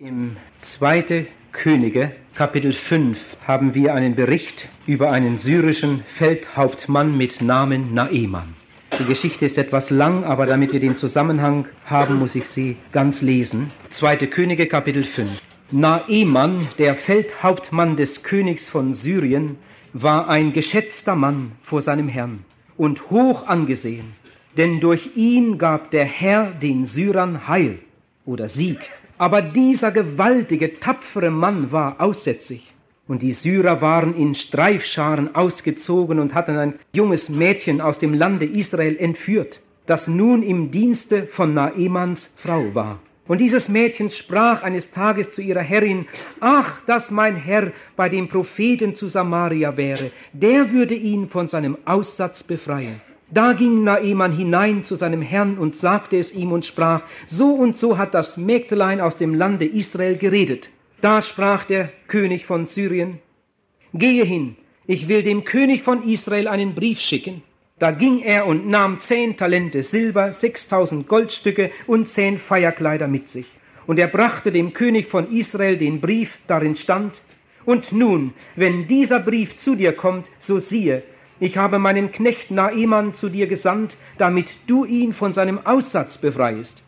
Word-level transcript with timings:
Im 0.00 0.36
2. 0.58 1.26
Könige, 1.50 2.12
Kapitel 2.36 2.72
5, 2.72 3.18
haben 3.44 3.74
wir 3.74 3.94
einen 3.94 4.14
Bericht 4.14 4.68
über 4.86 5.10
einen 5.10 5.38
syrischen 5.38 6.04
Feldhauptmann 6.06 7.16
mit 7.16 7.42
Namen 7.42 7.94
Naeman. 7.94 8.54
Die 8.96 9.04
Geschichte 9.04 9.44
ist 9.44 9.58
etwas 9.58 9.90
lang, 9.90 10.22
aber 10.22 10.46
damit 10.46 10.72
wir 10.72 10.78
den 10.78 10.96
Zusammenhang 10.96 11.66
haben, 11.84 12.20
muss 12.20 12.36
ich 12.36 12.46
sie 12.46 12.76
ganz 12.92 13.22
lesen. 13.22 13.72
2. 13.90 14.18
Könige, 14.28 14.68
Kapitel 14.68 15.02
5. 15.02 15.32
Naeman, 15.72 16.68
der 16.78 16.94
Feldhauptmann 16.94 17.96
des 17.96 18.22
Königs 18.22 18.68
von 18.68 18.94
Syrien, 18.94 19.56
war 19.92 20.28
ein 20.28 20.52
geschätzter 20.52 21.16
Mann 21.16 21.56
vor 21.64 21.82
seinem 21.82 22.06
Herrn 22.06 22.44
und 22.76 23.10
hoch 23.10 23.48
angesehen, 23.48 24.12
denn 24.56 24.78
durch 24.78 25.16
ihn 25.16 25.58
gab 25.58 25.90
der 25.90 26.04
Herr 26.04 26.52
den 26.52 26.86
Syrern 26.86 27.48
Heil 27.48 27.80
oder 28.24 28.48
Sieg. 28.48 28.78
Aber 29.18 29.42
dieser 29.42 29.90
gewaltige, 29.90 30.78
tapfere 30.78 31.30
Mann 31.30 31.72
war 31.72 32.00
aussätzig. 32.00 32.72
Und 33.08 33.22
die 33.22 33.32
Syrer 33.32 33.80
waren 33.80 34.14
in 34.14 34.34
Streifscharen 34.34 35.34
ausgezogen 35.34 36.18
und 36.18 36.34
hatten 36.34 36.56
ein 36.56 36.74
junges 36.92 37.28
Mädchen 37.28 37.80
aus 37.80 37.98
dem 37.98 38.14
Lande 38.14 38.44
Israel 38.46 38.96
entführt, 38.96 39.60
das 39.86 40.06
nun 40.06 40.42
im 40.42 40.70
Dienste 40.70 41.26
von 41.26 41.54
Naemans 41.54 42.30
Frau 42.36 42.74
war. 42.74 43.00
Und 43.26 43.40
dieses 43.40 43.68
Mädchen 43.68 44.10
sprach 44.10 44.62
eines 44.62 44.90
Tages 44.90 45.32
zu 45.32 45.42
ihrer 45.42 45.60
Herrin, 45.60 46.06
Ach, 46.40 46.80
dass 46.86 47.10
mein 47.10 47.36
Herr 47.36 47.72
bei 47.96 48.08
dem 48.08 48.28
Propheten 48.28 48.94
zu 48.94 49.08
Samaria 49.08 49.76
wäre, 49.76 50.12
der 50.32 50.72
würde 50.72 50.94
ihn 50.94 51.28
von 51.28 51.48
seinem 51.48 51.76
Aussatz 51.84 52.42
befreien. 52.42 53.00
Da 53.30 53.52
ging 53.52 53.84
Naeman 53.84 54.32
hinein 54.32 54.84
zu 54.84 54.94
seinem 54.94 55.20
Herrn 55.20 55.58
und 55.58 55.76
sagte 55.76 56.16
es 56.16 56.32
ihm 56.32 56.50
und 56.50 56.64
sprach, 56.64 57.02
so 57.26 57.52
und 57.52 57.76
so 57.76 57.98
hat 57.98 58.14
das 58.14 58.38
Mägdlein 58.38 59.00
aus 59.00 59.18
dem 59.18 59.34
Lande 59.34 59.66
Israel 59.66 60.16
geredet. 60.16 60.70
Da 61.02 61.20
sprach 61.20 61.64
der 61.64 61.90
König 62.06 62.46
von 62.46 62.66
Syrien, 62.66 63.18
gehe 63.92 64.24
hin, 64.24 64.56
ich 64.86 65.08
will 65.08 65.22
dem 65.22 65.44
König 65.44 65.82
von 65.82 66.08
Israel 66.08 66.48
einen 66.48 66.74
Brief 66.74 67.00
schicken. 67.00 67.42
Da 67.78 67.90
ging 67.90 68.20
er 68.20 68.46
und 68.46 68.66
nahm 68.66 68.98
zehn 69.00 69.36
Talente 69.36 69.82
Silber, 69.82 70.32
sechstausend 70.32 71.06
Goldstücke 71.06 71.70
und 71.86 72.08
zehn 72.08 72.38
Feierkleider 72.38 73.06
mit 73.06 73.28
sich. 73.28 73.52
Und 73.86 73.98
er 73.98 74.08
brachte 74.08 74.50
dem 74.50 74.72
König 74.72 75.08
von 75.08 75.30
Israel 75.30 75.76
den 75.76 76.00
Brief, 76.00 76.38
darin 76.46 76.74
stand, 76.74 77.20
und 77.64 77.92
nun, 77.92 78.32
wenn 78.56 78.86
dieser 78.86 79.20
Brief 79.20 79.58
zu 79.58 79.74
dir 79.74 79.92
kommt, 79.92 80.30
so 80.38 80.58
siehe, 80.58 81.02
ich 81.40 81.56
habe 81.56 81.78
meinen 81.78 82.12
Knecht 82.12 82.50
Naeman 82.50 83.14
zu 83.14 83.28
dir 83.28 83.46
gesandt, 83.46 83.96
damit 84.16 84.56
du 84.66 84.84
ihn 84.84 85.12
von 85.12 85.32
seinem 85.32 85.64
Aussatz 85.64 86.18
befreist. 86.18 86.82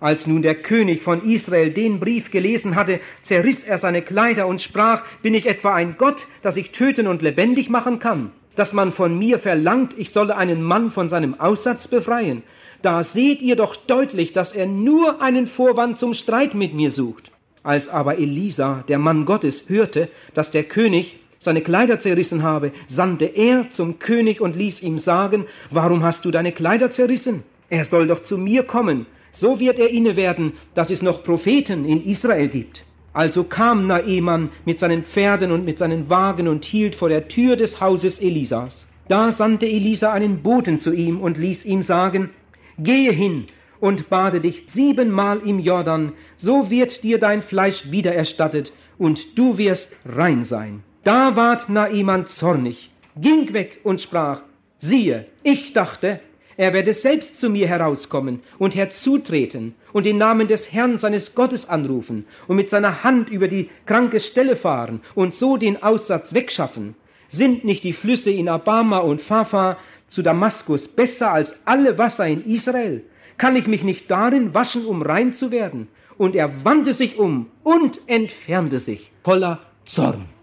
Als 0.00 0.26
nun 0.26 0.42
der 0.42 0.56
König 0.56 1.02
von 1.02 1.28
Israel 1.30 1.70
den 1.70 1.98
Brief 1.98 2.30
gelesen 2.30 2.74
hatte, 2.74 3.00
zerriss 3.22 3.64
er 3.64 3.78
seine 3.78 4.02
Kleider 4.02 4.46
und 4.46 4.60
sprach, 4.60 5.02
bin 5.22 5.32
ich 5.32 5.46
etwa 5.46 5.74
ein 5.74 5.96
Gott, 5.96 6.26
dass 6.42 6.58
ich 6.58 6.72
töten 6.72 7.06
und 7.06 7.22
lebendig 7.22 7.70
machen 7.70 8.00
kann? 8.00 8.30
Dass 8.54 8.74
man 8.74 8.92
von 8.92 9.18
mir 9.18 9.38
verlangt, 9.38 9.94
ich 9.96 10.10
solle 10.10 10.36
einen 10.36 10.62
Mann 10.62 10.90
von 10.90 11.08
seinem 11.08 11.40
Aussatz 11.40 11.88
befreien? 11.88 12.42
Da 12.82 13.02
seht 13.02 13.40
ihr 13.40 13.56
doch 13.56 13.76
deutlich, 13.76 14.34
dass 14.34 14.52
er 14.52 14.66
nur 14.66 15.22
einen 15.22 15.46
Vorwand 15.46 15.98
zum 15.98 16.12
Streit 16.12 16.54
mit 16.54 16.74
mir 16.74 16.90
sucht. 16.90 17.30
Als 17.62 17.88
aber 17.88 18.18
Elisa, 18.18 18.84
der 18.88 18.98
Mann 18.98 19.24
Gottes, 19.24 19.64
hörte, 19.68 20.10
dass 20.34 20.50
der 20.50 20.64
König 20.64 21.18
seine 21.44 21.60
Kleider 21.62 21.98
zerrissen 21.98 22.42
habe, 22.42 22.72
sandte 22.88 23.26
er 23.26 23.70
zum 23.70 23.98
König 23.98 24.40
und 24.40 24.56
ließ 24.56 24.82
ihm 24.82 24.98
sagen, 24.98 25.46
warum 25.70 26.02
hast 26.02 26.24
du 26.24 26.30
deine 26.30 26.52
Kleider 26.52 26.90
zerrissen? 26.90 27.42
Er 27.70 27.84
soll 27.84 28.06
doch 28.06 28.22
zu 28.22 28.36
mir 28.38 28.64
kommen, 28.64 29.06
so 29.30 29.60
wird 29.60 29.78
er 29.78 29.90
inne 29.90 30.16
werden, 30.16 30.54
dass 30.74 30.90
es 30.90 31.02
noch 31.02 31.24
Propheten 31.24 31.84
in 31.84 32.04
Israel 32.04 32.48
gibt. 32.48 32.84
Also 33.12 33.44
kam 33.44 33.86
Naeman 33.86 34.50
mit 34.64 34.80
seinen 34.80 35.04
Pferden 35.04 35.52
und 35.52 35.64
mit 35.64 35.78
seinen 35.78 36.10
Wagen 36.10 36.48
und 36.48 36.64
hielt 36.64 36.96
vor 36.96 37.08
der 37.08 37.28
Tür 37.28 37.56
des 37.56 37.80
Hauses 37.80 38.18
Elisas. 38.18 38.86
Da 39.08 39.30
sandte 39.30 39.66
Elisa 39.66 40.12
einen 40.12 40.42
Boten 40.42 40.78
zu 40.78 40.92
ihm 40.92 41.20
und 41.20 41.38
ließ 41.38 41.64
ihm 41.64 41.82
sagen, 41.82 42.30
Gehe 42.78 43.12
hin 43.12 43.46
und 43.78 44.08
bade 44.08 44.40
dich 44.40 44.64
siebenmal 44.66 45.40
im 45.46 45.60
Jordan, 45.60 46.12
so 46.36 46.70
wird 46.70 47.04
dir 47.04 47.18
dein 47.18 47.42
Fleisch 47.42 47.90
wiedererstattet 47.90 48.72
und 48.98 49.38
du 49.38 49.58
wirst 49.58 49.90
rein 50.04 50.44
sein. 50.44 50.82
Da 51.04 51.36
ward 51.36 51.68
Naaman 51.68 52.28
zornig, 52.28 52.90
ging 53.20 53.52
weg 53.52 53.80
und 53.84 54.00
sprach, 54.00 54.40
siehe, 54.78 55.26
ich 55.42 55.74
dachte, 55.74 56.20
er 56.56 56.72
werde 56.72 56.94
selbst 56.94 57.36
zu 57.36 57.50
mir 57.50 57.68
herauskommen 57.68 58.40
und 58.58 58.74
herzutreten 58.74 59.74
und 59.92 60.06
den 60.06 60.16
Namen 60.16 60.48
des 60.48 60.72
Herrn 60.72 60.98
seines 60.98 61.34
Gottes 61.34 61.68
anrufen 61.68 62.24
und 62.48 62.56
mit 62.56 62.70
seiner 62.70 63.04
Hand 63.04 63.28
über 63.28 63.48
die 63.48 63.68
kranke 63.84 64.18
Stelle 64.18 64.56
fahren 64.56 65.02
und 65.14 65.34
so 65.34 65.58
den 65.58 65.82
Aussatz 65.82 66.32
wegschaffen. 66.32 66.94
Sind 67.28 67.64
nicht 67.64 67.84
die 67.84 67.92
Flüsse 67.92 68.30
in 68.30 68.48
Abama 68.48 68.98
und 68.98 69.20
Phafa 69.20 69.76
zu 70.08 70.22
Damaskus 70.22 70.88
besser 70.88 71.32
als 71.32 71.54
alle 71.66 71.98
Wasser 71.98 72.26
in 72.26 72.46
Israel? 72.46 73.04
Kann 73.36 73.56
ich 73.56 73.66
mich 73.66 73.82
nicht 73.82 74.10
darin 74.10 74.54
waschen, 74.54 74.86
um 74.86 75.02
rein 75.02 75.34
zu 75.34 75.50
werden? 75.50 75.88
Und 76.16 76.34
er 76.34 76.64
wandte 76.64 76.94
sich 76.94 77.18
um 77.18 77.50
und 77.62 78.00
entfernte 78.06 78.80
sich 78.80 79.10
voller 79.22 79.60
Zorn. 79.84 80.33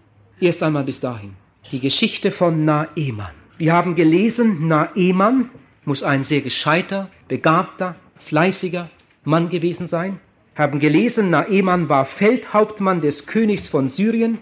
Erst 0.42 0.60
einmal 0.64 0.82
bis 0.82 0.98
dahin. 0.98 1.34
Die 1.70 1.78
Geschichte 1.78 2.32
von 2.32 2.64
Naeman. 2.64 3.30
Wir 3.58 3.72
haben 3.74 3.94
gelesen, 3.94 4.66
Naeman 4.66 5.50
muss 5.84 6.02
ein 6.02 6.24
sehr 6.24 6.40
gescheiter, 6.40 7.10
begabter, 7.28 7.94
fleißiger 8.18 8.90
Mann 9.22 9.50
gewesen 9.50 9.86
sein. 9.86 10.18
Haben 10.56 10.80
gelesen, 10.80 11.30
Naeman 11.30 11.88
war 11.88 12.06
Feldhauptmann 12.06 13.00
des 13.00 13.26
Königs 13.26 13.68
von 13.68 13.88
Syrien 13.88 14.38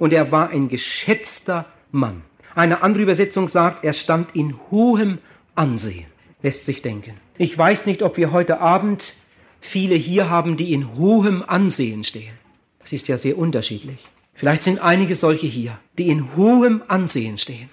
und 0.00 0.12
er 0.12 0.32
war 0.32 0.48
ein 0.48 0.68
geschätzter 0.68 1.66
Mann. 1.92 2.22
Eine 2.56 2.82
andere 2.82 3.04
Übersetzung 3.04 3.46
sagt, 3.46 3.84
er 3.84 3.92
stand 3.92 4.34
in 4.34 4.58
hohem 4.72 5.18
Ansehen. 5.54 6.06
Lässt 6.42 6.66
sich 6.66 6.82
denken. 6.82 7.14
Ich 7.38 7.56
weiß 7.56 7.86
nicht, 7.86 8.02
ob 8.02 8.16
wir 8.16 8.32
heute 8.32 8.58
Abend 8.58 9.14
viele 9.60 9.94
hier 9.94 10.28
haben, 10.28 10.56
die 10.56 10.72
in 10.72 10.96
hohem 10.96 11.44
Ansehen 11.46 12.02
stehen. 12.02 12.34
Das 12.80 12.90
ist 12.90 13.06
ja 13.06 13.18
sehr 13.18 13.38
unterschiedlich. 13.38 14.04
Vielleicht 14.34 14.64
sind 14.64 14.80
einige 14.80 15.14
solche 15.14 15.46
hier, 15.46 15.78
die 15.96 16.08
in 16.08 16.36
hohem 16.36 16.82
Ansehen 16.88 17.38
stehen. 17.38 17.70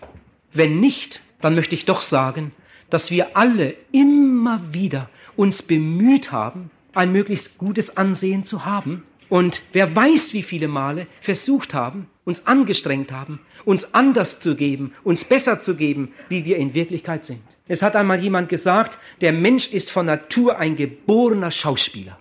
Wenn 0.54 0.80
nicht, 0.80 1.22
dann 1.42 1.56
möchte 1.56 1.76
ich 1.76 1.86
doch 1.86 2.02
sagen, 2.02 2.52
dass 2.90 3.10
wir 3.10 3.36
alle 3.36 3.76
immer 3.92 4.74
wieder 4.74 5.10
uns 5.36 5.64
bemüht 5.64 6.32
haben, 6.32 6.70
ein 6.94 7.12
möglichst 7.12 7.58
gutes 7.58 7.98
Ansehen 7.98 8.46
zu 8.46 8.66
haben. 8.66 9.04
Und 9.30 9.64
wer 9.72 9.96
weiß, 9.96 10.34
wie 10.34 10.44
viele 10.44 10.68
Male 10.68 11.08
versucht 11.22 11.74
haben, 11.74 12.08
uns 12.26 12.46
angestrengt 12.46 13.12
haben, 13.12 13.40
uns 13.66 13.94
anders 13.94 14.40
zu 14.40 14.56
geben, 14.56 14.94
uns 15.04 15.24
besser 15.24 15.62
zu 15.62 15.76
geben, 15.76 16.14
wie 16.30 16.46
wir 16.46 16.58
in 16.58 16.74
Wirklichkeit 16.74 17.26
sind. 17.26 17.42
Es 17.68 17.82
hat 17.82 17.96
einmal 17.96 18.22
jemand 18.22 18.50
gesagt, 18.50 18.98
der 19.22 19.32
Mensch 19.32 19.70
ist 19.70 19.90
von 19.90 20.06
Natur 20.06 20.58
ein 20.58 20.76
geborener 20.76 21.52
Schauspieler. 21.52 22.20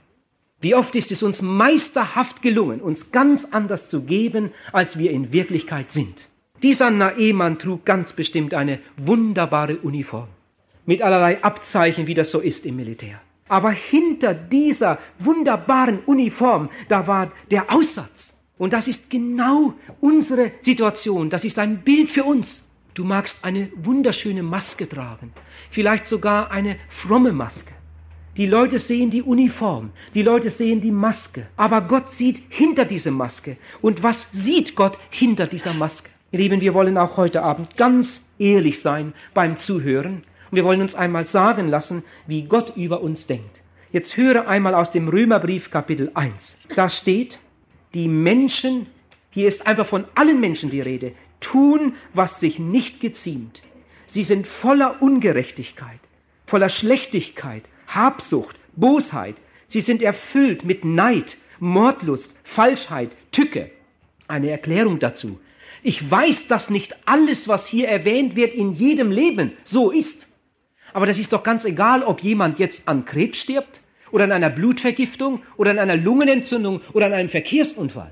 Wie 0.61 0.75
oft 0.75 0.95
ist 0.95 1.11
es 1.11 1.23
uns 1.23 1.41
meisterhaft 1.41 2.43
gelungen, 2.43 2.83
uns 2.83 3.13
ganz 3.13 3.47
anders 3.51 3.89
zu 3.89 4.03
geben, 4.03 4.53
als 4.73 4.99
wir 4.99 5.11
in 5.11 5.33
Wirklichkeit 5.33 5.91
sind. 5.91 6.29
Dieser 6.63 6.91
Naeman 6.91 7.59
trug 7.59 7.87
ganz 7.87 8.13
bestimmt 8.13 8.53
eine 8.53 8.81
wunderbare 8.99 9.79
Uniform, 9.79 10.29
mit 10.85 11.01
allerlei 11.01 11.43
Abzeichen, 11.43 12.07
wie 12.07 12.15
das 12.15 12.31
so 12.31 12.41
ist 12.41 12.67
im 12.67 12.77
Militär. 12.77 13.23
Aber 13.49 13.71
hinter 13.71 14.35
dieser 14.35 14.99
wunderbaren 15.19 16.01
Uniform, 16.01 16.69
da 16.89 17.07
war 17.07 17.33
der 17.51 17.73
Aussatz. 17.73 18.35
Und 18.59 18.75
das 18.75 18.87
ist 18.87 19.09
genau 19.09 19.73
unsere 20.03 20.53
Situation. 20.61 21.31
Das 21.31 21.47
ist 21.47 21.59
ein 21.59 21.79
Bild 21.83 22.11
für 22.11 22.25
uns. 22.25 22.63
Du 22.93 23.05
magst 23.05 23.43
eine 23.43 23.71
wunderschöne 23.77 24.43
Maske 24.43 24.87
tragen, 24.87 25.33
vielleicht 25.71 26.07
sogar 26.07 26.51
eine 26.51 26.77
fromme 27.03 27.33
Maske. 27.33 27.73
Die 28.37 28.47
Leute 28.47 28.79
sehen 28.79 29.11
die 29.11 29.23
Uniform, 29.23 29.91
die 30.15 30.23
Leute 30.23 30.51
sehen 30.51 30.81
die 30.81 30.93
Maske, 30.93 31.49
aber 31.57 31.81
Gott 31.81 32.13
sieht 32.13 32.43
hinter 32.49 32.85
diese 32.85 33.11
Maske. 33.11 33.57
Und 33.83 34.05
was 34.05 34.29
sieht 34.31 34.77
Gott 34.77 34.99
hinter 35.11 35.49
dieser 35.49 35.75
Maske? 35.75 36.11
Ihr 36.31 36.39
Lieben, 36.39 36.61
wir 36.61 36.73
wollen 36.73 36.97
auch 36.97 37.17
heute 37.17 37.43
Abend 37.43 37.77
ganz 37.77 38.23
ehrlich 38.39 38.81
sein 38.81 39.15
beim 39.35 39.57
Zuhören. 39.57 40.23
Und 40.51 40.57
wir 40.57 40.65
wollen 40.65 40.81
uns 40.81 40.95
einmal 40.95 41.27
sagen 41.27 41.69
lassen, 41.69 42.05
wie 42.29 42.43
Gott 42.43 42.77
über 42.77 43.01
uns 43.01 43.27
denkt. 43.27 43.63
Jetzt 43.91 44.17
höre 44.17 44.47
einmal 44.47 44.77
aus 44.77 44.93
dem 44.93 45.09
Römerbrief 45.09 45.73
Kapitel 45.73 46.13
1. 46.15 46.57
Da 46.77 46.89
steht, 46.89 47.41
die 47.95 48.07
Menschen, 48.07 48.87
hier 49.31 49.49
ist 49.49 49.67
einfach 49.67 49.87
von 49.87 50.05
allen 50.15 50.39
Menschen 50.39 50.71
die 50.71 50.81
Rede, 50.81 51.13
tun, 51.41 51.95
was 52.15 52.39
sich 52.39 52.61
nicht 52.61 53.01
geziemt. 53.01 53.63
Sie 54.07 54.23
sind 54.23 54.47
voller 54.47 55.03
Ungerechtigkeit, 55.03 55.99
voller 56.47 56.69
Schlechtigkeit, 56.69 57.65
Habsucht, 57.95 58.57
Bosheit. 58.77 59.37
Sie 59.67 59.81
sind 59.81 60.03
erfüllt 60.03 60.65
mit 60.65 60.85
Neid, 60.85 61.37
Mordlust, 61.59 62.35
Falschheit, 62.45 63.11
Tücke. 63.33 63.71
Eine 64.29 64.51
Erklärung 64.51 64.99
dazu. 64.99 65.39
Ich 65.83 66.11
weiß, 66.11 66.47
dass 66.47 66.71
nicht 66.71 66.97
alles, 67.07 67.49
was 67.49 67.67
hier 67.67 67.89
erwähnt 67.89 68.37
wird, 68.37 68.55
in 68.55 68.73
jedem 68.73 69.11
Leben 69.11 69.53
so 69.65 69.91
ist. 69.91 70.27
Aber 70.93 71.07
das 71.07 71.19
ist 71.19 71.33
doch 71.33 71.43
ganz 71.43 71.65
egal, 71.65 72.03
ob 72.03 72.23
jemand 72.23 72.59
jetzt 72.59 72.83
an 72.87 73.05
Krebs 73.05 73.41
stirbt 73.41 73.81
oder 74.11 74.25
an 74.25 74.33
einer 74.33 74.51
Blutvergiftung 74.51 75.43
oder 75.57 75.71
an 75.71 75.79
einer 75.79 75.97
Lungenentzündung 75.97 76.81
oder 76.93 77.07
an 77.07 77.13
einem 77.13 77.29
Verkehrsunfall. 77.29 78.11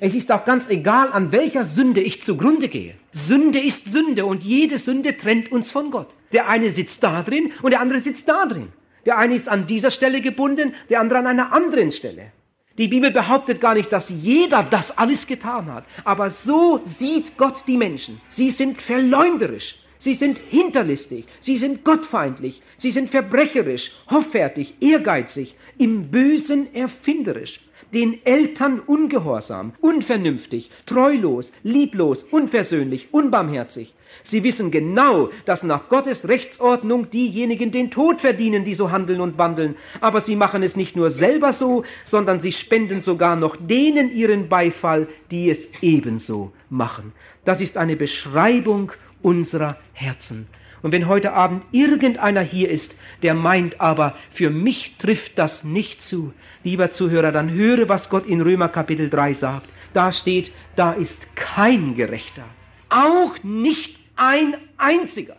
Es 0.00 0.14
ist 0.14 0.32
auch 0.32 0.44
ganz 0.44 0.68
egal, 0.68 1.12
an 1.12 1.30
welcher 1.30 1.64
Sünde 1.64 2.00
ich 2.00 2.22
zugrunde 2.22 2.68
gehe. 2.68 2.94
Sünde 3.12 3.60
ist 3.60 3.90
Sünde 3.92 4.26
und 4.26 4.42
jede 4.42 4.78
Sünde 4.78 5.16
trennt 5.16 5.52
uns 5.52 5.70
von 5.70 5.90
Gott. 5.90 6.08
Der 6.32 6.48
eine 6.48 6.70
sitzt 6.70 7.02
da 7.02 7.22
drin 7.22 7.52
und 7.62 7.70
der 7.70 7.80
andere 7.80 8.02
sitzt 8.02 8.28
da 8.28 8.46
drin. 8.46 8.72
Der 9.06 9.18
eine 9.18 9.34
ist 9.34 9.48
an 9.48 9.66
dieser 9.66 9.90
Stelle 9.90 10.20
gebunden, 10.20 10.74
der 10.88 11.00
andere 11.00 11.18
an 11.18 11.26
einer 11.26 11.52
anderen 11.52 11.92
Stelle. 11.92 12.32
Die 12.78 12.88
Bibel 12.88 13.12
behauptet 13.12 13.60
gar 13.60 13.74
nicht, 13.74 13.92
dass 13.92 14.08
jeder 14.08 14.64
das 14.64 14.96
alles 14.98 15.26
getan 15.26 15.72
hat. 15.72 15.84
Aber 16.04 16.30
so 16.30 16.80
sieht 16.84 17.36
Gott 17.36 17.62
die 17.66 17.76
Menschen. 17.76 18.20
Sie 18.28 18.50
sind 18.50 18.82
verleumderisch. 18.82 19.76
Sie 19.98 20.14
sind 20.14 20.38
hinterlistig. 20.38 21.26
Sie 21.40 21.56
sind 21.56 21.84
gottfeindlich. 21.84 22.62
Sie 22.76 22.90
sind 22.90 23.10
verbrecherisch, 23.10 23.92
hoffärtig, 24.10 24.74
ehrgeizig, 24.80 25.54
im 25.78 26.10
Bösen 26.10 26.74
erfinderisch 26.74 27.60
den 27.94 28.26
Eltern 28.26 28.80
ungehorsam, 28.80 29.72
unvernünftig, 29.80 30.70
treulos, 30.84 31.52
lieblos, 31.62 32.24
unversöhnlich, 32.24 33.08
unbarmherzig. 33.12 33.94
Sie 34.24 34.42
wissen 34.42 34.70
genau, 34.70 35.28
dass 35.44 35.62
nach 35.62 35.90
Gottes 35.90 36.26
Rechtsordnung 36.26 37.10
diejenigen 37.10 37.70
den 37.70 37.90
Tod 37.90 38.22
verdienen, 38.22 38.64
die 38.64 38.74
so 38.74 38.90
handeln 38.90 39.20
und 39.20 39.36
wandeln. 39.36 39.76
Aber 40.00 40.20
sie 40.20 40.34
machen 40.34 40.62
es 40.62 40.76
nicht 40.76 40.96
nur 40.96 41.10
selber 41.10 41.52
so, 41.52 41.84
sondern 42.04 42.40
sie 42.40 42.52
spenden 42.52 43.02
sogar 43.02 43.36
noch 43.36 43.56
denen 43.56 44.10
ihren 44.10 44.48
Beifall, 44.48 45.08
die 45.30 45.50
es 45.50 45.68
ebenso 45.82 46.52
machen. 46.70 47.12
Das 47.44 47.60
ist 47.60 47.76
eine 47.76 47.96
Beschreibung 47.96 48.92
unserer 49.20 49.76
Herzen. 49.92 50.46
Und 50.80 50.92
wenn 50.92 51.08
heute 51.08 51.32
Abend 51.32 51.64
irgendeiner 51.72 52.42
hier 52.42 52.70
ist, 52.70 52.94
der 53.22 53.34
meint 53.34 53.80
aber, 53.80 54.16
für 54.32 54.50
mich 54.50 54.96
trifft 54.98 55.38
das 55.38 55.64
nicht 55.64 56.02
zu, 56.02 56.32
lieber 56.62 56.90
Zuhörer, 56.90 57.32
dann 57.32 57.50
höre, 57.50 57.88
was 57.88 58.10
Gott 58.10 58.26
in 58.26 58.40
Römer 58.40 58.68
Kapitel 58.68 59.08
3 59.10 59.34
sagt. 59.34 59.70
Da 59.92 60.12
steht, 60.12 60.52
da 60.76 60.92
ist 60.92 61.18
kein 61.36 61.94
Gerechter, 61.94 62.44
auch 62.90 63.42
nicht 63.42 64.03
ein 64.16 64.56
einziger. 64.76 65.36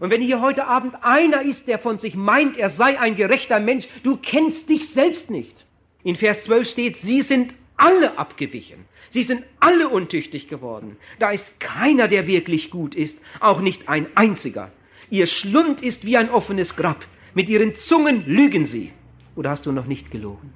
Und 0.00 0.10
wenn 0.10 0.22
hier 0.22 0.40
heute 0.40 0.66
Abend 0.66 0.94
einer 1.02 1.42
ist, 1.42 1.66
der 1.66 1.78
von 1.78 1.98
sich 1.98 2.14
meint, 2.14 2.56
er 2.56 2.70
sei 2.70 2.98
ein 3.00 3.16
gerechter 3.16 3.58
Mensch, 3.58 3.88
du 4.02 4.16
kennst 4.16 4.68
dich 4.68 4.88
selbst 4.88 5.30
nicht. 5.30 5.66
In 6.04 6.16
Vers 6.16 6.44
12 6.44 6.68
steht, 6.68 6.96
sie 6.96 7.22
sind 7.22 7.52
alle 7.76 8.18
abgewichen. 8.18 8.84
Sie 9.10 9.22
sind 9.22 9.42
alle 9.58 9.88
untüchtig 9.88 10.48
geworden. 10.48 10.96
Da 11.18 11.30
ist 11.30 11.58
keiner, 11.60 12.08
der 12.08 12.26
wirklich 12.26 12.70
gut 12.70 12.94
ist, 12.94 13.18
auch 13.40 13.60
nicht 13.60 13.88
ein 13.88 14.06
einziger. 14.14 14.70
Ihr 15.10 15.26
Schlund 15.26 15.82
ist 15.82 16.04
wie 16.04 16.16
ein 16.16 16.30
offenes 16.30 16.76
Grab. 16.76 17.04
Mit 17.34 17.48
ihren 17.48 17.74
Zungen 17.76 18.24
lügen 18.26 18.66
sie. 18.66 18.92
Oder 19.34 19.50
hast 19.50 19.66
du 19.66 19.72
noch 19.72 19.86
nicht 19.86 20.10
gelogen? 20.10 20.52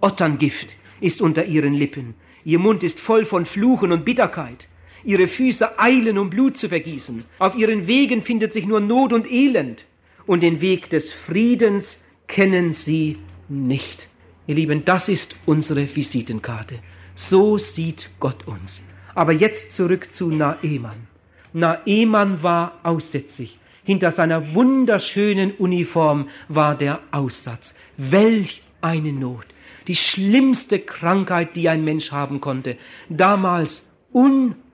Otterngift 0.00 0.68
ist 1.00 1.20
unter 1.20 1.44
ihren 1.44 1.74
Lippen. 1.74 2.14
Ihr 2.44 2.58
Mund 2.58 2.82
ist 2.82 2.98
voll 2.98 3.26
von 3.26 3.44
Fluchen 3.44 3.92
und 3.92 4.04
Bitterkeit. 4.04 4.66
Ihre 5.04 5.28
Füße 5.28 5.78
eilen, 5.78 6.18
um 6.18 6.30
Blut 6.30 6.56
zu 6.56 6.68
vergießen. 6.68 7.24
Auf 7.38 7.54
ihren 7.56 7.86
Wegen 7.86 8.22
findet 8.22 8.52
sich 8.52 8.66
nur 8.66 8.80
Not 8.80 9.12
und 9.12 9.30
Elend. 9.30 9.84
Und 10.26 10.42
den 10.42 10.60
Weg 10.60 10.90
des 10.90 11.12
Friedens 11.12 11.98
kennen 12.28 12.72
sie 12.72 13.18
nicht. 13.48 14.08
Ihr 14.46 14.54
Lieben, 14.54 14.84
das 14.84 15.08
ist 15.08 15.36
unsere 15.46 15.94
Visitenkarte. 15.94 16.78
So 17.14 17.58
sieht 17.58 18.10
Gott 18.20 18.46
uns. 18.46 18.82
Aber 19.14 19.32
jetzt 19.32 19.72
zurück 19.72 20.12
zu 20.12 20.30
Naeman. 20.30 21.06
Naeman 21.52 22.42
war 22.42 22.80
aussätzig. 22.82 23.58
Hinter 23.84 24.12
seiner 24.12 24.54
wunderschönen 24.54 25.52
Uniform 25.52 26.28
war 26.48 26.76
der 26.76 27.00
Aussatz. 27.10 27.74
Welch 27.96 28.62
eine 28.80 29.12
Not. 29.12 29.46
Die 29.88 29.96
schlimmste 29.96 30.78
Krankheit, 30.78 31.56
die 31.56 31.68
ein 31.68 31.84
Mensch 31.84 32.12
haben 32.12 32.40
konnte. 32.40 32.76
Damals 33.08 33.82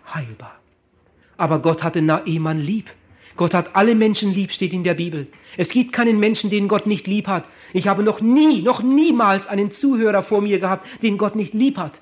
unheilbar. 0.08 0.54
Aber 1.36 1.60
Gott 1.60 1.82
hatte 1.82 2.02
Naeman 2.02 2.60
lieb. 2.60 2.86
Gott 3.36 3.54
hat 3.54 3.76
alle 3.76 3.94
Menschen 3.94 4.32
lieb, 4.32 4.52
steht 4.52 4.72
in 4.72 4.82
der 4.82 4.94
Bibel. 4.94 5.28
Es 5.56 5.70
gibt 5.70 5.92
keinen 5.92 6.18
Menschen, 6.18 6.50
den 6.50 6.66
Gott 6.66 6.86
nicht 6.86 7.06
lieb 7.06 7.28
hat. 7.28 7.44
Ich 7.72 7.86
habe 7.86 8.02
noch 8.02 8.20
nie, 8.20 8.62
noch 8.62 8.82
niemals 8.82 9.46
einen 9.46 9.70
Zuhörer 9.70 10.24
vor 10.24 10.40
mir 10.40 10.58
gehabt, 10.58 10.86
den 11.02 11.18
Gott 11.18 11.36
nicht 11.36 11.54
lieb 11.54 11.76
hat. 11.76 11.92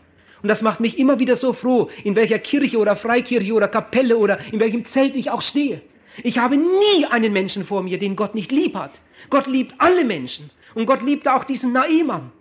Und 0.43 0.49
das 0.49 0.63
macht 0.63 0.81
mich 0.81 0.99
immer 0.99 1.19
wieder 1.19 1.37
so 1.37 1.53
froh, 1.53 1.91
in 2.05 2.15
welcher 2.15 2.39
Kirche 2.39 2.79
oder 2.79 2.97
Freikirche 2.97 3.53
oder 3.53 3.69
Kapelle 3.69 4.17
oder 4.17 4.39
in 4.53 4.61
welchem 4.61 4.87
Zelt 4.87 5.15
ich 5.15 5.31
auch 5.31 5.43
stehe. 5.43 5.83
Ich 6.23 6.39
habe 6.39 6.57
nie 6.57 7.05
einen 7.11 7.33
Menschen 7.35 7.65
vor 7.65 7.83
mir, 7.83 7.99
den 7.99 8.17
Gott 8.17 8.35
nicht 8.35 8.53
lieb 8.53 8.75
hat. 8.75 9.01
Gott 9.29 9.47
liebt 9.47 9.75
alle 9.79 10.05
Menschen. 10.05 10.51
Und 10.75 10.87
Gott 10.87 11.03
liebte 11.03 11.35
auch 11.35 11.45
diesen 11.45 11.73
Naemann. 11.73 12.33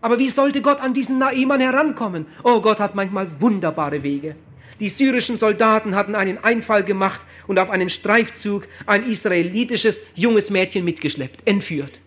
Aber 0.00 0.18
wie 0.18 0.28
sollte 0.28 0.62
Gott 0.62 0.80
an 0.80 0.94
diesen 0.94 1.18
Naemann 1.18 1.60
herankommen? 1.60 2.26
Oh, 2.42 2.60
Gott 2.60 2.80
hat 2.80 2.96
manchmal 2.96 3.28
wunderbare 3.40 4.02
Wege. 4.02 4.34
Die 4.80 4.88
syrischen 4.88 5.36
Soldaten 5.36 5.94
hatten 5.94 6.14
einen 6.14 6.38
Einfall 6.38 6.82
gemacht 6.82 7.20
und 7.46 7.58
auf 7.58 7.68
einem 7.68 7.90
Streifzug 7.90 8.66
ein 8.86 9.04
israelitisches 9.04 10.02
junges 10.14 10.48
Mädchen 10.48 10.84
mitgeschleppt, 10.84 11.46
entführt. 11.46 12.00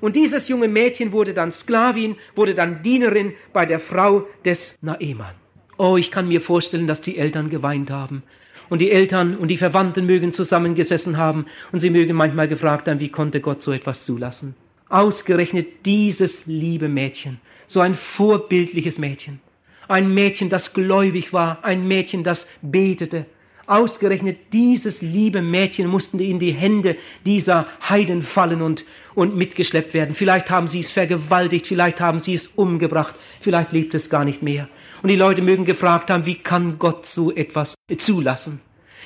Und 0.00 0.14
dieses 0.16 0.48
junge 0.48 0.68
Mädchen 0.68 1.12
wurde 1.12 1.34
dann 1.34 1.52
Sklavin, 1.52 2.16
wurde 2.34 2.54
dann 2.54 2.82
Dienerin 2.82 3.34
bei 3.52 3.66
der 3.66 3.80
Frau 3.80 4.26
des 4.44 4.74
Naeman. 4.80 5.34
Oh, 5.76 5.96
ich 5.96 6.10
kann 6.10 6.28
mir 6.28 6.40
vorstellen, 6.40 6.86
dass 6.86 7.00
die 7.00 7.18
Eltern 7.18 7.50
geweint 7.50 7.90
haben. 7.90 8.22
Und 8.68 8.78
die 8.80 8.92
Eltern 8.92 9.36
und 9.36 9.48
die 9.48 9.56
Verwandten 9.56 10.06
mögen 10.06 10.32
zusammengesessen 10.32 11.16
haben 11.16 11.46
und 11.72 11.80
sie 11.80 11.90
mögen 11.90 12.14
manchmal 12.14 12.46
gefragt 12.46 12.86
haben, 12.86 13.00
wie 13.00 13.08
konnte 13.08 13.40
Gott 13.40 13.62
so 13.62 13.72
etwas 13.72 14.04
zulassen? 14.04 14.54
Ausgerechnet 14.88 15.84
dieses 15.86 16.46
liebe 16.46 16.88
Mädchen, 16.88 17.40
so 17.66 17.80
ein 17.80 17.96
vorbildliches 17.96 18.98
Mädchen. 18.98 19.40
Ein 19.90 20.14
Mädchen, 20.14 20.50
das 20.50 20.72
gläubig 20.72 21.32
war, 21.32 21.64
ein 21.64 21.88
Mädchen, 21.88 22.22
das 22.22 22.46
betete, 22.62 23.26
Ausgerechnet 23.66 24.52
dieses 24.52 25.00
liebe 25.00 25.42
Mädchen 25.42 25.86
mussten 25.86 26.18
in 26.18 26.40
die 26.40 26.50
Hände 26.50 26.96
dieser 27.24 27.68
Heiden 27.88 28.22
fallen 28.22 28.62
und, 28.62 28.84
und 29.14 29.36
mitgeschleppt 29.36 29.94
werden. 29.94 30.16
Vielleicht 30.16 30.50
haben 30.50 30.66
sie 30.66 30.80
es 30.80 30.90
vergewaltigt, 30.90 31.68
vielleicht 31.68 32.00
haben 32.00 32.18
sie 32.18 32.34
es 32.34 32.48
umgebracht, 32.48 33.14
vielleicht 33.40 33.70
lebt 33.70 33.94
es 33.94 34.10
gar 34.10 34.24
nicht 34.24 34.42
mehr. 34.42 34.68
Und 35.02 35.08
die 35.08 35.16
Leute 35.16 35.40
mögen 35.40 35.64
gefragt 35.64 36.10
haben, 36.10 36.26
wie 36.26 36.34
kann 36.34 36.80
Gott 36.80 37.06
so 37.06 37.32
etwas 37.32 37.74
zulassen? 37.98 38.60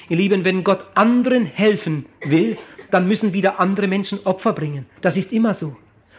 Ihr 0.08 0.16
Lieben, 0.16 0.44
wenn 0.44 0.64
Gott 0.64 0.82
anderen 0.94 1.44
helfen 1.44 2.06
will, 2.24 2.56
dann 2.90 3.06
müssen 3.06 3.34
wieder 3.34 3.60
andere 3.60 3.86
Menschen 3.86 4.20
Opfer 4.24 4.54
bringen. 4.54 4.86
Das 5.02 5.18
ist 5.18 5.30
immer 5.30 5.52
so. 5.52 5.76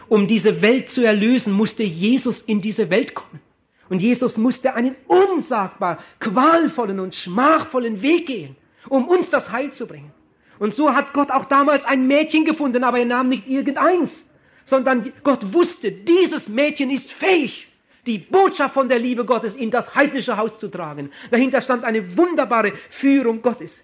Um 0.08 0.28
diese 0.28 0.62
Welt 0.62 0.88
zu 0.88 1.04
erlösen, 1.04 1.52
musste 1.52 1.82
Jesus 1.82 2.42
in 2.42 2.60
diese 2.60 2.90
Welt 2.90 3.14
kommen. 3.14 3.40
Und 3.88 4.02
Jesus 4.02 4.36
musste 4.36 4.74
einen 4.74 4.96
unsagbar 5.06 5.98
qualvollen 6.18 7.00
und 7.00 7.14
schmachvollen 7.14 8.02
Weg 8.02 8.26
gehen, 8.26 8.56
um 8.88 9.06
uns 9.06 9.30
das 9.30 9.50
Heil 9.50 9.72
zu 9.72 9.86
bringen. 9.86 10.12
Und 10.58 10.74
so 10.74 10.94
hat 10.94 11.12
Gott 11.12 11.30
auch 11.30 11.44
damals 11.44 11.84
ein 11.84 12.06
Mädchen 12.06 12.44
gefunden, 12.44 12.82
aber 12.82 12.98
er 12.98 13.04
nahm 13.04 13.28
nicht 13.28 13.46
irgendeins, 13.48 14.24
sondern 14.64 15.12
Gott 15.22 15.52
wusste, 15.52 15.92
dieses 15.92 16.48
Mädchen 16.48 16.90
ist 16.90 17.12
fähig, 17.12 17.68
die 18.06 18.18
Botschaft 18.18 18.74
von 18.74 18.88
der 18.88 18.98
Liebe 18.98 19.24
Gottes 19.24 19.56
in 19.56 19.70
das 19.70 19.94
heidnische 19.94 20.36
Haus 20.36 20.58
zu 20.58 20.68
tragen. 20.68 21.10
Dahinter 21.30 21.60
stand 21.60 21.84
eine 21.84 22.16
wunderbare 22.16 22.72
Führung 22.90 23.42
Gottes. 23.42 23.82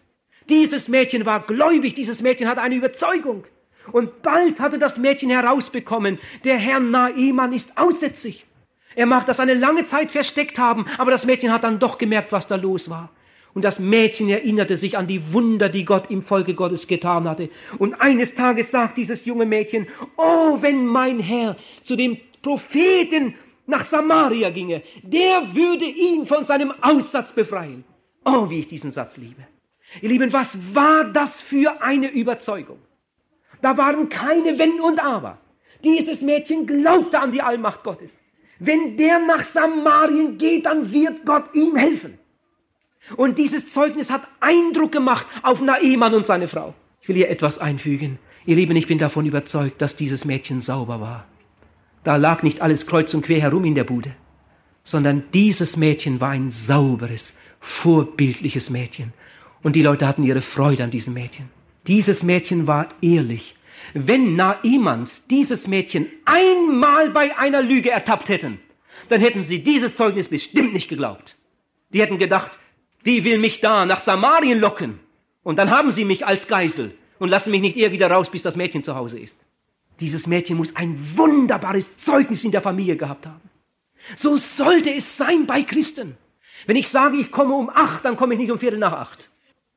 Dieses 0.49 0.89
Mädchen 0.89 1.27
war 1.27 1.41
gläubig, 1.41 1.95
dieses 1.95 2.21
Mädchen 2.21 2.49
hatte 2.49 2.63
eine 2.63 2.75
Überzeugung. 2.75 3.45
Und 3.91 4.23
bald 4.23 4.61
hatte 4.61 4.79
das 4.79 4.97
Mädchen 4.97 5.31
herausbekommen, 5.31 6.19
der 6.45 6.57
Herr 6.57 6.81
Naaman 6.81 7.53
ist 7.53 7.77
aussätzig. 7.77 8.47
Er 8.95 9.07
mag 9.07 9.27
das 9.27 9.41
eine 9.41 9.55
lange 9.55 9.85
Zeit 9.85 10.11
versteckt 10.11 10.59
haben, 10.59 10.87
aber 10.99 11.11
das 11.11 11.27
Mädchen 11.27 11.53
hat 11.53 11.65
dann 11.65 11.79
doch 11.79 11.99
gemerkt, 11.99 12.33
was 12.33 12.47
da 12.47 12.57
los 12.57 12.91
war. 12.91 13.11
Und 13.55 13.65
das 13.65 13.79
Mädchen 13.79 14.29
erinnerte 14.29 14.77
sich 14.77 14.97
an 14.97 15.07
die 15.07 15.33
Wunder, 15.33 15.69
die 15.69 15.85
Gott 15.85 16.11
im 16.11 16.23
Volke 16.23 16.55
Gottes 16.55 16.87
getan 16.87 17.29
hatte. 17.29 17.51
Und 17.79 17.95
eines 18.01 18.35
Tages 18.35 18.71
sagt 18.71 18.97
dieses 18.97 19.27
junge 19.27 19.45
Mädchen, 19.45 19.89
oh, 20.17 20.57
wenn 20.61 20.87
mein 20.87 21.21
Herr 21.21 21.57
zu 21.83 21.97
dem 21.97 22.19
Propheten 22.43 23.35
nach 23.67 23.83
Samaria 23.83 24.51
ginge, 24.51 24.83
der 25.03 25.55
würde 25.55 25.85
ihn 25.85 26.27
von 26.27 26.47
seinem 26.47 26.73
Aussatz 26.81 27.33
befreien. 27.33 27.85
Oh, 28.25 28.49
wie 28.49 28.61
ich 28.61 28.69
diesen 28.69 28.91
Satz 28.91 29.19
liebe. 29.19 29.47
Ihr 30.01 30.09
Lieben, 30.09 30.33
was 30.33 30.59
war 30.75 31.05
das 31.05 31.43
für 31.43 31.83
eine 31.83 32.11
Überzeugung? 32.11 32.79
Da 33.61 33.77
waren 33.77 34.09
keine 34.09 34.59
Wenn 34.59 34.81
und 34.81 34.99
Aber. 35.05 35.39
Dieses 35.85 36.23
Mädchen 36.23 36.67
glaubte 36.67 37.21
an 37.21 37.33
die 37.33 37.43
Allmacht 37.43 37.85
Gottes. 37.85 38.11
Wenn 38.65 38.97
der 38.97 39.19
nach 39.19 39.45
Samarien 39.45 40.39
geht, 40.39 40.67
dann 40.67 40.93
wird 40.93 41.27
Gott 41.27 41.53
ihm 41.53 41.75
helfen. 41.75 42.19
Und 43.17 43.37
dieses 43.37 43.73
Zeugnis 43.73 44.09
hat 44.09 44.29
Eindruck 44.39 44.93
gemacht 44.93 45.27
auf 45.43 45.61
Naemann 45.61 46.15
und 46.15 46.29
seine 46.29 46.47
Frau. 46.47 46.73
Ich 47.01 47.09
will 47.09 47.17
hier 47.17 47.29
etwas 47.29 47.59
einfügen. 47.59 48.21
Ihr 48.47 48.55
Lieben, 48.55 48.77
ich 48.77 48.87
bin 48.87 48.99
davon 48.99 49.27
überzeugt, 49.27 49.83
dass 49.83 49.97
dieses 49.97 50.25
Mädchen 50.25 50.61
sauber 50.61 51.01
war. 51.01 51.27
Da 52.05 52.15
lag 52.17 52.45
nicht 52.45 52.61
alles 52.61 52.87
kreuz 52.87 53.13
und 53.15 53.23
quer 53.23 53.41
herum 53.41 53.65
in 53.65 53.75
der 53.75 53.85
Bude, 53.85 54.15
sondern 54.85 55.25
dieses 55.35 55.77
Mädchen 55.77 56.21
war 56.21 56.31
ein 56.31 56.53
sauberes, 56.53 57.33
vorbildliches 57.59 58.71
Mädchen. 58.71 59.13
Und 59.65 59.75
die 59.75 59.83
Leute 59.83 60.07
hatten 60.07 60.23
ihre 60.23 60.43
Freude 60.43 60.85
an 60.85 60.93
diesem 60.93 61.15
Mädchen. 61.15 61.51
Dieses 61.89 62.23
Mädchen 62.23 62.69
war 62.69 62.89
ehrlich. 63.01 63.57
Wenn 63.95 64.37
Naimans 64.37 65.25
dieses 65.29 65.67
Mädchen 65.67 66.09
einmal 66.25 67.11
bei 67.11 67.37
einer 67.37 67.63
Lüge 67.63 67.91
ertappt 67.91 68.29
hätten, 68.29 68.61
dann 69.09 69.21
hätten 69.21 69.43
sie 69.43 69.63
dieses 69.63 69.97
Zeugnis 69.97 70.29
bestimmt 70.29 70.73
nicht 70.73 70.89
geglaubt. 70.89 71.37
Die 71.93 72.01
hätten 72.01 72.19
gedacht, 72.19 72.53
die 73.05 73.25
will 73.25 73.39
mich 73.39 73.61
da 73.61 73.85
nach 73.85 74.01
Samarien 74.01 74.59
locken. 74.59 75.01
Und 75.43 75.59
dann 75.59 75.71
haben 75.71 75.91
sie 75.91 76.05
mich 76.05 76.27
als 76.27 76.47
Geisel 76.47 76.95
und 77.19 77.29
lassen 77.29 77.51
mich 77.51 77.61
nicht 77.61 77.77
eher 77.77 77.93
wieder 77.93 78.11
raus, 78.11 78.31
bis 78.31 78.43
das 78.43 78.57
Mädchen 78.57 78.85
zu 78.85 78.95
Hause 78.95 79.19
ist. 79.19 79.39
Dieses 80.01 80.27
Mädchen 80.27 80.57
muss 80.57 80.75
ein 80.77 81.17
wunderbares 81.17 81.85
Zeugnis 81.99 82.45
in 82.45 82.53
der 82.53 82.63
Familie 82.63 82.97
gehabt 82.97 83.27
haben. 83.27 83.51
So 84.17 84.37
sollte 84.37 84.93
es 84.93 85.17
sein 85.17 85.47
bei 85.47 85.63
Christen. 85.63 86.17
Wenn 86.67 86.77
ich 86.77 86.89
sage, 86.89 87.19
ich 87.19 87.31
komme 87.31 87.55
um 87.55 87.71
acht, 87.71 88.05
dann 88.05 88.17
komme 88.17 88.35
ich 88.35 88.41
nicht 88.41 88.51
um 88.51 88.59
Viertel 88.59 88.79
nach 88.79 88.93
acht. 88.93 89.31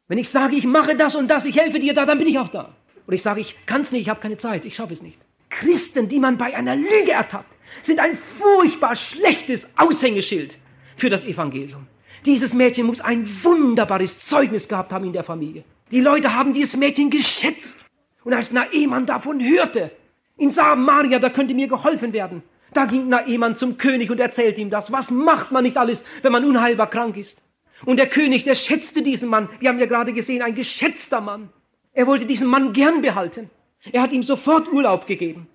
Wenn 0.07 0.17
ich 0.17 0.29
sage, 0.29 0.55
ich 0.55 0.65
mache 0.65 0.95
das 0.95 1.15
und 1.15 1.27
das, 1.27 1.45
ich 1.45 1.57
helfe 1.57 1.79
dir 1.79 1.93
da, 1.93 2.05
dann 2.05 2.17
bin 2.17 2.27
ich 2.27 2.37
auch 2.37 2.49
da. 2.49 2.75
Und 3.07 3.13
ich 3.13 3.21
sage, 3.21 3.41
ich 3.41 3.55
kann 3.65 3.81
es 3.81 3.91
nicht, 3.91 4.03
ich 4.03 4.09
habe 4.09 4.21
keine 4.21 4.37
Zeit, 4.37 4.65
ich 4.65 4.75
schaffe 4.75 4.93
es 4.93 5.01
nicht. 5.01 5.19
Christen, 5.49 6.09
die 6.09 6.19
man 6.19 6.37
bei 6.37 6.55
einer 6.55 6.75
Lüge 6.75 7.11
ertappt, 7.11 7.53
sind 7.83 7.99
ein 7.99 8.17
furchtbar 8.37 8.95
schlechtes 8.95 9.67
Aushängeschild 9.77 10.57
für 10.97 11.09
das 11.09 11.25
Evangelium. 11.25 11.87
Dieses 12.25 12.53
Mädchen 12.53 12.87
muss 12.87 13.01
ein 13.01 13.29
wunderbares 13.43 14.19
Zeugnis 14.19 14.67
gehabt 14.67 14.91
haben 14.91 15.05
in 15.05 15.13
der 15.13 15.23
Familie. 15.23 15.63
Die 15.91 16.01
Leute 16.01 16.33
haben 16.33 16.53
dieses 16.53 16.75
Mädchen 16.75 17.09
geschätzt. 17.09 17.77
Und 18.23 18.33
als 18.33 18.51
Naemann 18.51 19.05
davon 19.05 19.39
hörte, 19.43 19.91
in 20.37 20.49
Samaria, 20.49 21.19
da 21.19 21.29
könnte 21.29 21.53
mir 21.53 21.67
geholfen 21.67 22.11
werden, 22.11 22.41
da 22.73 22.85
ging 22.85 23.07
Naemann 23.07 23.55
zum 23.55 23.77
König 23.77 24.09
und 24.09 24.19
erzählte 24.19 24.59
ihm 24.59 24.69
das. 24.69 24.91
Was 24.91 25.11
macht 25.11 25.51
man 25.51 25.63
nicht 25.63 25.77
alles, 25.77 26.03
wenn 26.23 26.31
man 26.31 26.43
unheilbar 26.43 26.89
krank 26.89 27.15
ist? 27.15 27.41
Und 27.85 27.97
der 27.97 28.07
König, 28.07 28.43
der 28.43 28.55
schätzte 28.55 29.01
diesen 29.01 29.29
Mann. 29.29 29.49
Wir 29.59 29.69
haben 29.69 29.79
ja 29.79 29.85
gerade 29.85 30.11
gesehen, 30.11 30.41
ein 30.41 30.55
geschätzter 30.55 31.21
Mann. 31.21 31.49
Er 31.95 32.07
wollte 32.07 32.25
diesen 32.25 32.47
Mann 32.47 32.73
gern 32.73 33.01
behalten. 33.01 33.49
Er 33.91 34.01
hat 34.01 34.11
ihm 34.11 34.23
sofort 34.23 34.71
Urlaub 34.71 35.07
gegeben. 35.07 35.47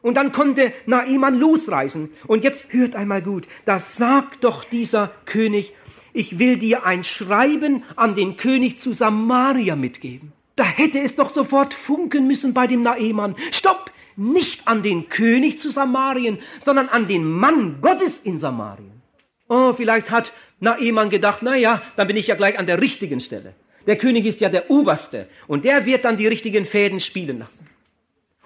Und 0.00 0.14
dann 0.14 0.30
konnte 0.30 0.72
Naiman 0.86 1.34
losreisen. 1.34 2.12
Und 2.28 2.44
jetzt 2.44 2.72
hört 2.72 2.94
einmal 2.94 3.20
gut, 3.20 3.48
da 3.64 3.80
sagt 3.80 4.44
doch 4.44 4.64
dieser 4.64 5.10
König, 5.24 5.74
ich 6.12 6.38
will 6.38 6.56
dir 6.56 6.86
ein 6.86 7.02
Schreiben 7.02 7.82
an 7.96 8.14
den 8.14 8.36
König 8.36 8.78
zu 8.78 8.92
Samaria 8.92 9.74
mitgeben. 9.74 10.32
Da 10.54 10.64
hätte 10.64 11.00
es 11.00 11.16
doch 11.16 11.30
sofort 11.30 11.74
funken 11.74 12.26
müssen 12.26 12.54
bei 12.54 12.66
dem 12.66 12.82
Naemann. 12.82 13.36
Stopp! 13.50 13.90
Nicht 14.16 14.66
an 14.66 14.82
den 14.82 15.08
König 15.08 15.60
zu 15.60 15.70
Samarien, 15.70 16.38
sondern 16.58 16.88
an 16.88 17.06
den 17.06 17.24
Mann 17.24 17.80
Gottes 17.80 18.18
in 18.18 18.38
Samarien. 18.38 19.00
Oh, 19.48 19.72
vielleicht 19.74 20.10
hat 20.10 20.32
Naemann 20.58 21.10
gedacht, 21.10 21.40
na 21.42 21.54
ja, 21.54 21.82
dann 21.94 22.08
bin 22.08 22.16
ich 22.16 22.26
ja 22.26 22.34
gleich 22.34 22.58
an 22.58 22.66
der 22.66 22.80
richtigen 22.80 23.20
Stelle. 23.20 23.54
Der 23.88 23.96
König 23.96 24.26
ist 24.26 24.42
ja 24.42 24.50
der 24.50 24.70
Oberste 24.70 25.28
und 25.46 25.64
der 25.64 25.86
wird 25.86 26.04
dann 26.04 26.18
die 26.18 26.26
richtigen 26.26 26.66
Fäden 26.66 27.00
spielen 27.00 27.38
lassen. 27.38 27.66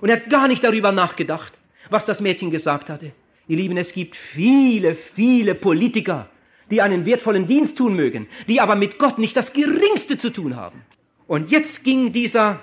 Und 0.00 0.08
er 0.08 0.18
hat 0.18 0.30
gar 0.30 0.46
nicht 0.46 0.62
darüber 0.62 0.92
nachgedacht, 0.92 1.52
was 1.90 2.04
das 2.04 2.20
Mädchen 2.20 2.52
gesagt 2.52 2.88
hatte. 2.88 3.11
Ihr 3.49 3.56
Lieben, 3.56 3.76
es 3.76 3.92
gibt 3.92 4.14
viele, 4.14 4.94
viele 4.94 5.56
Politiker, 5.56 6.30
die 6.70 6.80
einen 6.80 7.06
wertvollen 7.06 7.49
Dienst 7.49 7.76
tun 7.76 7.96
mögen, 7.96 8.28
die 8.46 8.61
aber 8.61 8.76
mit 8.76 9.00
Gott 9.00 9.18
nicht 9.18 9.37
das 9.37 9.52
Geringste 9.52 10.16
zu 10.16 10.30
tun 10.30 10.54
haben. 10.54 10.82
Und 11.26 11.50
jetzt 11.50 11.82
ging 11.82 12.12
dieser 12.12 12.61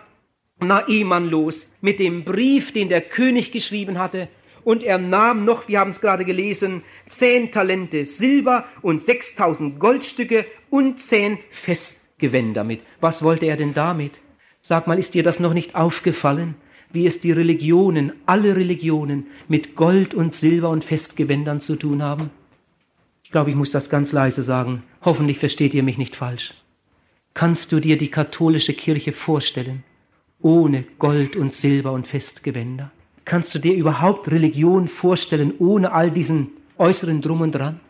Naiman 0.61 1.29
los 1.29 1.67
mit 1.81 1.99
dem 1.99 2.23
Brief, 2.23 2.71
den 2.71 2.87
der 2.87 3.01
König 3.01 3.51
geschrieben 3.51 3.99
hatte, 3.99 4.29
und 4.63 4.83
er 4.83 4.99
nahm 4.99 5.43
noch, 5.43 5.67
wir 5.67 5.79
haben 5.79 5.89
es 5.89 5.99
gerade 5.99 6.23
gelesen, 6.23 6.83
zehn 7.07 7.51
Talente 7.51 8.05
Silber 8.05 8.65
und 8.81 9.01
sechstausend 9.01 9.79
Goldstücke 9.79 10.45
und 10.69 11.01
zehn 11.01 11.39
Festgewänder 12.19 12.63
mit. 12.63 12.81
Was 12.99 13.23
wollte 13.23 13.45
er 13.45 13.55
denn 13.55 13.73
damit? 13.73 14.11
Sag 14.61 14.87
mal, 14.87 14.99
ist 14.99 15.13
dir 15.13 15.23
das 15.23 15.39
noch 15.39 15.53
nicht 15.53 15.75
aufgefallen? 15.75 16.55
wie 16.91 17.05
es 17.05 17.19
die 17.19 17.31
Religionen, 17.31 18.13
alle 18.25 18.55
Religionen 18.55 19.27
mit 19.47 19.75
Gold 19.75 20.15
und 20.15 20.33
Silber 20.33 20.69
und 20.69 20.83
Festgewändern 20.83 21.61
zu 21.61 21.75
tun 21.75 22.01
haben? 22.01 22.31
Ich 23.23 23.29
glaube, 23.29 23.51
ich 23.51 23.55
muss 23.55 23.69
das 23.69 23.91
ganz 23.91 24.11
leise 24.11 24.41
sagen. 24.41 24.81
Hoffentlich 25.03 25.37
versteht 25.37 25.75
ihr 25.75 25.83
mich 25.83 25.99
nicht 25.99 26.15
falsch. 26.15 26.55
Kannst 27.35 27.71
du 27.71 27.79
dir 27.79 27.95
die 27.95 28.09
katholische 28.09 28.73
Kirche 28.73 29.13
vorstellen, 29.13 29.83
ohne 30.41 30.83
Gold 30.97 31.35
und 31.35 31.53
Silber 31.53 31.91
und 31.91 32.07
Festgewänder? 32.07 32.89
Kannst 33.23 33.53
du 33.53 33.59
dir 33.59 33.75
überhaupt 33.75 34.31
Religion 34.31 34.87
vorstellen, 34.87 35.53
ohne 35.59 35.91
all 35.91 36.09
diesen 36.09 36.53
äußeren 36.79 37.21
Drum 37.21 37.41
und 37.41 37.51
Dran? 37.51 37.81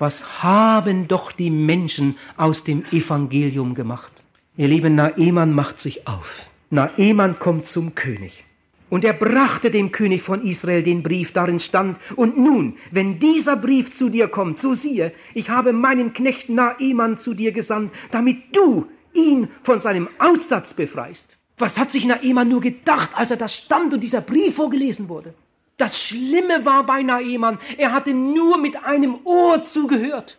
Was 0.00 0.42
haben 0.42 1.06
doch 1.06 1.30
die 1.30 1.50
Menschen 1.50 2.16
aus 2.36 2.64
dem 2.64 2.84
Evangelium 2.90 3.76
gemacht? 3.76 4.10
Ihr 4.56 4.66
lieben 4.66 4.96
Naemann 4.96 5.52
macht 5.52 5.78
sich 5.78 6.08
auf. 6.08 6.26
Naeman 6.70 7.38
kommt 7.38 7.66
zum 7.66 7.94
König. 7.94 8.42
Und 8.90 9.04
er 9.04 9.12
brachte 9.12 9.70
dem 9.70 9.92
König 9.92 10.22
von 10.22 10.44
Israel 10.44 10.82
den 10.82 11.04
Brief, 11.04 11.30
darin 11.30 11.60
stand, 11.60 11.96
und 12.16 12.36
nun, 12.36 12.76
wenn 12.90 13.20
dieser 13.20 13.54
Brief 13.54 13.92
zu 13.92 14.08
dir 14.08 14.26
kommt, 14.26 14.58
so 14.58 14.74
siehe, 14.74 15.12
ich 15.32 15.48
habe 15.48 15.72
meinen 15.72 16.12
Knecht 16.12 16.48
Naeman 16.48 17.18
zu 17.18 17.32
dir 17.32 17.52
gesandt, 17.52 17.92
damit 18.10 18.38
du 18.50 18.88
ihn 19.12 19.46
von 19.62 19.80
seinem 19.80 20.08
Aussatz 20.18 20.74
befreist. 20.74 21.28
Was 21.56 21.78
hat 21.78 21.92
sich 21.92 22.04
Naeman 22.04 22.48
nur 22.48 22.60
gedacht, 22.60 23.10
als 23.14 23.30
er 23.30 23.36
das 23.36 23.56
stand 23.56 23.94
und 23.94 24.00
dieser 24.00 24.22
Brief 24.22 24.56
vorgelesen 24.56 25.08
wurde? 25.08 25.34
Das 25.76 26.00
Schlimme 26.00 26.64
war 26.64 26.84
bei 26.84 27.02
Naeman, 27.02 27.58
er 27.78 27.92
hatte 27.92 28.14
nur 28.14 28.58
mit 28.58 28.76
einem 28.84 29.18
Ohr 29.24 29.62
zugehört. 29.62 30.38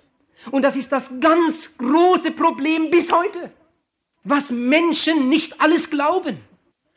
Und 0.51 0.63
das 0.63 0.75
ist 0.75 0.92
das 0.92 1.12
ganz 1.20 1.70
große 1.77 2.32
Problem 2.32 2.89
bis 2.89 3.12
heute 3.12 3.51
was 4.25 4.50
Menschen 4.50 5.30
nicht 5.30 5.62
alles 5.62 5.89
glauben. 5.89 6.39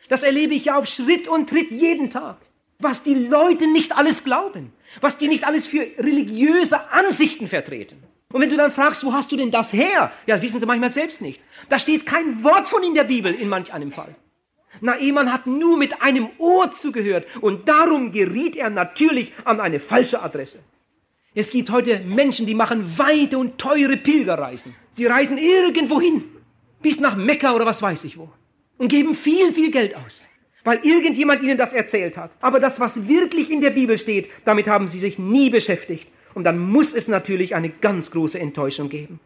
Das 0.09 0.25
erlebe 0.25 0.55
ich 0.55 0.65
ja 0.65 0.77
auf 0.77 0.87
Schritt 0.87 1.29
und 1.29 1.49
Tritt 1.51 1.71
jeden 1.71 2.11
Tag. 2.11 2.39
Was 2.81 3.03
die 3.03 3.15
Leute 3.15 3.67
nicht 3.67 3.97
alles 3.97 4.25
glauben. 4.25 4.73
Was 5.01 5.19
die 5.19 5.29
nicht 5.29 5.45
alles 5.45 5.67
für 5.67 5.81
religiöse 5.99 6.91
Ansichten 6.91 7.49
vertreten. 7.49 8.03
Und 8.33 8.41
wenn 8.41 8.51
du 8.51 8.57
dann 8.57 8.73
fragst, 8.73 9.05
wo 9.05 9.13
hast 9.13 9.31
du 9.31 9.37
denn 9.37 9.51
das 9.51 9.73
her? 9.73 10.13
Ja, 10.27 10.41
wissen 10.41 10.61
sie 10.61 10.67
manchmal 10.67 10.91
selbst 10.91 11.21
nicht. 11.21 11.41
Da 11.69 11.79
steht 11.79 12.07
kein 12.07 12.43
Wort 12.43 12.69
von 12.69 12.83
in 12.83 12.95
der 12.95 13.05
Bibel 13.05 13.33
in 13.35 13.49
manch 13.49 13.73
einem 13.73 13.93
Fall. 13.93 14.15
Naemann 14.81 15.33
hat 15.33 15.47
nur 15.47 15.77
mit 15.77 16.03
einem 16.03 16.29
Ohr 16.39 16.73
zugehört 16.73 17.27
und 17.41 17.69
darum 17.69 18.13
geriet 18.13 18.57
er 18.57 18.71
natürlich 18.71 19.33
an 19.45 19.61
eine 19.61 19.81
falsche 19.81 20.23
Adresse. 20.23 20.61
Es 21.35 21.51
gibt 21.51 21.71
heute 21.71 22.01
Menschen, 22.01 22.47
die 22.47 22.55
machen 22.55 22.99
weite 22.99 23.39
und 23.39 23.59
teure 23.59 23.97
Pilgerreisen. 23.97 24.75
Sie 24.93 25.07
reisen 25.07 25.39
irgendwo 25.39 26.01
hin 26.01 26.25
bis 26.83 27.01
nach 27.01 27.17
Mekka 27.17 27.55
oder 27.55 27.67
was 27.67 27.83
weiß 27.83 28.05
ich 28.05 28.19
wo 28.19 28.29
und 28.79 28.89
geben 28.89 29.15
viel, 29.15 29.53
viel 29.53 29.71
Geld 29.71 29.95
aus, 29.97 30.27
weil 30.65 30.81
irgendjemand 30.83 31.43
ihnen 31.43 31.59
das 31.59 31.73
erzählt 31.73 32.17
hat. 32.17 32.31
Aber 32.41 32.61
das, 32.61 32.81
was 32.81 33.07
wirklich 33.07 33.51
in 33.51 33.61
der 33.61 33.71
Bibel 33.71 33.99
steht, 33.99 34.31
damit 34.45 34.69
haben 34.69 34.89
sie 34.89 35.01
sich 35.01 35.19
nie 35.19 35.51
beschäftigt. 35.51 36.09
Und 36.35 36.45
dann 36.45 36.59
muss 36.59 36.95
es 36.95 37.09
natürlich 37.09 37.55
eine 37.55 37.69
ganz 37.69 38.11
große 38.11 38.39
Enttäuschung 38.39 38.89
geben. 38.89 39.19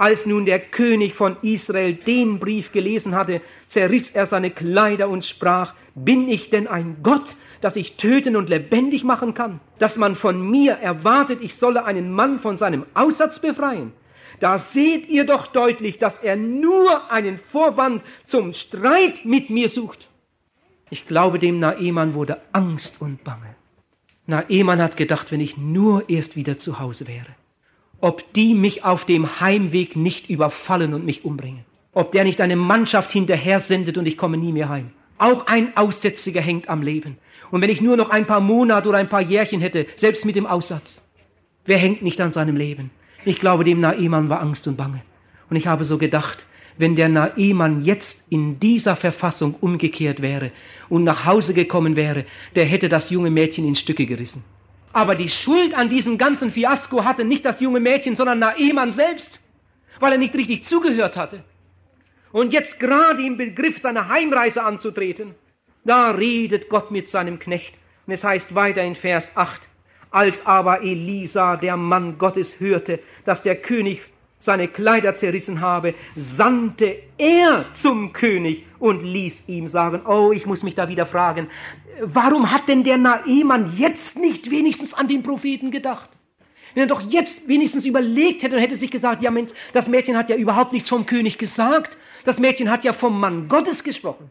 Als 0.00 0.24
nun 0.24 0.46
der 0.46 0.60
König 0.60 1.14
von 1.14 1.36
Israel 1.42 1.92
den 1.92 2.38
Brief 2.38 2.72
gelesen 2.72 3.14
hatte, 3.14 3.42
zerriss 3.66 4.08
er 4.08 4.24
seine 4.24 4.50
Kleider 4.50 5.10
und 5.10 5.26
sprach, 5.26 5.74
bin 5.94 6.26
ich 6.26 6.48
denn 6.48 6.66
ein 6.66 7.02
Gott, 7.02 7.36
dass 7.60 7.76
ich 7.76 7.98
töten 7.98 8.34
und 8.34 8.48
lebendig 8.48 9.04
machen 9.04 9.34
kann? 9.34 9.60
Dass 9.78 9.98
man 9.98 10.14
von 10.14 10.40
mir 10.50 10.72
erwartet, 10.72 11.40
ich 11.42 11.54
solle 11.54 11.84
einen 11.84 12.10
Mann 12.12 12.40
von 12.40 12.56
seinem 12.56 12.86
Aussatz 12.94 13.40
befreien? 13.40 13.92
Da 14.38 14.58
seht 14.58 15.06
ihr 15.10 15.26
doch 15.26 15.48
deutlich, 15.48 15.98
dass 15.98 16.16
er 16.16 16.36
nur 16.36 17.12
einen 17.12 17.38
Vorwand 17.38 18.02
zum 18.24 18.54
Streit 18.54 19.26
mit 19.26 19.50
mir 19.50 19.68
sucht. 19.68 20.08
Ich 20.88 21.06
glaube, 21.06 21.38
dem 21.38 21.58
Naemann 21.58 22.14
wurde 22.14 22.40
Angst 22.52 23.02
und 23.02 23.22
Bange. 23.22 23.54
Naemann 24.26 24.80
hat 24.80 24.96
gedacht, 24.96 25.30
wenn 25.30 25.40
ich 25.40 25.58
nur 25.58 26.08
erst 26.08 26.36
wieder 26.36 26.56
zu 26.56 26.78
Hause 26.78 27.06
wäre, 27.06 27.36
ob 28.00 28.32
die 28.32 28.54
mich 28.54 28.84
auf 28.84 29.04
dem 29.04 29.40
Heimweg 29.40 29.96
nicht 29.96 30.30
überfallen 30.30 30.94
und 30.94 31.04
mich 31.04 31.24
umbringen, 31.24 31.64
ob 31.92 32.12
der 32.12 32.24
nicht 32.24 32.40
eine 32.40 32.56
Mannschaft 32.56 33.12
hinterher 33.12 33.60
sendet 33.60 33.98
und 33.98 34.06
ich 34.06 34.16
komme 34.16 34.36
nie 34.36 34.52
mehr 34.52 34.68
heim. 34.68 34.90
Auch 35.18 35.46
ein 35.46 35.76
Aussätziger 35.76 36.40
hängt 36.40 36.68
am 36.68 36.82
Leben. 36.82 37.18
Und 37.50 37.60
wenn 37.60 37.70
ich 37.70 37.80
nur 37.80 37.96
noch 37.96 38.10
ein 38.10 38.26
paar 38.26 38.40
Monate 38.40 38.88
oder 38.88 38.98
ein 38.98 39.08
paar 39.08 39.20
Jährchen 39.20 39.60
hätte, 39.60 39.86
selbst 39.96 40.24
mit 40.24 40.36
dem 40.36 40.46
Aussatz, 40.46 41.02
wer 41.66 41.78
hängt 41.78 42.02
nicht 42.02 42.20
an 42.20 42.32
seinem 42.32 42.56
Leben? 42.56 42.90
Ich 43.24 43.38
glaube, 43.38 43.64
dem 43.64 43.80
Naiman 43.80 44.30
war 44.30 44.40
Angst 44.40 44.66
und 44.66 44.76
Bange. 44.76 45.02
Und 45.50 45.56
ich 45.56 45.66
habe 45.66 45.84
so 45.84 45.98
gedacht, 45.98 46.46
wenn 46.78 46.96
der 46.96 47.10
Naiman 47.10 47.84
jetzt 47.84 48.24
in 48.30 48.58
dieser 48.60 48.96
Verfassung 48.96 49.54
umgekehrt 49.60 50.22
wäre 50.22 50.52
und 50.88 51.04
nach 51.04 51.26
Hause 51.26 51.52
gekommen 51.52 51.96
wäre, 51.96 52.24
der 52.54 52.64
hätte 52.64 52.88
das 52.88 53.10
junge 53.10 53.30
Mädchen 53.30 53.66
in 53.66 53.74
Stücke 53.74 54.06
gerissen. 54.06 54.42
Aber 54.92 55.14
die 55.14 55.28
Schuld 55.28 55.74
an 55.74 55.88
diesem 55.88 56.18
ganzen 56.18 56.50
Fiasko 56.50 57.04
hatte 57.04 57.24
nicht 57.24 57.44
das 57.44 57.60
junge 57.60 57.80
Mädchen, 57.80 58.16
sondern 58.16 58.40
Naiman 58.40 58.92
selbst, 58.92 59.38
weil 60.00 60.12
er 60.12 60.18
nicht 60.18 60.34
richtig 60.34 60.64
zugehört 60.64 61.16
hatte. 61.16 61.44
Und 62.32 62.52
jetzt 62.52 62.78
gerade 62.78 63.24
im 63.24 63.36
Begriff, 63.36 63.80
seine 63.80 64.08
Heimreise 64.08 64.62
anzutreten, 64.62 65.34
da 65.84 66.10
redet 66.10 66.68
Gott 66.68 66.90
mit 66.90 67.08
seinem 67.08 67.38
Knecht. 67.38 67.74
Und 68.06 68.14
es 68.14 68.24
heißt 68.24 68.54
weiter 68.54 68.82
in 68.82 68.96
Vers 68.96 69.30
8, 69.34 69.68
als 70.10 70.44
aber 70.44 70.82
Elisa, 70.82 71.56
der 71.56 71.76
Mann 71.76 72.18
Gottes, 72.18 72.58
hörte, 72.58 73.00
dass 73.24 73.42
der 73.42 73.56
König 73.56 74.00
seine 74.40 74.66
Kleider 74.66 75.14
zerrissen 75.14 75.60
habe, 75.60 75.94
sandte 76.16 76.96
er 77.18 77.66
zum 77.72 78.12
König 78.12 78.66
und 78.80 79.04
ließ 79.04 79.44
ihm 79.46 79.68
sagen, 79.68 80.02
oh, 80.06 80.32
ich 80.32 80.46
muss 80.46 80.64
mich 80.64 80.74
da 80.74 80.88
wieder 80.88 81.06
fragen, 81.06 81.48
warum 82.02 82.50
hat 82.50 82.66
denn 82.66 82.82
der 82.82 82.98
Naemann 82.98 83.76
jetzt 83.76 84.18
nicht 84.18 84.50
wenigstens 84.50 84.94
an 84.94 85.06
den 85.06 85.22
Propheten 85.22 85.70
gedacht? 85.70 86.10
Wenn 86.74 86.84
er 86.84 86.86
doch 86.86 87.02
jetzt 87.02 87.46
wenigstens 87.46 87.84
überlegt 87.84 88.42
hätte 88.42 88.56
und 88.56 88.62
hätte 88.62 88.76
sich 88.76 88.90
gesagt, 88.90 89.22
ja 89.22 89.30
Mensch, 89.30 89.50
das 89.72 89.88
Mädchen 89.88 90.16
hat 90.16 90.30
ja 90.30 90.36
überhaupt 90.36 90.72
nichts 90.72 90.88
vom 90.88 91.06
König 91.06 91.36
gesagt, 91.36 91.96
das 92.24 92.40
Mädchen 92.40 92.70
hat 92.70 92.84
ja 92.84 92.92
vom 92.92 93.20
Mann 93.20 93.48
Gottes 93.48 93.84
gesprochen. 93.84 94.30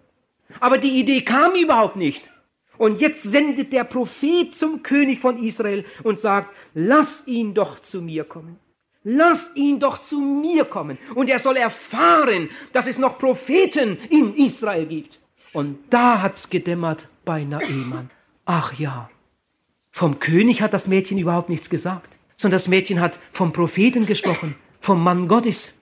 Aber 0.59 0.77
die 0.77 0.99
Idee 0.99 1.21
kam 1.21 1.53
überhaupt 1.53 1.95
nicht. 1.95 2.31
Und 2.77 3.01
jetzt 3.01 3.23
sendet 3.23 3.73
der 3.73 3.83
Prophet 3.83 4.55
zum 4.55 4.83
König 4.83 5.19
von 5.19 5.43
Israel 5.43 5.85
und 6.03 6.17
sagt, 6.17 6.55
lass 6.73 7.23
ihn 7.27 7.53
doch 7.53 7.81
zu 7.81 8.01
mir 8.01 8.23
kommen. 8.23 8.57
Lass 9.03 9.49
ihn 9.55 9.79
doch 9.79 9.97
zu 9.99 10.19
mir 10.19 10.65
kommen 10.65 10.97
und 11.15 11.29
er 11.29 11.39
soll 11.39 11.57
erfahren, 11.57 12.49
dass 12.73 12.87
es 12.87 12.97
noch 12.97 13.17
Propheten 13.17 13.97
in 14.09 14.35
Israel 14.35 14.85
gibt. 14.85 15.19
Und 15.53 15.79
da 15.89 16.21
hat's 16.21 16.49
gedämmert 16.49 17.07
bei 17.23 17.43
Naemann. 17.43 18.09
Ach 18.45 18.73
ja, 18.73 19.09
vom 19.91 20.19
König 20.19 20.61
hat 20.61 20.73
das 20.73 20.87
Mädchen 20.87 21.17
überhaupt 21.17 21.49
nichts 21.49 21.69
gesagt, 21.69 22.09
sondern 22.37 22.57
das 22.57 22.67
Mädchen 22.67 22.99
hat 22.99 23.17
vom 23.31 23.53
Propheten 23.53 24.05
gesprochen, 24.05 24.55
vom 24.81 25.03
Mann 25.03 25.27
Gottes. 25.27 25.73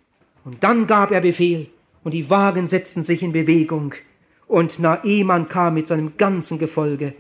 Und 0.46 0.64
dann 0.64 0.88
gab 0.88 1.12
er 1.12 1.22
Befehl 1.22 1.70
und 2.04 2.14
die 2.14 2.30
Wagen 2.30 2.68
setzten 2.68 3.04
sich 3.04 3.24
in 3.24 3.32
Bewegung 3.32 3.96
und 4.48 4.80
Naemann 4.80 5.50
kam 5.50 5.74
mit 5.74 5.88
seinem 5.88 6.18
ganzen 6.18 6.58
Gefolge 6.60 7.14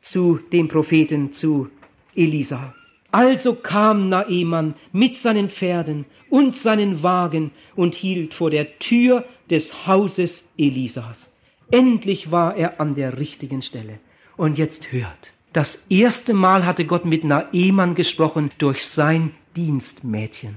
zu 0.00 0.38
dem 0.52 0.68
Propheten, 0.68 1.32
zu 1.32 1.70
Elisa. 2.14 2.74
Also 3.14 3.54
kam 3.54 4.08
Naemann 4.08 4.74
mit 4.90 5.20
seinen 5.20 5.48
Pferden 5.48 6.04
und 6.30 6.56
seinen 6.56 7.04
Wagen 7.04 7.52
und 7.76 7.94
hielt 7.94 8.34
vor 8.34 8.50
der 8.50 8.80
Tür 8.80 9.24
des 9.48 9.86
Hauses 9.86 10.42
Elisas. 10.58 11.30
Endlich 11.70 12.32
war 12.32 12.56
er 12.56 12.80
an 12.80 12.96
der 12.96 13.16
richtigen 13.16 13.62
Stelle. 13.62 14.00
Und 14.36 14.58
jetzt 14.58 14.90
hört. 14.90 15.32
Das 15.52 15.80
erste 15.88 16.34
Mal 16.34 16.66
hatte 16.66 16.86
Gott 16.86 17.04
mit 17.04 17.22
Naemann 17.22 17.94
gesprochen 17.94 18.50
durch 18.58 18.84
sein 18.84 19.30
Dienstmädchen. 19.54 20.56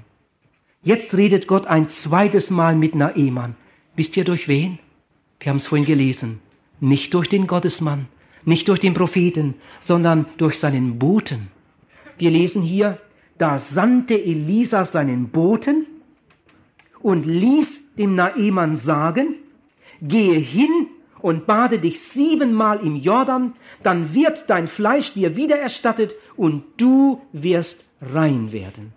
Jetzt 0.81 1.13
redet 1.13 1.45
Gott 1.45 1.67
ein 1.67 1.89
zweites 1.89 2.49
Mal 2.49 2.75
mit 2.75 2.95
Naemann. 2.95 3.55
Wisst 3.95 4.17
ihr 4.17 4.23
durch 4.23 4.47
wen? 4.47 4.79
Wir 5.39 5.51
haben 5.51 5.57
es 5.57 5.67
vorhin 5.67 5.85
gelesen. 5.85 6.39
Nicht 6.79 7.13
durch 7.13 7.29
den 7.29 7.45
Gottesmann, 7.45 8.07
nicht 8.45 8.67
durch 8.67 8.79
den 8.79 8.95
Propheten, 8.95 9.53
sondern 9.79 10.25
durch 10.37 10.57
seinen 10.57 10.97
Boten. 10.97 11.51
Wir 12.17 12.31
lesen 12.31 12.63
hier, 12.63 12.97
da 13.37 13.59
sandte 13.59 14.15
Elisa 14.15 14.85
seinen 14.85 15.29
Boten 15.29 15.85
und 17.01 17.25
ließ 17.25 17.95
dem 17.95 18.15
Naemann 18.15 18.75
sagen, 18.75 19.35
gehe 20.01 20.39
hin 20.39 20.87
und 21.19 21.45
bade 21.45 21.79
dich 21.79 22.01
siebenmal 22.01 22.79
im 22.83 22.95
Jordan, 22.95 23.53
dann 23.83 24.13
wird 24.13 24.49
dein 24.49 24.67
Fleisch 24.67 25.13
dir 25.13 25.35
wiedererstattet 25.35 26.15
und 26.35 26.63
du 26.77 27.21
wirst 27.33 27.85
rein 28.01 28.51
werden. 28.51 28.93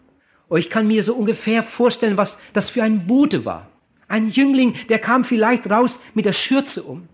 Oh, 0.48 0.56
ich 0.56 0.70
kann 0.70 0.86
mir 0.86 1.02
so 1.02 1.14
ungefähr 1.14 1.62
vorstellen, 1.62 2.16
was 2.16 2.38
das 2.54 2.70
für 2.70 2.82
ein 2.82 3.06
Bote 3.06 3.44
war. 3.44 3.68
Ein 4.08 4.30
Jüngling, 4.30 4.74
der 4.88 4.98
kam 4.98 5.24
vielleicht 5.24 5.70
raus 5.70 5.98
mit 6.14 6.24
der 6.24 6.32
Schürze 6.32 6.82
um. 6.82 7.08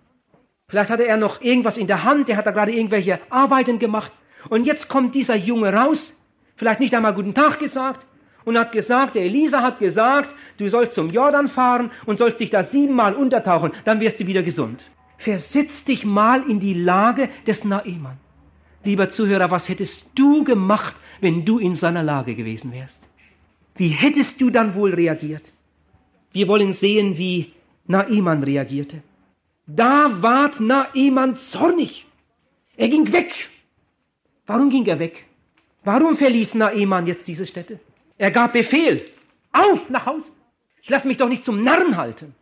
Vielleicht 0.69 0.91
hatte 0.91 1.07
er 1.07 1.17
noch 1.17 1.41
irgendwas 1.41 1.77
in 1.77 1.87
der 1.87 2.05
Hand, 2.05 2.29
der 2.29 2.37
hat 2.37 2.47
da 2.47 2.53
gerade 2.53 2.73
irgendwelche 2.73 3.21
Arbeiten 3.31 3.79
gemacht 3.79 4.13
und 4.49 4.65
jetzt 4.65 4.89
kommt 4.89 5.15
dieser 5.15 5.37
Junge 5.37 5.73
raus, 5.73 6.17
vielleicht 6.57 6.81
nicht 6.81 6.95
einmal 6.95 7.15
guten 7.15 7.35
Tag 7.35 7.59
gesagt, 7.59 8.07
und 8.47 8.59
hat 8.59 8.73
gesagt, 8.73 9.17
der 9.17 9.25
Elisa 9.25 9.61
hat 9.61 9.81
gesagt, 9.81 10.31
du 10.57 10.71
sollst 10.71 10.95
zum 10.95 11.11
Jordan 11.11 11.49
fahren 11.49 11.91
und 12.07 12.19
sollst 12.19 12.41
dich 12.41 12.49
da 12.49 12.63
siebenmal 12.63 13.15
untertauchen, 13.15 13.73
dann 13.85 14.01
wirst 14.01 14.21
du 14.21 14.27
wieder 14.27 14.43
gesund. 14.43 14.85
Versetz 15.19 15.85
dich 15.85 16.05
mal 16.05 16.49
in 16.49 16.61
die 16.61 16.75
Lage 16.75 17.29
des 17.47 17.65
Naemann. 17.65 18.19
Lieber 18.85 19.11
Zuhörer, 19.11 19.51
was 19.51 19.69
hättest 19.69 20.07
du 20.15 20.45
gemacht, 20.45 20.95
wenn 21.21 21.45
du 21.45 21.59
in 21.59 21.75
seiner 21.75 22.05
Lage 22.05 22.37
gewesen 22.37 22.73
wärst? 22.73 23.03
Wie 23.75 23.89
hättest 23.89 24.41
du 24.41 24.51
dann 24.51 24.77
wohl 24.77 24.95
reagiert? 24.95 25.53
Wir 26.33 26.47
wollen 26.47 26.73
sehen, 26.73 27.19
wie 27.19 27.53
Naemann 27.89 28.45
reagierte. 28.45 29.03
Da 29.67 30.23
ward 30.23 30.61
Naemann 30.61 31.37
zornig. 31.37 32.07
Er 32.77 32.89
ging 32.89 33.13
weg 33.13 33.49
Warum 34.47 34.71
ging 34.71 34.87
er 34.87 34.99
weg? 34.99 35.25
Warum 35.85 36.17
verließ 36.17 36.55
Naemann 36.55 37.07
jetzt 37.07 37.29
diese 37.29 37.47
Stätte? 37.47 37.81
Er 38.19 38.31
gab 38.31 38.53
Befehl. 38.53 39.05
Auf 39.53 39.89
nach 39.91 40.07
Hause. 40.07 40.33
Ich 40.83 40.89
lasse 40.89 41.09
mich 41.09 41.17
doch 41.17 41.29
nicht 41.29 41.45
zum 41.45 41.63
Narren 41.63 41.97
halten. 41.97 42.35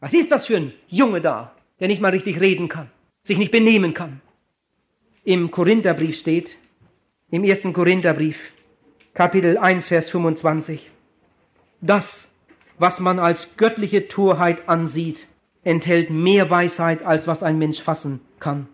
Was 0.00 0.14
ist 0.14 0.30
das 0.30 0.46
für 0.46 0.56
ein 0.56 0.72
Junge 0.88 1.20
da, 1.20 1.52
der 1.80 1.88
nicht 1.88 2.00
mal 2.00 2.10
richtig 2.10 2.40
reden 2.40 2.68
kann, 2.68 2.90
sich 3.24 3.38
nicht 3.38 3.50
benehmen 3.50 3.94
kann? 3.94 4.20
Im 5.24 5.50
Korintherbrief 5.50 6.18
steht, 6.18 6.56
im 7.30 7.42
ersten 7.42 7.72
Korintherbrief, 7.72 8.36
Kapitel 9.14 9.58
1, 9.58 9.88
Vers 9.88 10.10
25, 10.10 10.90
das, 11.80 12.28
was 12.78 13.00
man 13.00 13.18
als 13.18 13.56
göttliche 13.56 14.06
Torheit 14.06 14.68
ansieht, 14.68 15.26
enthält 15.64 16.10
mehr 16.10 16.50
Weisheit, 16.50 17.02
als 17.02 17.26
was 17.26 17.42
ein 17.42 17.58
Mensch 17.58 17.82
fassen 17.82 18.20
kann. 18.38 18.68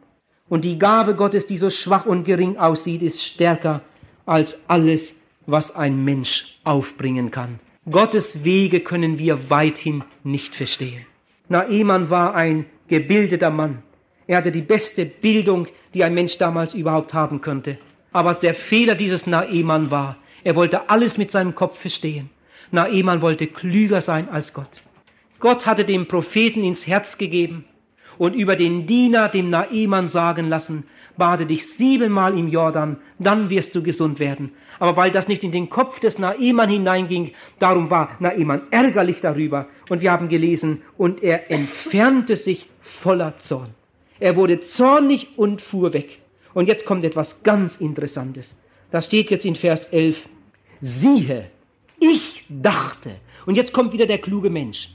Und 0.52 0.66
die 0.66 0.78
Gabe 0.78 1.14
Gottes, 1.14 1.46
die 1.46 1.56
so 1.56 1.70
schwach 1.70 2.04
und 2.04 2.24
gering 2.24 2.58
aussieht, 2.58 3.00
ist 3.00 3.24
stärker 3.24 3.80
als 4.26 4.54
alles, 4.68 5.14
was 5.46 5.74
ein 5.74 6.04
Mensch 6.04 6.58
aufbringen 6.62 7.30
kann. 7.30 7.58
Gottes 7.90 8.44
Wege 8.44 8.80
können 8.80 9.18
wir 9.18 9.48
weithin 9.48 10.04
nicht 10.24 10.54
verstehen. 10.54 11.06
Naemann 11.48 12.10
war 12.10 12.34
ein 12.34 12.66
gebildeter 12.86 13.48
Mann. 13.48 13.82
Er 14.26 14.36
hatte 14.36 14.52
die 14.52 14.60
beste 14.60 15.06
Bildung, 15.06 15.68
die 15.94 16.04
ein 16.04 16.12
Mensch 16.12 16.36
damals 16.36 16.74
überhaupt 16.74 17.14
haben 17.14 17.40
könnte. 17.40 17.78
Aber 18.12 18.34
der 18.34 18.52
Fehler 18.52 18.94
dieses 18.94 19.26
Naemann 19.26 19.90
war, 19.90 20.18
er 20.44 20.54
wollte 20.54 20.90
alles 20.90 21.16
mit 21.16 21.30
seinem 21.30 21.54
Kopf 21.54 21.78
verstehen. 21.78 22.28
Naemann 22.72 23.22
wollte 23.22 23.46
klüger 23.46 24.02
sein 24.02 24.28
als 24.28 24.52
Gott. 24.52 24.82
Gott 25.40 25.64
hatte 25.64 25.86
dem 25.86 26.08
Propheten 26.08 26.62
ins 26.62 26.86
Herz 26.86 27.16
gegeben, 27.16 27.64
und 28.18 28.34
über 28.34 28.56
den 28.56 28.86
Diener, 28.86 29.28
dem 29.28 29.50
Naemann, 29.50 30.08
sagen 30.08 30.48
lassen, 30.48 30.84
bade 31.16 31.46
dich 31.46 31.66
siebenmal 31.66 32.38
im 32.38 32.48
Jordan, 32.48 32.98
dann 33.18 33.50
wirst 33.50 33.74
du 33.74 33.82
gesund 33.82 34.18
werden. 34.18 34.52
Aber 34.78 34.96
weil 34.96 35.10
das 35.10 35.28
nicht 35.28 35.44
in 35.44 35.52
den 35.52 35.70
Kopf 35.70 36.00
des 36.00 36.18
Naemann 36.18 36.70
hineinging, 36.70 37.32
darum 37.58 37.90
war 37.90 38.16
Naemann 38.18 38.62
ärgerlich 38.70 39.20
darüber. 39.20 39.66
Und 39.88 40.02
wir 40.02 40.10
haben 40.10 40.28
gelesen, 40.28 40.82
und 40.96 41.22
er 41.22 41.50
entfernte 41.50 42.36
sich 42.36 42.68
voller 43.02 43.38
Zorn. 43.38 43.74
Er 44.18 44.36
wurde 44.36 44.60
zornig 44.60 45.28
und 45.36 45.62
fuhr 45.62 45.92
weg. 45.92 46.20
Und 46.54 46.68
jetzt 46.68 46.84
kommt 46.84 47.04
etwas 47.04 47.42
ganz 47.42 47.76
Interessantes. 47.76 48.54
Das 48.90 49.06
steht 49.06 49.30
jetzt 49.30 49.44
in 49.44 49.56
Vers 49.56 49.86
11. 49.86 50.16
Siehe, 50.80 51.50
ich 51.98 52.44
dachte. 52.48 53.16
Und 53.46 53.56
jetzt 53.56 53.72
kommt 53.72 53.92
wieder 53.92 54.06
der 54.06 54.18
kluge 54.18 54.50
Mensch. 54.50 54.90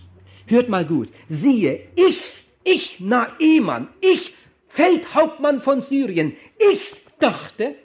Hört 0.45 0.69
mal 0.69 0.86
gut. 0.86 1.10
Siehe, 1.27 1.82
ich 1.95 2.46
ich, 2.67 2.99
Naemann, 2.99 3.88
ich, 4.01 4.34
Feldhauptmann 4.67 5.62
von 5.62 5.82
Syrien, 5.82 6.36
ich 6.71 6.93
dachte, 7.19 7.75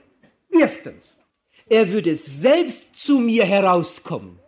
erstens, 0.50 1.16
er 1.68 1.90
würde 1.90 2.16
selbst 2.16 2.94
zu 2.94 3.18
mir 3.18 3.44
herauskommen. 3.44 4.38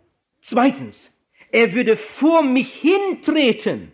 Zweitens, 0.41 1.09
er 1.51 1.73
würde 1.73 1.95
vor 1.95 2.43
mich 2.43 2.71
hintreten. 2.73 3.91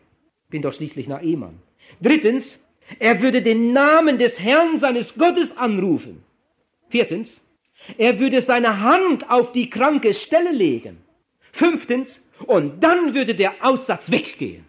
Bin 0.49 0.61
doch 0.61 0.73
schließlich 0.73 1.07
Naemann. 1.07 1.61
Drittens, 2.01 2.59
er 2.99 3.21
würde 3.21 3.41
den 3.41 3.71
Namen 3.71 4.17
des 4.17 4.39
Herrn 4.39 4.79
seines 4.79 5.15
Gottes 5.15 5.55
anrufen. 5.55 6.23
Viertens, 6.89 7.39
er 7.97 8.19
würde 8.19 8.41
seine 8.41 8.81
Hand 8.81 9.29
auf 9.29 9.53
die 9.53 9.69
kranke 9.69 10.13
Stelle 10.13 10.51
legen. 10.51 10.97
Fünftens, 11.53 12.21
und 12.47 12.83
dann 12.83 13.13
würde 13.13 13.35
der 13.35 13.53
Aussatz 13.61 14.09
weggehen. 14.09 14.65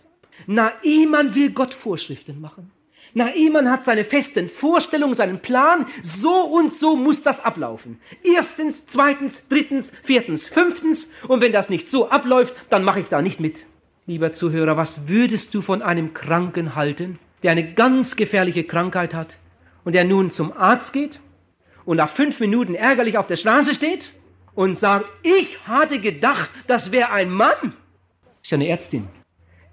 Naemann 0.46 1.34
will 1.34 1.50
Gott 1.50 1.74
Vorschriften 1.74 2.40
machen. 2.40 2.70
Naemann 3.14 3.70
hat 3.70 3.84
seine 3.84 4.04
festen 4.04 4.48
Vorstellungen, 4.48 5.14
seinen 5.14 5.40
Plan. 5.40 5.86
So 6.02 6.44
und 6.44 6.74
so 6.74 6.96
muss 6.96 7.22
das 7.22 7.40
ablaufen. 7.40 8.00
Erstens, 8.22 8.86
zweitens, 8.86 9.42
drittens, 9.48 9.92
viertens, 10.04 10.48
fünftens. 10.48 11.08
Und 11.28 11.42
wenn 11.42 11.52
das 11.52 11.68
nicht 11.68 11.88
so 11.88 12.08
abläuft, 12.08 12.54
dann 12.70 12.84
mache 12.84 13.00
ich 13.00 13.08
da 13.08 13.20
nicht 13.22 13.40
mit. 13.40 13.58
Lieber 14.06 14.32
Zuhörer, 14.32 14.76
was 14.76 15.06
würdest 15.06 15.54
du 15.54 15.62
von 15.62 15.82
einem 15.82 16.14
Kranken 16.14 16.74
halten, 16.74 17.18
der 17.42 17.52
eine 17.52 17.72
ganz 17.74 18.16
gefährliche 18.16 18.64
Krankheit 18.64 19.14
hat 19.14 19.36
und 19.84 19.94
der 19.94 20.04
nun 20.04 20.30
zum 20.30 20.52
Arzt 20.52 20.92
geht 20.92 21.20
und 21.84 21.98
nach 21.98 22.14
fünf 22.14 22.40
Minuten 22.40 22.74
ärgerlich 22.74 23.18
auf 23.18 23.26
der 23.26 23.36
Straße 23.36 23.74
steht 23.74 24.10
und 24.54 24.78
sagt, 24.78 25.06
ich 25.22 25.66
hatte 25.66 26.00
gedacht, 26.00 26.50
das 26.66 26.90
wäre 26.92 27.10
ein 27.10 27.30
Mann. 27.30 27.74
ist 28.42 28.50
ja 28.50 28.56
eine 28.56 28.68
Ärztin. 28.68 29.08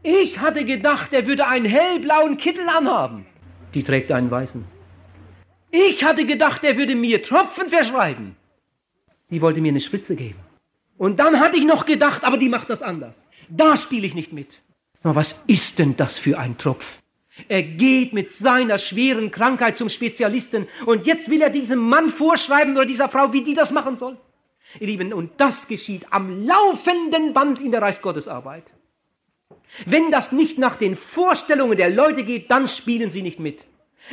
Ich 0.03 0.39
hatte 0.39 0.63
gedacht, 0.63 1.11
er 1.11 1.27
würde 1.27 1.47
einen 1.47 1.65
hellblauen 1.65 2.37
Kittel 2.37 2.67
anhaben. 2.69 3.25
Die 3.73 3.83
trägt 3.83 4.11
einen 4.11 4.31
weißen. 4.31 4.63
Ich 5.71 6.03
hatte 6.03 6.25
gedacht, 6.25 6.63
er 6.63 6.77
würde 6.77 6.95
mir 6.95 7.23
Tropfen 7.23 7.69
verschreiben. 7.69 8.35
Die 9.29 9.41
wollte 9.41 9.61
mir 9.61 9.69
eine 9.69 9.81
Spritze 9.81 10.15
geben. 10.15 10.39
Und 10.97 11.19
dann 11.19 11.39
hatte 11.39 11.57
ich 11.57 11.65
noch 11.65 11.85
gedacht, 11.85 12.23
aber 12.23 12.37
die 12.37 12.49
macht 12.49 12.69
das 12.69 12.81
anders. 12.81 13.15
Da 13.49 13.77
spiele 13.77 14.07
ich 14.07 14.15
nicht 14.15 14.33
mit. 14.33 14.47
Aber 15.03 15.15
was 15.15 15.39
ist 15.47 15.79
denn 15.79 15.95
das 15.95 16.17
für 16.17 16.37
ein 16.37 16.57
Tropf? 16.57 16.85
Er 17.47 17.63
geht 17.63 18.11
mit 18.11 18.31
seiner 18.31 18.77
schweren 18.77 19.31
Krankheit 19.31 19.77
zum 19.77 19.87
Spezialisten 19.89 20.67
und 20.85 21.07
jetzt 21.07 21.29
will 21.29 21.41
er 21.41 21.49
diesem 21.49 21.79
Mann 21.79 22.09
vorschreiben 22.09 22.75
oder 22.75 22.85
dieser 22.85 23.07
Frau, 23.07 23.31
wie 23.31 23.43
die 23.43 23.53
das 23.53 23.71
machen 23.71 23.97
soll. 23.97 24.17
Ihr 24.79 24.87
Lieben, 24.87 25.13
und 25.13 25.31
das 25.37 25.67
geschieht 25.67 26.05
am 26.11 26.43
laufenden 26.43 27.33
Band 27.33 27.61
in 27.61 27.71
der 27.71 27.81
Reichsgottesarbeit. 27.81 28.65
Wenn 29.85 30.11
das 30.11 30.31
nicht 30.31 30.57
nach 30.57 30.77
den 30.77 30.95
Vorstellungen 30.95 31.77
der 31.77 31.89
Leute 31.89 32.23
geht, 32.23 32.49
dann 32.51 32.67
spielen 32.67 33.09
sie 33.09 33.21
nicht 33.21 33.39
mit. 33.39 33.63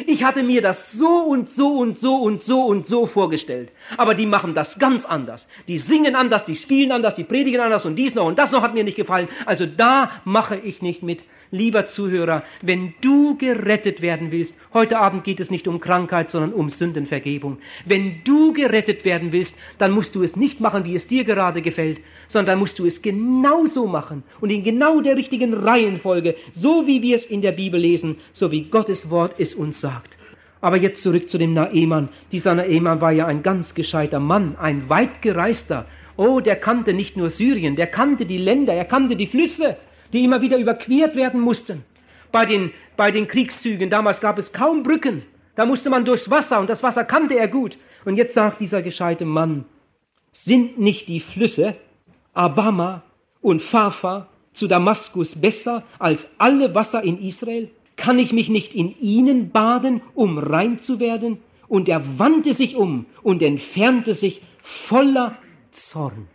Ich 0.05 0.25
hatte 0.25 0.43
mir 0.43 0.61
das 0.61 0.93
so 0.93 1.21
und 1.21 1.51
so 1.51 1.69
und 1.79 2.01
so 2.01 2.17
und 2.17 2.43
so 2.43 2.67
und 2.67 2.87
so 2.87 3.07
vorgestellt. 3.07 3.71
Aber 3.97 4.15
die 4.15 4.27
machen 4.27 4.55
das 4.55 4.79
ganz 4.79 5.07
anders. 5.07 5.47
Die 5.69 5.79
singen 5.79 6.17
anders, 6.17 6.45
die 6.45 6.57
spielen 6.57 6.93
anders, 6.93 7.15
die 7.15 7.25
predigen 7.25 7.61
anders 7.61 7.87
und 7.87 7.97
dies 7.97 8.15
noch 8.15 8.27
und 8.27 8.39
das 8.39 8.51
noch 8.51 8.63
hat 8.63 8.75
mir 8.75 8.85
nicht 8.85 8.97
gefallen. 8.97 9.29
Also 9.47 9.65
da 9.65 10.21
mache 10.25 10.57
ich 10.57 10.83
nicht 10.83 11.03
mit. 11.03 11.23
Lieber 11.53 11.87
Zuhörer, 11.87 12.43
wenn 12.61 12.95
du 13.01 13.39
gerettet 13.39 14.03
werden 14.03 14.33
willst, 14.33 14.57
heute 14.75 14.99
Abend 14.99 15.23
geht 15.23 15.39
es 15.39 15.51
nicht 15.51 15.69
um 15.69 15.79
Krankheit, 15.79 16.33
sondern 16.33 16.53
um 16.53 16.71
Sündenvergebung. 16.71 17.59
Wenn 17.85 18.23
du 18.25 18.53
gerettet 18.53 19.05
werden 19.05 19.31
willst, 19.31 19.57
dann 19.79 19.93
musst 19.93 20.17
du 20.17 20.25
es 20.25 20.35
nicht 20.35 20.61
machen, 20.61 20.85
wie 20.85 20.97
es 20.97 21.07
dir 21.07 21.23
gerade 21.23 21.63
gefällt, 21.63 22.01
sondern 22.29 22.59
musst 22.59 22.79
du 22.79 22.87
es 22.87 23.03
genauso 23.03 23.87
machen 23.87 24.23
und 24.41 24.51
in 24.51 24.65
genau 24.65 25.01
der 25.01 25.17
richtigen 25.17 25.55
Reihenfolge, 25.55 26.37
so 26.53 26.87
wie 26.87 27.03
wir 27.03 27.15
es 27.15 27.25
in 27.25 27.43
der 27.43 27.53
Bibel 27.53 27.81
lesen, 27.81 28.17
so 28.33 28.51
wie 28.51 28.65
Gottes 28.65 29.11
Wort 29.11 29.35
es 29.39 29.55
uns 29.55 29.81
sagt. 29.81 30.17
Aber 30.61 30.77
jetzt 30.77 31.03
zurück 31.03 31.29
zu 31.29 31.39
dem 31.39 31.55
Naemann. 31.55 32.09
Dieser 32.33 32.55
Naemann 32.55 33.01
war 33.01 33.13
ja 33.13 33.27
ein 33.27 33.43
ganz 33.43 33.75
gescheiter 33.75 34.21
Mann, 34.21 34.57
ein 34.57 34.89
weit 34.89 35.23
gereister. 35.23 35.87
Oh, 36.17 36.41
der 36.41 36.57
kannte 36.57 36.95
nicht 36.95 37.17
nur 37.17 37.31
Syrien, 37.31 37.77
der 37.77 37.87
kannte 37.87 38.25
die 38.25 38.39
Länder, 38.39 38.73
er 38.73 38.87
kannte 38.87 39.17
die 39.17 39.27
Flüsse 39.27 39.77
die 40.13 40.25
immer 40.25 40.41
wieder 40.41 40.59
überquert 40.59 41.17
werden 41.17 41.41
mussten. 41.41 41.85
Bei 42.33 42.45
den, 42.45 42.73
bei 42.97 43.11
den 43.11 43.29
Kriegszügen 43.29 43.91
damals 43.91 44.21
gab 44.21 44.39
es 44.39 44.53
kaum 44.53 44.83
Brücken. 44.83 45.23
Da 45.55 45.65
musste 45.65 45.91
man 45.91 46.05
durchs 46.05 46.31
Wasser 46.31 46.61
und 46.61 46.69
das 46.69 46.83
Wasser 46.83 47.05
kannte 47.05 47.35
er 47.35 47.49
gut. 47.49 47.79
Und 48.05 48.17
jetzt 48.17 48.35
sagt 48.35 48.61
dieser 48.61 48.83
gescheite 48.83 49.25
Mann, 49.25 49.65
sind 50.33 50.79
nicht 50.79 51.09
die 51.09 51.21
Flüsse 51.21 51.77
Abama 52.37 53.03
und 53.41 53.63
Phafa 53.63 54.29
zu 54.53 54.69
Damaskus 54.69 55.35
besser 55.35 55.85
als 55.99 56.29
alle 56.39 56.75
Wasser 56.75 57.03
in 57.03 57.19
Israel? 57.19 57.71
Kann 57.97 58.19
ich 58.19 58.33
mich 58.33 58.51
nicht 58.51 58.75
in 58.75 58.95
ihnen 59.01 59.51
baden, 59.51 60.03
um 60.15 60.39
rein 60.39 60.81
zu 60.81 61.01
werden? 61.01 61.39
Und 61.67 61.89
er 61.89 62.19
wandte 62.19 62.53
sich 62.53 62.77
um 62.77 63.07
und 63.23 63.43
entfernte 63.43 64.15
sich 64.15 64.43
voller 64.63 65.39
Zorn. 65.73 66.29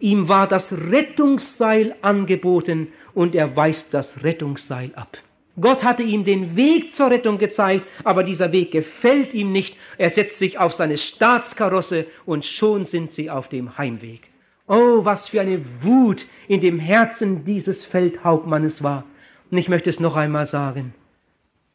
Ihm 0.00 0.28
war 0.28 0.46
das 0.46 0.72
Rettungsseil 0.72 1.96
angeboten 2.02 2.88
und 3.14 3.34
er 3.34 3.56
weist 3.56 3.92
das 3.92 4.22
Rettungsseil 4.22 4.92
ab. 4.94 5.18
Gott 5.60 5.82
hatte 5.82 6.04
ihm 6.04 6.24
den 6.24 6.54
Weg 6.54 6.92
zur 6.92 7.10
Rettung 7.10 7.38
gezeigt, 7.38 7.84
aber 8.04 8.22
dieser 8.22 8.52
Weg 8.52 8.70
gefällt 8.70 9.34
ihm 9.34 9.50
nicht. 9.50 9.76
Er 9.96 10.10
setzt 10.10 10.38
sich 10.38 10.58
auf 10.58 10.72
seine 10.72 10.98
Staatskarosse 10.98 12.06
und 12.26 12.44
schon 12.44 12.86
sind 12.86 13.10
sie 13.10 13.28
auf 13.28 13.48
dem 13.48 13.76
Heimweg. 13.76 14.27
Oh, 14.68 15.04
was 15.04 15.28
für 15.28 15.40
eine 15.40 15.64
Wut 15.82 16.26
in 16.46 16.60
dem 16.60 16.78
Herzen 16.78 17.44
dieses 17.44 17.84
Feldhauptmannes 17.86 18.82
war. 18.82 19.04
Und 19.50 19.56
ich 19.58 19.68
möchte 19.68 19.88
es 19.88 19.98
noch 19.98 20.14
einmal 20.14 20.46
sagen. 20.46 20.94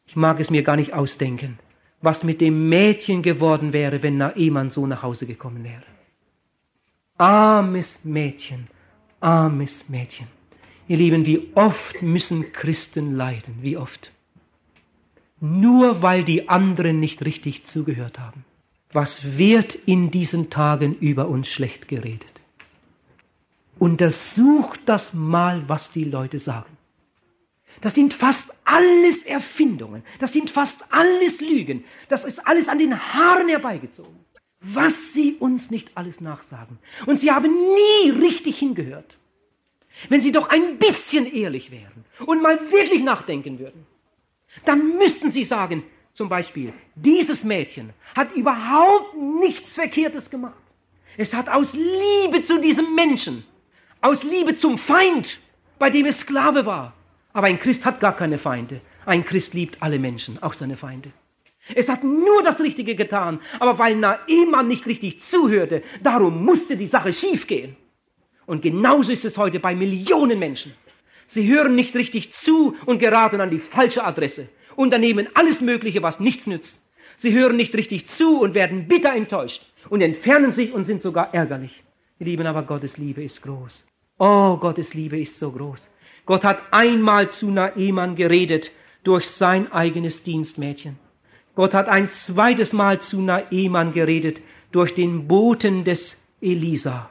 Ich 0.06 0.14
mag 0.14 0.38
es 0.38 0.50
mir 0.50 0.62
gar 0.62 0.76
nicht 0.76 0.94
ausdenken, 0.94 1.58
was 2.00 2.22
mit 2.22 2.40
dem 2.40 2.68
Mädchen 2.68 3.22
geworden 3.22 3.72
wäre, 3.72 4.02
wenn 4.02 4.16
Naemann 4.16 4.70
so 4.70 4.86
nach 4.86 5.02
Hause 5.02 5.26
gekommen 5.26 5.64
wäre. 5.64 5.82
Armes 7.18 7.98
Mädchen, 8.04 8.68
armes 9.20 9.88
Mädchen. 9.88 10.28
Ihr 10.86 10.98
Lieben, 10.98 11.26
wie 11.26 11.50
oft 11.54 12.00
müssen 12.02 12.52
Christen 12.52 13.14
leiden, 13.14 13.56
wie 13.60 13.76
oft. 13.76 14.12
Nur 15.40 16.02
weil 16.02 16.24
die 16.24 16.48
anderen 16.48 17.00
nicht 17.00 17.24
richtig 17.24 17.64
zugehört 17.64 18.18
haben. 18.18 18.44
Was 18.92 19.36
wird 19.36 19.74
in 19.74 20.10
diesen 20.10 20.50
Tagen 20.50 20.94
über 20.94 21.28
uns 21.28 21.48
schlecht 21.48 21.88
geredet? 21.88 22.33
Untersucht 23.84 24.80
das 24.86 25.12
mal, 25.12 25.68
was 25.68 25.90
die 25.90 26.04
Leute 26.04 26.38
sagen. 26.38 26.74
Das 27.82 27.94
sind 27.94 28.14
fast 28.14 28.50
alles 28.64 29.24
Erfindungen. 29.24 30.02
Das 30.18 30.32
sind 30.32 30.48
fast 30.48 30.80
alles 30.88 31.42
Lügen. 31.42 31.84
Das 32.08 32.24
ist 32.24 32.46
alles 32.46 32.70
an 32.70 32.78
den 32.78 32.98
Haaren 32.98 33.50
herbeigezogen. 33.50 34.18
Was 34.60 35.12
sie 35.12 35.34
uns 35.34 35.70
nicht 35.70 35.90
alles 35.98 36.22
nachsagen. 36.22 36.78
Und 37.04 37.20
sie 37.20 37.30
haben 37.30 37.52
nie 37.52 38.08
richtig 38.08 38.58
hingehört. 38.58 39.18
Wenn 40.08 40.22
Sie 40.22 40.32
doch 40.32 40.48
ein 40.48 40.78
bisschen 40.78 41.26
ehrlich 41.26 41.70
wären 41.70 42.06
und 42.24 42.40
mal 42.40 42.58
wirklich 42.72 43.02
nachdenken 43.02 43.58
würden, 43.58 43.84
dann 44.64 44.96
müssten 44.96 45.30
Sie 45.30 45.44
sagen, 45.44 45.84
zum 46.14 46.30
Beispiel, 46.30 46.72
dieses 46.94 47.44
Mädchen 47.44 47.92
hat 48.14 48.34
überhaupt 48.34 49.14
nichts 49.14 49.74
Verkehrtes 49.74 50.30
gemacht. 50.30 50.64
Es 51.18 51.34
hat 51.34 51.50
aus 51.50 51.74
Liebe 51.74 52.42
zu 52.42 52.58
diesem 52.60 52.94
Menschen, 52.94 53.44
aus 54.04 54.22
Liebe 54.22 54.54
zum 54.54 54.76
Feind, 54.76 55.38
bei 55.78 55.88
dem 55.88 56.04
es 56.04 56.20
Sklave 56.20 56.66
war. 56.66 56.92
Aber 57.32 57.46
ein 57.46 57.58
Christ 57.58 57.86
hat 57.86 58.00
gar 58.00 58.14
keine 58.14 58.38
Feinde. 58.38 58.82
Ein 59.06 59.24
Christ 59.24 59.54
liebt 59.54 59.82
alle 59.82 59.98
Menschen, 59.98 60.42
auch 60.42 60.52
seine 60.52 60.76
Feinde. 60.76 61.10
Es 61.74 61.88
hat 61.88 62.04
nur 62.04 62.42
das 62.42 62.60
Richtige 62.60 62.96
getan, 62.96 63.40
aber 63.58 63.78
weil 63.78 63.96
Naemann 63.96 64.68
nicht 64.68 64.84
richtig 64.84 65.22
zuhörte, 65.22 65.82
darum 66.02 66.44
musste 66.44 66.76
die 66.76 66.86
Sache 66.86 67.14
schiefgehen. 67.14 67.76
Und 68.44 68.60
genauso 68.60 69.10
ist 69.10 69.24
es 69.24 69.38
heute 69.38 69.58
bei 69.58 69.74
Millionen 69.74 70.38
Menschen. 70.38 70.74
Sie 71.26 71.50
hören 71.50 71.74
nicht 71.74 71.94
richtig 71.94 72.30
zu 72.30 72.76
und 72.84 72.98
geraten 72.98 73.40
an 73.40 73.50
die 73.50 73.58
falsche 73.58 74.04
Adresse, 74.04 74.48
unternehmen 74.76 75.28
alles 75.32 75.62
Mögliche, 75.62 76.02
was 76.02 76.20
nichts 76.20 76.46
nützt. 76.46 76.82
Sie 77.16 77.32
hören 77.32 77.56
nicht 77.56 77.74
richtig 77.74 78.06
zu 78.06 78.38
und 78.38 78.52
werden 78.52 78.86
bitter 78.86 79.14
enttäuscht 79.14 79.62
und 79.88 80.02
entfernen 80.02 80.52
sich 80.52 80.74
und 80.74 80.84
sind 80.84 81.00
sogar 81.00 81.32
ärgerlich. 81.32 81.82
Ihr 82.18 82.26
Lieben, 82.26 82.46
aber 82.46 82.64
Gottes 82.64 82.98
Liebe 82.98 83.24
ist 83.24 83.42
groß. 83.42 83.86
Oh, 84.18 84.56
Gottes 84.58 84.94
Liebe 84.94 85.20
ist 85.20 85.40
so 85.40 85.50
groß. 85.50 85.90
Gott 86.24 86.44
hat 86.44 86.60
einmal 86.70 87.30
zu 87.30 87.50
Naemann 87.50 88.14
geredet 88.14 88.70
durch 89.02 89.26
sein 89.26 89.72
eigenes 89.72 90.22
Dienstmädchen. 90.22 90.96
Gott 91.56 91.74
hat 91.74 91.88
ein 91.88 92.08
zweites 92.08 92.72
Mal 92.72 93.00
zu 93.00 93.20
Naemann 93.20 93.92
geredet 93.92 94.40
durch 94.70 94.94
den 94.94 95.26
Boten 95.26 95.82
des 95.82 96.16
Elisa. 96.40 97.10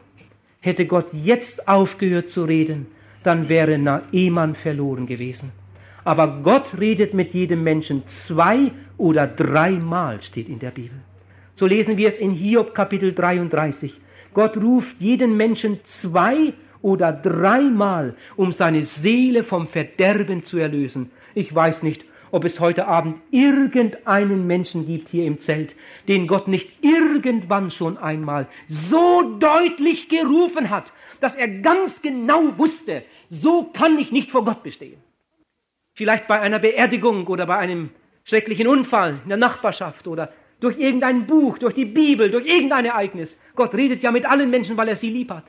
Hätte 0.62 0.86
Gott 0.86 1.08
jetzt 1.12 1.68
aufgehört 1.68 2.30
zu 2.30 2.46
reden, 2.46 2.88
dann 3.24 3.50
wäre 3.50 3.78
Naemann 3.78 4.56
verloren 4.56 5.06
gewesen. 5.06 5.52
Aber 6.06 6.42
Gott 6.42 6.78
redet 6.80 7.14
mit 7.14 7.34
jedem 7.34 7.64
Menschen 7.64 8.08
zwei 8.08 8.72
oder 8.98 9.28
dreimal, 9.28 10.22
steht 10.22 10.48
in 10.48 10.60
der 10.60 10.72
Bibel. 10.72 11.00
So 11.58 11.66
lesen 11.66 11.98
wir 11.98 12.08
es 12.08 12.18
in 12.18 12.32
Hiob 12.32 12.74
Kapitel 12.74 13.14
33. 13.14 14.00
Gott 14.34 14.58
ruft 14.58 14.96
jeden 15.00 15.38
Menschen 15.38 15.80
zwei 15.84 16.54
oder 16.84 17.12
dreimal, 17.12 18.16
um 18.36 18.52
seine 18.52 18.84
Seele 18.84 19.44
vom 19.44 19.68
Verderben 19.68 20.44
zu 20.44 20.60
erlösen. 20.60 21.10
Ich 21.34 21.54
weiß 21.54 21.82
nicht, 21.82 22.06
ob 22.30 22.46
es 22.46 22.60
heute 22.60 22.88
Abend 22.88 23.22
irgendeinen 23.32 24.46
Menschen 24.46 24.86
gibt 24.86 25.10
hier 25.10 25.26
im 25.26 25.40
Zelt, 25.40 25.76
den 26.08 26.28
Gott 26.28 26.48
nicht 26.48 26.84
irgendwann 26.84 27.72
schon 27.72 27.98
einmal 27.98 28.48
so 28.68 29.38
deutlich 29.40 30.10
gerufen 30.10 30.70
hat, 30.70 30.92
dass 31.20 31.36
er 31.36 31.48
ganz 31.48 32.02
genau 32.02 32.58
wusste, 32.58 33.04
so 33.30 33.64
kann 33.64 33.98
ich 33.98 34.12
nicht 34.12 34.32
vor 34.32 34.46
Gott 34.46 34.64
bestehen. 34.64 35.02
Vielleicht 35.94 36.28
bei 36.28 36.40
einer 36.40 36.60
Beerdigung 36.60 37.28
oder 37.28 37.46
bei 37.46 37.58
einem 37.58 37.92
schrecklichen 38.24 38.68
Unfall 38.68 39.20
in 39.24 39.30
der 39.30 39.38
Nachbarschaft 39.38 40.08
oder 40.08 40.34
durch 40.60 40.80
irgendein 40.80 41.28
Buch, 41.28 41.60
durch 41.60 41.76
die 41.76 41.86
Bibel, 41.86 42.32
durch 42.32 42.48
irgendein 42.48 42.86
Ereignis. 42.86 43.40
Gott 43.56 43.76
redet 43.76 44.02
ja 44.02 44.12
mit 44.12 44.26
allen 44.26 44.50
Menschen, 44.50 44.76
weil 44.76 44.88
er 44.88 44.96
sie 44.96 45.12
lieb 45.12 45.30
hat. 45.30 45.46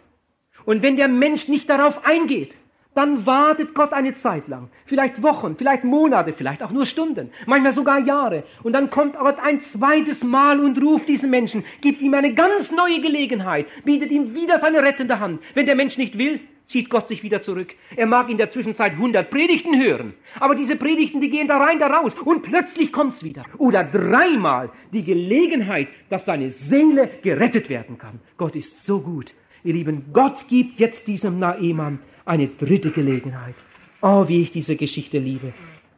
Und 0.65 0.83
wenn 0.83 0.97
der 0.97 1.09
Mensch 1.09 1.49
nicht 1.49 1.69
darauf 1.69 2.05
eingeht, 2.05 2.59
dann 2.95 3.27
wartet 3.27 3.75
Gott 3.75 3.93
eine 3.93 4.15
Zeit 4.15 4.49
lang, 4.49 4.69
vielleicht 4.87 5.23
Wochen, 5.23 5.57
vielleicht 5.57 5.85
Monate, 5.85 6.33
vielleicht 6.33 6.63
auch 6.63 6.71
nur 6.71 6.87
Stunden, 6.87 7.31
manchmal 7.47 7.73
sogar 7.73 7.99
Jahre. 7.99 8.45
Und 8.63 8.73
dann 8.73 8.89
kommt 8.89 9.19
Gott 9.19 9.39
ein 9.41 9.61
zweites 9.61 10.23
Mal 10.23 10.61
und 10.61 10.81
ruft 10.81 11.09
diesen 11.09 11.31
Menschen, 11.31 11.65
gibt 11.81 12.01
ihm 12.01 12.15
eine 12.15 12.35
ganz 12.35 12.71
neue 12.71 13.01
Gelegenheit, 13.01 13.67
bietet 13.85 14.13
ihm 14.13 14.35
wieder 14.35 14.59
seine 14.59 14.83
rettende 14.83 15.19
Hand. 15.19 15.41
Wenn 15.55 15.67
der 15.67 15.75
Mensch 15.75 15.99
nicht 15.99 16.17
will, 16.19 16.41
zieht 16.67 16.89
Gott 16.89 17.09
sich 17.09 17.23
wieder 17.23 17.43
zurück. 17.43 17.75
Er 17.97 18.07
mag 18.07 18.31
in 18.31 18.39
der 18.39 18.49
Zwischenzeit 18.49 18.97
hundert 18.97 19.31
Predigten 19.31 19.79
hören, 19.79 20.15
aber 20.39 20.55
diese 20.55 20.77
Predigten, 20.77 21.21
die 21.21 21.31
gehen 21.31 21.49
da 21.49 21.59
rein, 21.59 21.79
da 21.79 21.89
raus 21.89 22.15
und 22.25 22.43
plötzlich 22.43 22.93
kommt's 22.93 23.25
wieder. 23.25 23.45
Oder 23.59 23.85
dreimal 23.85 24.71
die 24.93 25.05
Gelegenheit, 25.05 25.89
dass 26.09 26.25
seine 26.25 26.53
Seele 26.53 27.11
gerettet 27.23 27.69
werden 27.69 27.99
kann. 27.99 28.21
Gott 28.37 28.57
ist 28.57 28.85
so 28.85 29.01
gut. 29.01 29.33
Ihr 29.65 29.73
Lieben, 29.73 30.13
Gott 30.13 30.47
gibt 30.47 30.79
jetzt 30.79 31.09
diesem 31.09 31.39
Naemann 31.39 32.01
eine 32.27 32.49
dritte 32.49 32.91
Gelegenheit. 32.91 33.55
Oh, 34.03 34.29
wie 34.29 34.43
ich 34.43 34.53
diese 34.53 34.77
Geschichte 34.77 35.19
liebe. 35.19 35.55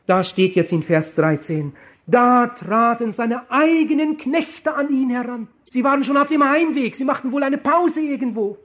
Da 0.07 0.23
steht 0.23 0.55
jetzt 0.55 0.73
in 0.73 0.85
Vers 0.85 1.17
13, 1.17 1.73
da 2.07 2.47
traten 2.47 3.13
seine 3.13 3.51
eigenen 3.51 4.19
Knechte 4.19 4.77
an 4.77 4.91
ihn 4.91 5.11
heran. 5.11 5.49
Sie 5.69 5.83
waren 5.83 6.05
schon 6.05 6.17
auf 6.17 6.29
dem 6.29 6.49
Heimweg, 6.49 6.95
sie 6.95 7.05
machten 7.05 7.33
wohl 7.33 7.43
eine 7.43 7.59
Pause 7.59 8.01
irgendwo. 8.01 8.57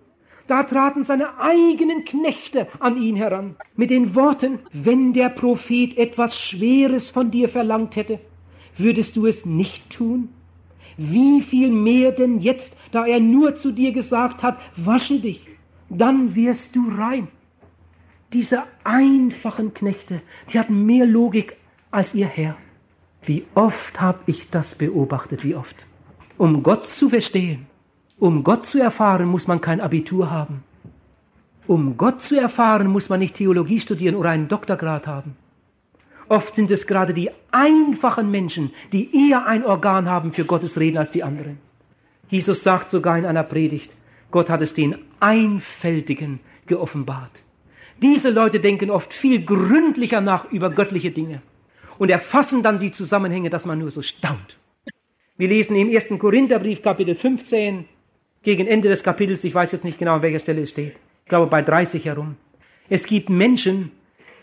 Da 0.45 0.61
traten 0.61 1.03
seine 1.03 1.39
eigenen 1.39 2.05
Knechte 2.05 2.67
an 2.79 3.01
ihn 3.01 3.15
heran 3.15 3.55
mit 3.75 3.89
den 3.89 4.13
Worten, 4.13 4.59
wenn 4.71 5.13
der 5.13 5.29
Prophet 5.29 5.97
etwas 5.97 6.39
Schweres 6.39 7.09
von 7.09 7.31
dir 7.31 7.49
verlangt 7.49 7.95
hätte, 7.95 8.19
würdest 8.77 9.17
du 9.17 9.25
es 9.25 9.47
nicht 9.47 9.89
tun? 9.89 10.29
Wie 11.03 11.41
viel 11.41 11.71
mehr 11.71 12.11
denn 12.11 12.37
jetzt, 12.39 12.77
da 12.91 13.07
er 13.07 13.19
nur 13.19 13.55
zu 13.55 13.71
dir 13.71 13.91
gesagt 13.91 14.43
hat, 14.43 14.59
wasche 14.75 15.19
dich, 15.19 15.47
dann 15.89 16.35
wirst 16.35 16.75
du 16.75 16.91
rein. 16.95 17.27
Diese 18.33 18.63
einfachen 18.83 19.73
Knechte, 19.73 20.21
die 20.53 20.59
hatten 20.59 20.85
mehr 20.85 21.07
Logik 21.07 21.57
als 21.89 22.13
ihr 22.13 22.27
Herr. 22.27 22.55
Wie 23.23 23.45
oft 23.55 23.99
habe 23.99 24.19
ich 24.27 24.51
das 24.51 24.75
beobachtet, 24.75 25.43
wie 25.43 25.55
oft. 25.55 25.75
Um 26.37 26.61
Gott 26.61 26.85
zu 26.85 27.09
verstehen, 27.09 27.65
um 28.19 28.43
Gott 28.43 28.67
zu 28.67 28.79
erfahren, 28.79 29.27
muss 29.27 29.47
man 29.47 29.59
kein 29.59 29.81
Abitur 29.81 30.29
haben. 30.29 30.63
Um 31.65 31.97
Gott 31.97 32.21
zu 32.21 32.39
erfahren, 32.39 32.87
muss 32.87 33.09
man 33.09 33.19
nicht 33.19 33.37
Theologie 33.37 33.79
studieren 33.79 34.15
oder 34.15 34.29
einen 34.29 34.47
Doktorgrad 34.47 35.07
haben. 35.07 35.35
Oft 36.31 36.55
sind 36.55 36.71
es 36.71 36.87
gerade 36.87 37.13
die 37.13 37.29
einfachen 37.51 38.31
Menschen, 38.31 38.71
die 38.93 39.09
eher 39.13 39.47
ein 39.47 39.65
Organ 39.65 40.07
haben 40.07 40.31
für 40.31 40.45
Gottes 40.45 40.79
Reden 40.79 40.97
als 40.97 41.11
die 41.11 41.23
anderen. 41.23 41.57
Jesus 42.29 42.63
sagt 42.63 42.89
sogar 42.89 43.17
in 43.17 43.25
einer 43.25 43.43
Predigt, 43.43 43.93
Gott 44.31 44.49
hat 44.49 44.61
es 44.61 44.73
den 44.73 44.95
Einfältigen 45.19 46.39
geoffenbart. 46.67 47.43
Diese 48.01 48.29
Leute 48.29 48.61
denken 48.61 48.91
oft 48.91 49.13
viel 49.13 49.43
gründlicher 49.43 50.21
nach 50.21 50.49
über 50.53 50.69
göttliche 50.69 51.11
Dinge 51.11 51.41
und 51.97 52.09
erfassen 52.09 52.63
dann 52.63 52.79
die 52.79 52.91
Zusammenhänge, 52.91 53.49
dass 53.49 53.65
man 53.65 53.79
nur 53.79 53.91
so 53.91 54.01
staunt. 54.01 54.57
Wir 55.35 55.49
lesen 55.49 55.75
im 55.75 55.89
ersten 55.89 56.17
Korintherbrief 56.17 56.81
Kapitel 56.81 57.15
15 57.15 57.83
gegen 58.41 58.67
Ende 58.67 58.87
des 58.87 59.03
Kapitels, 59.03 59.43
ich 59.43 59.53
weiß 59.53 59.73
jetzt 59.73 59.83
nicht 59.83 59.99
genau, 59.99 60.13
an 60.13 60.21
welcher 60.21 60.39
Stelle 60.39 60.61
es 60.61 60.69
steht, 60.69 60.95
ich 61.25 61.29
glaube 61.29 61.47
bei 61.47 61.61
30 61.61 62.05
herum. 62.05 62.37
Es 62.87 63.05
gibt 63.05 63.29
Menschen, 63.29 63.91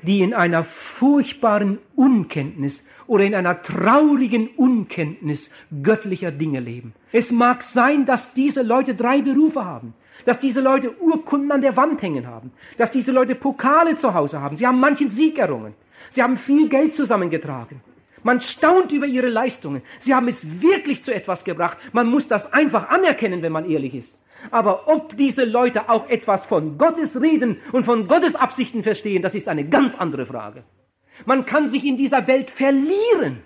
die 0.03 0.21
in 0.23 0.35
einer 0.35 0.65
furchtbaren 0.65 1.79
Unkenntnis 1.97 2.85
oder 3.07 3.25
in 3.25 3.35
einer 3.35 3.63
traurigen 3.63 4.49
Unkenntnis 4.57 5.51
göttlicher 5.83 6.31
Dinge 6.31 6.61
leben. 6.61 6.95
Es 7.13 7.31
mag 7.31 7.63
sein, 7.63 8.05
dass 8.05 8.33
diese 8.35 8.63
Leute 8.63 8.95
drei 8.95 9.23
Berufe 9.23 9.65
haben, 9.65 9.95
dass 10.25 10.39
diese 10.39 10.61
Leute 10.61 11.01
Urkunden 11.01 11.53
an 11.53 11.63
der 11.63 11.77
Wand 11.77 12.03
hängen 12.03 12.27
haben, 12.27 12.53
dass 12.77 12.91
diese 12.91 13.13
Leute 13.13 13.35
Pokale 13.35 13.97
zu 13.97 14.15
Hause 14.15 14.41
haben. 14.41 14.57
Sie 14.57 14.67
haben 14.67 14.81
manchen 14.81 15.11
Sieg 15.11 15.39
errungen. 15.39 15.75
Sie 16.11 16.23
haben 16.23 16.37
viel 16.37 16.69
Geld 16.69 16.95
zusammengetragen. 16.95 17.81
Man 18.23 18.41
staunt 18.41 18.93
über 18.93 19.07
ihre 19.07 19.29
Leistungen. 19.29 19.83
Sie 19.99 20.15
haben 20.15 20.29
es 20.29 20.61
wirklich 20.61 21.03
zu 21.03 21.15
etwas 21.15 21.45
gebracht. 21.45 21.79
Man 21.93 22.09
muss 22.09 22.27
das 22.27 22.53
einfach 22.53 22.89
anerkennen, 22.89 23.43
wenn 23.43 23.53
man 23.53 23.69
ehrlich 23.71 23.95
ist. 23.95 24.15
Aber 24.51 24.89
ob 24.89 25.17
diese 25.17 25.45
Leute 25.45 25.89
auch 25.89 26.09
etwas 26.09 26.47
von 26.47 26.79
Gottes 26.79 27.21
Reden 27.21 27.61
und 27.73 27.85
von 27.85 28.07
Gottes 28.07 28.35
Absichten 28.35 28.83
verstehen, 28.83 29.23
das 29.23 29.35
ist 29.35 29.49
eine 29.49 29.69
ganz 29.69 29.95
andere 29.95 30.27
Frage. 30.27 30.65
Man 31.27 31.45
kann 31.45 31.69
sich 31.69 31.85
in 31.85 31.97
dieser 31.97 32.27
Welt 32.27 32.51
verlieren 32.51 33.43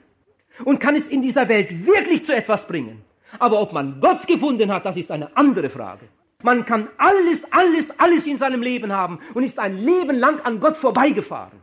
und 0.65 0.79
kann 0.79 0.95
es 0.95 1.09
in 1.09 1.23
dieser 1.23 1.49
Welt 1.49 1.87
wirklich 1.87 2.25
zu 2.25 2.35
etwas 2.35 2.67
bringen. 2.67 3.03
Aber 3.39 3.61
ob 3.61 3.73
man 3.73 4.01
Gott 4.01 4.27
gefunden 4.27 4.73
hat, 4.73 4.85
das 4.85 4.97
ist 4.97 5.11
eine 5.11 5.35
andere 5.37 5.71
Frage. 5.71 6.07
Man 6.43 6.65
kann 6.65 6.89
alles, 6.99 7.45
alles, 7.51 7.91
alles 7.99 8.27
in 8.27 8.37
seinem 8.37 8.63
Leben 8.63 8.93
haben 8.93 9.21
und 9.35 9.45
ist 9.45 9.59
ein 9.59 9.79
Leben 9.79 10.19
lang 10.19 10.41
an 10.41 10.61
Gott 10.61 10.77
vorbeigefahren. 10.77 11.61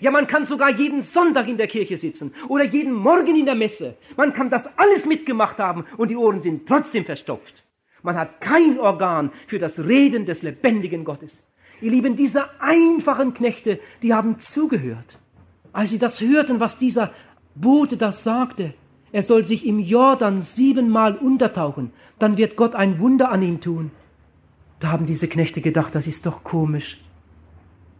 Ja, 0.00 0.10
man 0.10 0.26
kann 0.26 0.46
sogar 0.46 0.70
jeden 0.70 1.02
Sonntag 1.02 1.48
in 1.48 1.58
der 1.58 1.66
Kirche 1.66 1.96
sitzen 1.96 2.32
oder 2.48 2.64
jeden 2.64 2.92
Morgen 2.94 3.36
in 3.36 3.44
der 3.44 3.54
Messe. 3.54 3.96
Man 4.16 4.32
kann 4.32 4.48
das 4.48 4.66
alles 4.78 5.04
mitgemacht 5.04 5.58
haben 5.58 5.84
und 5.98 6.08
die 6.08 6.16
Ohren 6.16 6.40
sind 6.40 6.66
trotzdem 6.66 7.04
verstopft. 7.04 7.62
Man 8.02 8.16
hat 8.16 8.40
kein 8.40 8.78
Organ 8.80 9.30
für 9.46 9.58
das 9.58 9.78
Reden 9.78 10.26
des 10.26 10.42
lebendigen 10.42 11.04
Gottes. 11.04 11.42
Ihr 11.80 11.90
Lieben, 11.90 12.16
diese 12.16 12.60
einfachen 12.60 13.34
Knechte, 13.34 13.80
die 14.02 14.14
haben 14.14 14.38
zugehört. 14.38 15.18
Als 15.72 15.90
sie 15.90 15.98
das 15.98 16.20
hörten, 16.20 16.60
was 16.60 16.78
dieser 16.78 17.12
Bote 17.54 17.96
das 17.96 18.22
sagte, 18.24 18.74
er 19.12 19.22
soll 19.22 19.44
sich 19.44 19.66
im 19.66 19.78
Jordan 19.78 20.40
siebenmal 20.40 21.16
untertauchen, 21.16 21.92
dann 22.18 22.36
wird 22.36 22.56
Gott 22.56 22.74
ein 22.74 22.98
Wunder 22.98 23.30
an 23.30 23.42
ihm 23.42 23.60
tun. 23.60 23.90
Da 24.80 24.88
haben 24.88 25.06
diese 25.06 25.28
Knechte 25.28 25.60
gedacht, 25.60 25.94
das 25.94 26.06
ist 26.06 26.24
doch 26.26 26.42
komisch. 26.42 27.00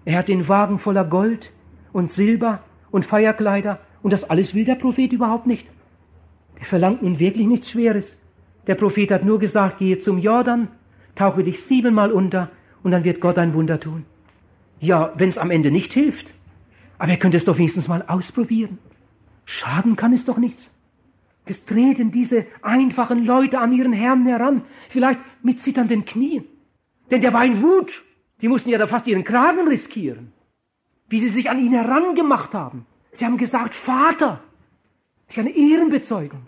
Er 0.04 0.18
hat 0.18 0.28
den 0.28 0.48
Wagen 0.48 0.78
voller 0.78 1.04
Gold 1.04 1.52
und 1.92 2.10
Silber 2.10 2.60
und 2.90 3.04
Feierkleider 3.04 3.78
und 4.02 4.12
das 4.12 4.24
alles 4.24 4.54
will 4.54 4.64
der 4.64 4.74
Prophet 4.74 5.12
überhaupt 5.12 5.46
nicht. 5.46 5.66
Er 6.58 6.64
verlangt 6.64 7.02
nun 7.02 7.18
wirklich 7.18 7.46
nichts 7.46 7.70
Schweres. 7.70 8.16
Der 8.66 8.74
Prophet 8.74 9.10
hat 9.10 9.24
nur 9.24 9.38
gesagt, 9.38 9.78
gehe 9.78 9.98
zum 9.98 10.18
Jordan, 10.18 10.68
tauche 11.14 11.42
dich 11.42 11.64
siebenmal 11.64 12.12
unter 12.12 12.50
und 12.82 12.92
dann 12.92 13.04
wird 13.04 13.20
Gott 13.20 13.38
ein 13.38 13.54
Wunder 13.54 13.80
tun. 13.80 14.04
Ja, 14.80 15.12
wenn 15.16 15.28
es 15.28 15.38
am 15.38 15.50
Ende 15.50 15.70
nicht 15.70 15.92
hilft. 15.92 16.34
Aber 16.98 17.10
er 17.10 17.16
könnte 17.16 17.36
es 17.36 17.44
doch 17.44 17.58
wenigstens 17.58 17.88
mal 17.88 18.04
ausprobieren. 18.06 18.78
Schaden 19.44 19.96
kann 19.96 20.12
es 20.12 20.24
doch 20.24 20.38
nichts. 20.38 20.70
Es 21.44 21.64
treten 21.64 22.12
diese 22.12 22.46
einfachen 22.62 23.24
Leute 23.24 23.58
an 23.58 23.72
ihren 23.72 23.92
Herrn 23.92 24.26
heran, 24.26 24.62
vielleicht 24.88 25.20
mit 25.42 25.58
zitternden 25.58 26.04
Knien. 26.04 26.44
Denn 27.10 27.20
der 27.20 27.32
war 27.32 27.44
in 27.44 27.62
Wut. 27.62 28.04
Die 28.40 28.48
mussten 28.48 28.70
ja 28.70 28.78
da 28.78 28.86
fast 28.86 29.06
ihren 29.08 29.24
Kragen 29.24 29.66
riskieren. 29.66 30.32
Wie 31.08 31.18
sie 31.18 31.28
sich 31.28 31.50
an 31.50 31.58
ihn 31.58 31.72
herangemacht 31.72 32.54
haben. 32.54 32.86
Sie 33.14 33.24
haben 33.24 33.36
gesagt, 33.36 33.74
Vater. 33.74 34.40
Das 35.26 35.36
ist 35.36 35.40
eine 35.40 35.56
Ehrenbezeugung. 35.56 36.42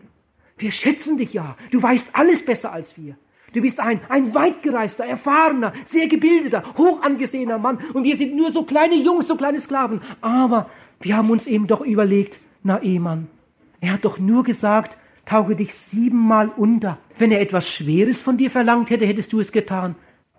Wir 0.65 0.71
schätzen 0.71 1.19
dich 1.19 1.35
ja. 1.35 1.59
Du 1.73 1.83
weißt 1.83 2.09
alles 2.15 2.43
besser 2.43 2.73
als 2.73 2.97
wir. 2.97 3.19
Du 3.53 3.61
bist 3.61 3.81
ein, 3.81 4.01
ein 4.09 4.35
weitgereister, 4.35 5.05
erfahrener, 5.05 5.75
sehr 5.85 6.09
gebildeter, 6.09 6.65
hoch 6.79 7.03
angesehener 7.03 7.59
Mann. 7.59 7.81
Und 7.93 8.05
wir 8.05 8.17
sind 8.17 8.35
nur 8.35 8.51
so 8.51 8.65
kleine 8.65 8.95
Jungs, 8.95 9.29
so 9.29 9.37
kleine 9.37 9.59
Sklaven. 9.59 10.01
Aber 10.23 10.71
wir 11.03 11.19
haben 11.19 11.29
uns 11.29 11.47
eben 11.47 11.67
doch 11.67 11.83
überlegt, 11.83 12.41
na 12.63 12.81
Ehemann, 12.81 13.27
er 13.83 13.93
hat 13.93 14.07
doch 14.07 14.19
nur 14.19 14.43
gesagt, 14.43 14.97
tauche 15.27 15.55
dich 15.55 15.75
siebenmal 15.75 16.49
unter. 16.49 16.97
Wenn 17.19 17.31
er 17.31 17.43
etwas 17.43 17.69
Schweres 17.69 18.19
von 18.19 18.39
dir 18.39 18.49
verlangt 18.49 18.89
hätte, 18.89 19.05
hättest 19.05 19.35
du 19.35 19.41
es 19.41 19.53
getan. 19.53 19.97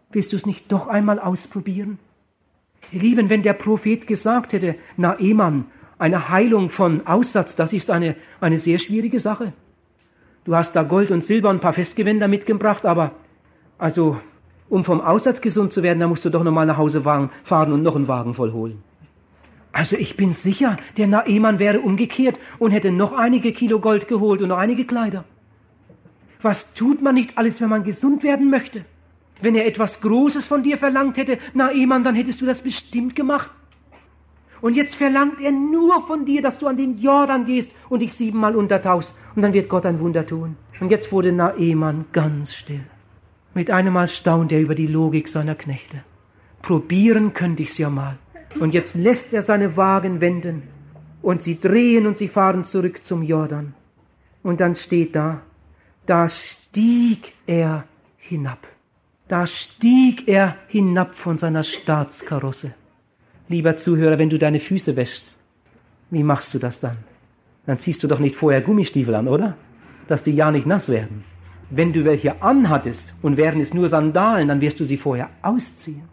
Willst 0.10 0.34
du 0.34 0.38
es 0.38 0.48
nicht 0.48 0.72
doch 0.72 0.88
einmal 0.88 1.20
ausprobieren? 1.20 2.00
Ihr 2.92 3.02
Lieben, 3.02 3.30
wenn 3.30 3.44
der 3.44 3.54
Prophet 3.54 4.08
gesagt 4.08 4.54
hätte, 4.54 4.74
na 4.98 5.20
Ehemann, 5.20 5.66
eine 6.00 6.30
Heilung 6.30 6.72
von 6.72 7.06
Aussatz, 7.06 7.56
das 7.56 7.74
ist 7.74 7.92
eine, 7.92 8.16
eine 8.42 8.58
sehr 8.58 8.80
schwierige 8.80 9.20
Sache. 9.20 9.54
Du 10.46 10.56
hast 10.56 10.76
da 10.76 10.84
Gold 10.84 11.10
und 11.10 11.24
Silber 11.24 11.50
und 11.50 11.58
ein 11.58 11.62
paar 11.62 11.74
Festgewänder 11.74 12.28
mitgebracht, 12.28 12.86
aber 12.86 13.12
also 13.80 14.20
um 14.70 14.84
vom 14.84 15.02
Aussatz 15.02 15.42
gesund 15.42 15.74
zu 15.74 15.82
werden, 15.82 16.00
da 16.00 16.08
musst 16.08 16.24
du 16.24 16.30
doch 16.30 16.44
nochmal 16.44 16.68
nach 16.68 16.78
Hause 16.78 17.02
fahren 17.02 17.74
und 17.74 17.82
noch 17.82 17.96
einen 17.96 18.08
Wagen 18.08 18.36
voll 18.36 18.54
holen. 18.54 18.84
Also 19.72 19.98
ich 19.98 20.16
bin 20.16 20.34
sicher, 20.34 20.78
der 20.98 21.08
Naemann 21.08 21.60
wäre 21.60 21.82
umgekehrt 21.82 22.40
und 22.60 22.72
hätte 22.72 22.92
noch 22.92 23.12
einige 23.12 23.54
Kilo 23.54 23.80
Gold 23.80 24.08
geholt 24.08 24.42
und 24.42 24.50
noch 24.50 24.58
einige 24.58 24.86
Kleider. 24.86 25.26
Was 26.42 26.72
tut 26.76 27.02
man 27.02 27.16
nicht 27.16 27.38
alles, 27.40 27.60
wenn 27.60 27.70
man 27.70 27.84
gesund 27.84 28.24
werden 28.24 28.52
möchte? 28.52 28.86
Wenn 29.42 29.56
er 29.56 29.66
etwas 29.66 30.00
Großes 30.00 30.46
von 30.46 30.62
dir 30.62 30.78
verlangt 30.78 31.18
hätte, 31.18 31.40
Naemann, 31.54 32.04
dann 32.04 32.16
hättest 32.16 32.42
du 32.42 32.46
das 32.46 32.62
bestimmt 32.62 33.16
gemacht. 33.16 33.50
Und 34.62 34.76
jetzt 34.76 34.96
verlangt 34.96 35.42
er 35.42 35.52
nur 35.52 36.06
von 36.08 36.26
dir, 36.26 36.42
dass 36.42 36.58
du 36.60 36.68
an 36.68 36.78
den 36.78 36.98
Jordan 36.98 37.46
gehst 37.46 37.72
und 37.90 38.00
dich 38.00 38.14
siebenmal 38.14 38.56
untertauchst. 38.56 39.16
Und 39.36 39.42
dann 39.42 39.54
wird 39.54 39.70
Gott 39.70 39.86
ein 39.86 40.00
Wunder 40.00 40.26
tun. 40.26 40.56
Und 40.80 40.92
jetzt 40.92 41.12
wurde 41.12 41.32
Naemann 41.32 42.06
ganz 42.12 42.54
still. 42.54 42.86
Mit 43.54 43.70
einem 43.72 43.94
Mal 43.94 44.08
staunt 44.08 44.52
er 44.52 44.60
über 44.60 44.76
die 44.76 44.88
Logik 44.88 45.28
seiner 45.28 45.56
Knechte. 45.56 46.04
Probieren 46.62 47.34
könnte 47.34 47.64
ich's 47.64 47.78
ja 47.78 47.90
mal. 47.90 48.18
Und 48.60 48.74
jetzt 48.74 48.96
lässt 48.96 49.34
er 49.34 49.42
seine 49.42 49.78
Wagen 49.78 50.22
wenden. 50.22 50.64
Und 51.22 51.42
sie 51.42 51.60
drehen 51.60 52.08
und 52.08 52.18
sie 52.18 52.28
fahren 52.28 52.66
zurück 52.66 53.04
zum 53.04 53.24
Jordan. 53.24 53.74
Und 54.44 54.62
dann 54.62 54.76
steht 54.76 55.16
da, 55.16 55.42
da 56.06 56.30
stieg 56.30 57.34
er 57.48 57.86
hinab. 58.18 58.68
Da 59.28 59.48
stieg 59.48 60.28
er 60.28 60.58
hinab 60.68 61.16
von 61.16 61.38
seiner 61.38 61.64
Staatskarosse 61.64 62.74
lieber 63.48 63.78
Zuhörer, 63.78 64.18
wenn 64.18 64.30
du 64.30 64.38
deine 64.38 64.60
Füße 64.60 64.96
wäschst, 64.96 65.32
wie 66.12 66.24
machst 66.24 66.54
du 66.54 66.60
das 66.60 66.80
dann? 66.80 66.98
Dann 67.66 67.80
ziehst 67.80 68.04
du 68.04 68.08
doch 68.08 68.20
nicht 68.20 68.36
vorher 68.36 68.62
Gummistiefel 68.62 69.16
an, 69.16 69.28
oder? 69.28 69.58
Dass 70.08 70.24
die 70.24 70.32
ja 70.32 70.52
nicht 70.52 70.68
nass 70.68 70.90
werden. 70.90 71.24
Wenn 71.70 71.94
du 71.94 72.06
welche 72.06 72.42
anhattest 72.44 73.16
und 73.22 73.38
wären 73.38 73.60
es 73.60 73.74
nur 73.74 73.90
Sandalen, 73.90 74.48
dann 74.48 74.62
wirst 74.62 74.80
du 74.80 74.86
sie 74.86 74.98
vorher 74.98 75.30
ausziehen. 75.42 76.04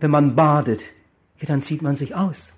Wenn 0.00 0.10
man 0.10 0.34
badet, 0.34 0.82
ja, 1.40 1.46
dann 1.46 1.62
zieht 1.62 1.80
man 1.80 1.96
sich 1.96 2.14
aus. 2.14 2.52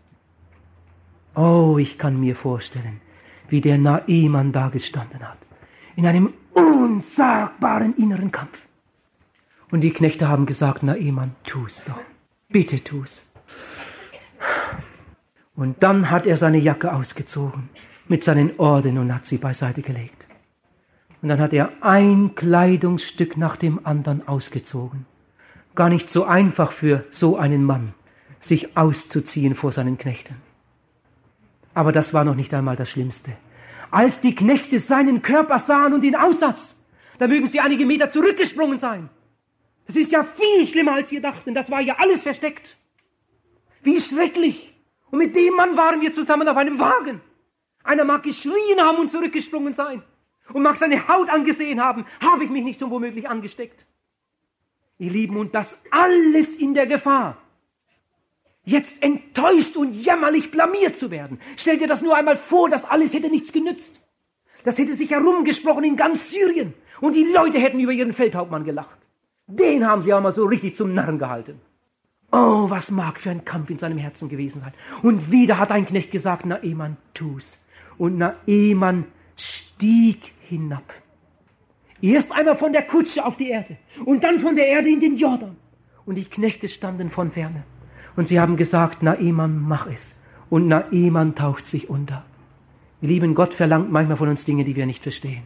Oh, 1.37 1.77
ich 1.79 1.99
kann 1.99 2.19
mir 2.19 2.35
vorstellen, 2.35 3.01
wie 3.49 3.61
der 3.61 3.79
Naemann 3.79 4.53
da 4.53 4.69
gestanden 4.69 5.23
hat. 5.29 5.39
In 5.95 6.07
einem 6.07 6.33
unsagbaren 6.55 7.95
inneren 7.97 8.33
Kampf. 8.33 8.59
Und 9.71 9.83
die 9.83 9.93
Knechte 9.93 10.29
haben 10.29 10.47
gesagt, 10.47 10.83
Naemann, 10.83 11.37
tu's 11.45 11.85
doch. 11.85 12.01
Bitte 12.49 12.83
tu's. 12.83 13.28
Und 15.55 15.83
dann 15.83 16.11
hat 16.11 16.27
er 16.27 16.37
seine 16.37 16.59
Jacke 16.59 16.93
ausgezogen 16.93 17.69
mit 18.07 18.25
seinen 18.25 18.59
Orden 18.59 18.99
und 18.99 19.15
hat 19.15 19.27
sie 19.27 19.39
beiseite 19.39 19.83
gelegt. 19.83 20.27
Und 21.21 21.29
dann 21.29 21.41
hat 21.41 21.53
er 21.53 21.73
ein 21.81 22.35
Kleidungsstück 22.35 23.37
nach 23.37 23.57
dem 23.57 23.85
anderen 23.85 24.27
ausgezogen. 24.27 25.07
gar 25.75 25.89
nicht 25.89 26.11
so 26.11 26.25
einfach 26.25 26.73
für 26.73 27.05
so 27.11 27.37
einen 27.37 27.63
Mann, 27.63 27.95
sich 28.41 28.77
auszuziehen 28.77 29.55
vor 29.55 29.71
seinen 29.71 29.97
Knechten. 29.97 30.35
Aber 31.73 31.93
das 31.93 32.13
war 32.13 32.25
noch 32.25 32.35
nicht 32.35 32.53
einmal 32.53 32.75
das 32.75 32.91
Schlimmste. 32.91 33.33
Als 33.93 34.19
die 34.19 34.35
Knechte 34.35 34.81
seinen 34.81 35.23
Körper 35.23 35.61
sahen 35.61 35.95
und 35.95 36.03
den 36.03 36.17
Aussatz, 36.17 36.75
da 37.19 37.29
mögen 37.29 37.47
sie 37.47 37.61
einige 37.61 37.87
Meter 37.87 38.11
zurückgesprungen 38.11 38.81
sein. 38.81 39.09
Das 39.87 39.95
ist 39.95 40.11
ja 40.11 40.25
viel 40.25 40.67
schlimmer, 40.67 40.95
als 40.95 41.13
wir 41.13 41.21
dachten. 41.21 41.55
Das 41.55 41.71
war 41.71 41.81
ja 41.81 41.95
alles 41.99 42.23
versteckt. 42.23 42.77
Wie 43.89 44.03
schrecklich. 44.03 44.75
Und 45.11 45.19
mit 45.19 45.35
dem 45.35 45.55
Mann 45.55 45.75
waren 45.75 46.03
wir 46.03 46.13
zusammen 46.13 46.47
auf 46.47 46.59
einem 46.59 46.79
Wagen. 46.79 47.23
Einer 47.83 48.05
mag 48.05 48.23
geschrien 48.23 48.79
haben 48.79 48.99
und 48.99 49.11
zurückgesprungen 49.11 49.73
sein. 49.73 50.03
Und 50.53 50.63
mag 50.63 50.77
seine 50.77 51.09
Haut 51.09 51.31
angesehen 51.31 51.81
haben. 51.83 52.05
Habe 52.21 52.45
ich 52.45 52.51
mich 52.51 52.65
nicht 52.65 52.79
so 52.79 52.91
womöglich 52.91 53.31
angesteckt. 53.31 53.87
Ihr 54.99 55.11
Lieben, 55.11 55.39
und 55.39 55.55
das 55.55 55.79
alles 55.91 56.55
in 56.55 56.75
der 56.75 56.87
Gefahr, 56.87 57.39
jetzt 58.65 59.03
enttäuscht 59.03 59.75
und 59.79 59.93
jämmerlich 59.93 60.51
blamiert 60.51 60.97
zu 60.97 61.11
werden. 61.11 61.41
Stell 61.57 61.79
dir 61.79 61.87
das 61.87 62.03
nur 62.03 62.15
einmal 62.15 62.37
vor, 62.37 62.69
das 62.69 62.85
alles 62.85 63.15
hätte 63.15 63.31
nichts 63.31 63.53
genützt. 63.53 63.99
Das 64.65 64.77
hätte 64.77 64.93
sich 64.93 65.11
herumgesprochen 65.11 65.85
in 65.85 65.97
ganz 65.97 66.29
Syrien. 66.29 66.75
Und 67.01 67.15
die 67.15 67.25
Leute 67.25 67.59
hätten 67.59 67.81
über 67.81 67.93
ihren 67.93 68.13
Feldhauptmann 68.13 68.65
gelacht. 68.65 68.99
Den 69.47 69.87
haben 69.87 70.03
sie 70.03 70.13
auch 70.13 70.21
mal 70.21 70.33
so 70.33 70.45
richtig 70.45 70.75
zum 70.75 70.93
Narren 70.93 71.19
gehalten. 71.19 71.59
Oh, 72.31 72.69
was 72.69 72.91
mag 72.91 73.21
für 73.21 73.31
ein 73.31 73.45
Kampf 73.45 73.71
in 73.71 73.79
seinem 73.79 73.99
Herzen 73.99 74.29
gewesen 74.29 74.61
sein. 74.61 74.75
Und 75.03 75.31
wieder 75.31 75.59
hat 75.59 75.71
ein 75.71 75.87
Knecht 75.87 76.11
gesagt, 76.11 76.45
Naeman, 76.45 76.99
tu's. 77.15 77.59
Und 77.97 78.19
Naeman 78.19 79.07
stieg 79.37 80.33
hinab. 80.43 80.93
Erst 82.01 82.33
einmal 82.33 82.57
von 82.57 82.73
der 82.73 82.83
Kutsche 82.83 83.25
auf 83.25 83.37
die 83.37 83.49
Erde 83.49 83.77
und 84.05 84.23
dann 84.23 84.41
von 84.41 84.55
der 84.55 84.69
Erde 84.69 84.89
in 84.89 85.01
den 85.01 85.17
Jordan. 85.17 85.57
Und 86.05 86.17
die 86.17 86.25
Knechte 86.25 86.69
standen 86.69 87.11
von 87.11 87.33
ferne. 87.33 87.65
Und 88.15 88.29
sie 88.29 88.39
haben 88.39 88.57
gesagt, 88.57 89.03
Naeman, 89.03 89.61
mach 89.61 89.87
es. 89.87 90.15
Und 90.51 90.69
Naeman 90.69 91.35
taucht 91.35 91.67
sich 91.67 91.89
unter. 91.89 92.25
Wir 93.01 93.09
lieben 93.09 93.35
Gott 93.35 93.55
verlangt 93.55 93.91
manchmal 93.91 94.17
von 94.17 94.29
uns 94.29 94.45
Dinge, 94.45 94.65
die 94.65 94.77
wir 94.77 94.87
nicht 94.87 95.03
verstehen. 95.03 95.43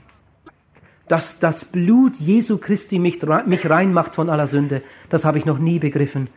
Dass 1.09 1.39
das 1.39 1.65
Blut 1.65 2.17
Jesu 2.17 2.59
Christi 2.59 2.99
mich, 2.99 3.21
mich 3.47 3.69
reinmacht 3.69 4.15
von 4.15 4.31
aller 4.31 4.47
Sünde, 4.47 4.83
das 5.11 5.25
habe 5.25 5.39
ich 5.39 5.47
noch 5.47 5.59
nie 5.59 5.79
begriffen. 5.79 6.29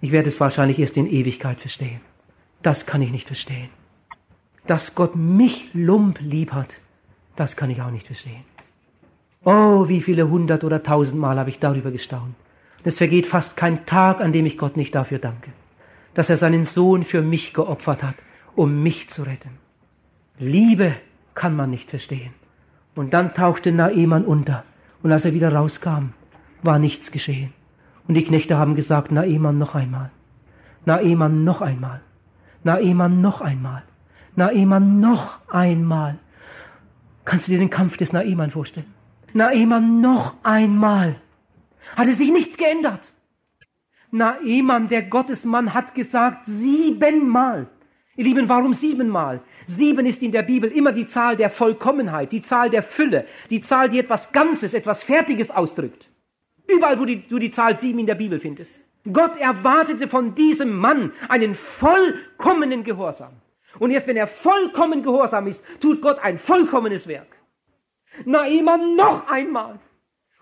Ich 0.00 0.12
werde 0.12 0.28
es 0.28 0.40
wahrscheinlich 0.40 0.78
erst 0.78 0.96
in 0.96 1.10
Ewigkeit 1.10 1.60
verstehen. 1.60 2.00
Das 2.62 2.86
kann 2.86 3.02
ich 3.02 3.10
nicht 3.10 3.26
verstehen. 3.26 3.70
Dass 4.66 4.94
Gott 4.94 5.16
mich 5.16 5.70
lump 5.74 6.20
lieb 6.20 6.52
hat, 6.52 6.80
das 7.36 7.56
kann 7.56 7.70
ich 7.70 7.80
auch 7.80 7.90
nicht 7.90 8.06
verstehen. 8.06 8.44
Oh, 9.44 9.88
wie 9.88 10.02
viele 10.02 10.28
hundert 10.28 10.64
oder 10.64 10.82
tausendmal 10.82 11.38
habe 11.38 11.50
ich 11.50 11.58
darüber 11.58 11.90
gestaunt. 11.90 12.34
Es 12.84 12.98
vergeht 12.98 13.26
fast 13.26 13.56
kein 13.56 13.86
Tag, 13.86 14.20
an 14.20 14.32
dem 14.32 14.46
ich 14.46 14.58
Gott 14.58 14.76
nicht 14.76 14.94
dafür 14.94 15.18
danke, 15.18 15.52
dass 16.14 16.30
er 16.30 16.36
seinen 16.36 16.64
Sohn 16.64 17.02
für 17.02 17.22
mich 17.22 17.52
geopfert 17.54 18.02
hat, 18.02 18.16
um 18.54 18.82
mich 18.82 19.08
zu 19.10 19.22
retten. 19.22 19.58
Liebe 20.38 20.96
kann 21.34 21.56
man 21.56 21.70
nicht 21.70 21.90
verstehen. 21.90 22.32
Und 22.94 23.14
dann 23.14 23.34
tauchte 23.34 23.72
Naeman 23.72 24.24
unter. 24.24 24.64
Und 25.02 25.12
als 25.12 25.24
er 25.24 25.32
wieder 25.32 25.52
rauskam, 25.52 26.10
war 26.62 26.78
nichts 26.78 27.12
geschehen. 27.12 27.52
Und 28.08 28.14
die 28.14 28.24
Knechte 28.24 28.56
haben 28.56 28.74
gesagt, 28.74 29.12
Naeman 29.12 29.58
noch 29.58 29.74
einmal. 29.74 30.10
Naeman 30.86 31.44
noch 31.44 31.60
einmal. 31.60 32.00
Naeman 32.64 33.20
noch 33.20 33.42
einmal. 33.42 33.82
Naeman 34.34 35.00
noch 35.00 35.38
einmal. 35.48 36.18
Kannst 37.24 37.46
du 37.46 37.52
dir 37.52 37.58
den 37.58 37.70
Kampf 37.70 37.98
des 37.98 38.12
Naeman 38.14 38.50
vorstellen? 38.50 38.92
Naeman 39.34 40.00
noch 40.00 40.34
einmal. 40.42 41.16
Hatte 41.96 42.14
sich 42.14 42.32
nichts 42.32 42.56
geändert. 42.56 43.12
Naeman, 44.10 44.88
der 44.88 45.02
Gottesmann, 45.02 45.74
hat 45.74 45.94
gesagt 45.94 46.46
siebenmal. 46.46 47.68
Ihr 48.16 48.24
Lieben, 48.24 48.48
warum 48.48 48.72
siebenmal? 48.72 49.42
Sieben 49.66 50.06
ist 50.06 50.22
in 50.22 50.32
der 50.32 50.42
Bibel 50.42 50.70
immer 50.72 50.92
die 50.92 51.06
Zahl 51.06 51.36
der 51.36 51.50
Vollkommenheit, 51.50 52.32
die 52.32 52.42
Zahl 52.42 52.70
der 52.70 52.82
Fülle, 52.82 53.26
die 53.50 53.60
Zahl, 53.60 53.90
die 53.90 53.98
etwas 53.98 54.32
Ganzes, 54.32 54.72
etwas 54.72 55.02
Fertiges 55.02 55.50
ausdrückt. 55.50 56.07
Überall, 56.68 57.00
wo 57.00 57.04
du 57.04 57.38
die 57.38 57.50
Zahl 57.50 57.78
sieben 57.78 57.98
in 57.98 58.06
der 58.06 58.14
Bibel 58.14 58.38
findest. 58.38 58.74
Gott 59.12 59.36
erwartete 59.38 60.06
von 60.06 60.34
diesem 60.34 60.76
Mann 60.76 61.12
einen 61.28 61.54
vollkommenen 61.54 62.84
Gehorsam. 62.84 63.32
Und 63.78 63.90
erst 63.90 64.06
wenn 64.06 64.16
er 64.16 64.26
vollkommen 64.26 65.02
gehorsam 65.02 65.46
ist, 65.46 65.62
tut 65.80 66.02
Gott 66.02 66.18
ein 66.18 66.38
vollkommenes 66.38 67.06
Werk. 67.06 67.28
Naaman 68.24 68.96
noch 68.96 69.28
einmal. 69.28 69.78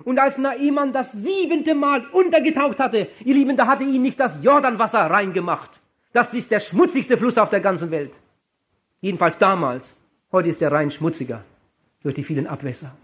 Und 0.05 0.19
als 0.19 0.39
Naaman 0.39 0.93
das 0.93 1.13
siebente 1.13 1.75
Mal 1.75 2.07
untergetaucht 2.13 2.79
hatte, 2.79 3.09
ihr 3.25 3.35
Lieben, 3.35 3.57
da 3.57 3.67
hatte 3.67 3.85
ihn 3.85 4.03
nicht 4.03 4.21
das 4.21 4.39
Jordanwasser 4.43 5.01
reingemacht. 5.11 5.71
Das 6.13 6.33
ist 6.35 6.51
der 6.51 6.61
schmutzigste 6.61 7.19
Fluss 7.19 7.39
auf 7.39 7.51
der 7.51 7.61
ganzen 7.61 7.91
Welt. 7.91 8.13
Jedenfalls 9.01 9.39
damals. 9.39 9.95
Heute 10.33 10.49
ist 10.49 10.61
der 10.61 10.73
Rhein 10.73 10.91
schmutziger 10.91 11.45
durch 12.03 12.15
die 12.15 12.25
vielen 12.25 12.47
Abwässer. 12.47 12.97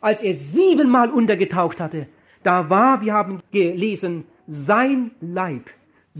Als 0.00 0.22
er 0.22 0.34
siebenmal 0.34 1.10
untergetaucht 1.10 1.80
hatte, 1.80 2.06
da 2.42 2.70
war, 2.70 3.00
wir 3.00 3.14
haben 3.14 3.40
gelesen, 3.50 4.24
sein 4.46 5.10
Leib 5.20 5.70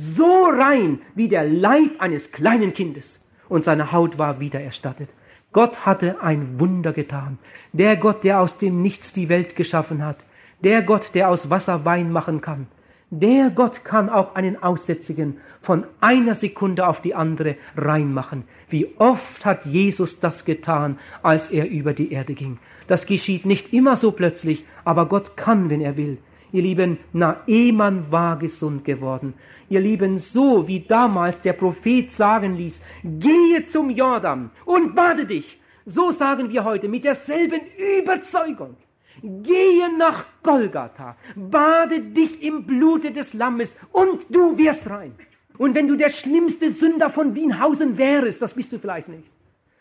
so 0.00 0.44
rein 0.44 1.00
wie 1.14 1.28
der 1.28 1.44
Leib 1.44 2.00
eines 2.00 2.30
kleinen 2.30 2.72
Kindes 2.72 3.18
und 3.48 3.64
seine 3.64 3.90
Haut 3.90 4.16
war 4.16 4.38
wiedererstattet. 4.38 5.10
Gott 5.52 5.86
hatte 5.86 6.20
ein 6.20 6.60
Wunder 6.60 6.92
getan. 6.92 7.38
Der 7.72 7.96
Gott, 7.96 8.22
der 8.22 8.40
aus 8.40 8.58
dem 8.58 8.82
Nichts 8.82 9.12
die 9.12 9.28
Welt 9.28 9.56
geschaffen 9.56 10.04
hat. 10.04 10.18
Der 10.62 10.82
Gott, 10.82 11.14
der 11.14 11.30
aus 11.30 11.50
Wasser 11.50 11.84
Wein 11.84 12.12
machen 12.12 12.40
kann. 12.40 12.68
Der 13.10 13.50
Gott 13.50 13.84
kann 13.84 14.10
auch 14.10 14.34
einen 14.34 14.62
Aussätzigen 14.62 15.38
von 15.62 15.86
einer 16.00 16.34
Sekunde 16.34 16.86
auf 16.86 17.00
die 17.00 17.14
andere 17.14 17.56
reinmachen. 17.74 18.44
Wie 18.68 18.94
oft 18.98 19.46
hat 19.46 19.64
Jesus 19.64 20.20
das 20.20 20.44
getan, 20.44 20.98
als 21.22 21.50
er 21.50 21.68
über 21.68 21.94
die 21.94 22.12
Erde 22.12 22.34
ging. 22.34 22.58
Das 22.88 23.06
geschieht 23.06 23.46
nicht 23.46 23.72
immer 23.72 23.94
so 23.96 24.10
plötzlich, 24.10 24.64
aber 24.84 25.06
Gott 25.06 25.36
kann, 25.36 25.70
wenn 25.70 25.80
er 25.80 25.96
will. 25.96 26.18
Ihr 26.50 26.62
Lieben, 26.62 26.98
Naeman 27.12 28.10
war 28.10 28.38
gesund 28.38 28.84
geworden. 28.84 29.34
Ihr 29.68 29.80
Lieben, 29.80 30.16
so 30.18 30.66
wie 30.66 30.80
damals 30.80 31.42
der 31.42 31.52
Prophet 31.52 32.10
sagen 32.10 32.54
ließ, 32.54 32.80
gehe 33.04 33.62
zum 33.64 33.90
Jordan 33.90 34.50
und 34.64 34.94
bade 34.94 35.26
dich. 35.26 35.60
So 35.84 36.10
sagen 36.10 36.50
wir 36.50 36.64
heute 36.64 36.88
mit 36.88 37.04
derselben 37.04 37.60
Überzeugung. 38.00 38.76
Gehe 39.22 39.94
nach 39.98 40.24
Golgatha, 40.42 41.16
bade 41.36 42.00
dich 42.00 42.42
im 42.42 42.64
Blute 42.64 43.10
des 43.10 43.34
Lammes 43.34 43.70
und 43.92 44.24
du 44.30 44.56
wirst 44.56 44.88
rein. 44.88 45.14
Und 45.58 45.74
wenn 45.74 45.88
du 45.88 45.96
der 45.96 46.08
schlimmste 46.08 46.70
Sünder 46.70 47.10
von 47.10 47.34
Wienhausen 47.34 47.98
wärest, 47.98 48.40
das 48.40 48.54
bist 48.54 48.72
du 48.72 48.78
vielleicht 48.78 49.08
nicht. 49.08 49.28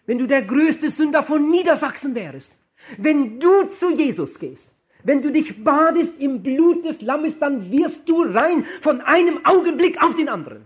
Wenn 0.06 0.18
du 0.18 0.28
der 0.28 0.42
größte 0.42 0.90
Sünder 0.90 1.24
von 1.24 1.50
Niedersachsen 1.50 2.16
wärest, 2.16 2.52
wenn 2.98 3.40
du 3.40 3.66
zu 3.66 3.90
Jesus 3.92 4.40
gehst, 4.40 4.68
wenn 5.04 5.22
du 5.22 5.32
dich 5.32 5.64
badest 5.64 6.20
im 6.20 6.44
Blut 6.44 6.86
des 6.86 7.02
Lammes, 7.02 7.38
dann 7.40 7.72
wirst 7.72 8.08
du 8.10 8.24
rein 8.24 8.66
von 8.82 9.02
einem 9.02 9.46
Augenblick 9.46 10.02
auf 10.02 10.16
den 10.16 10.30
anderen. 10.30 10.66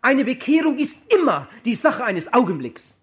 Eine 0.00 0.24
Bekehrung 0.24 0.78
ist 0.78 0.98
immer 1.12 1.48
die 1.64 1.74
Sache 1.74 2.04
eines 2.04 2.32
Augenblicks. 2.32 2.94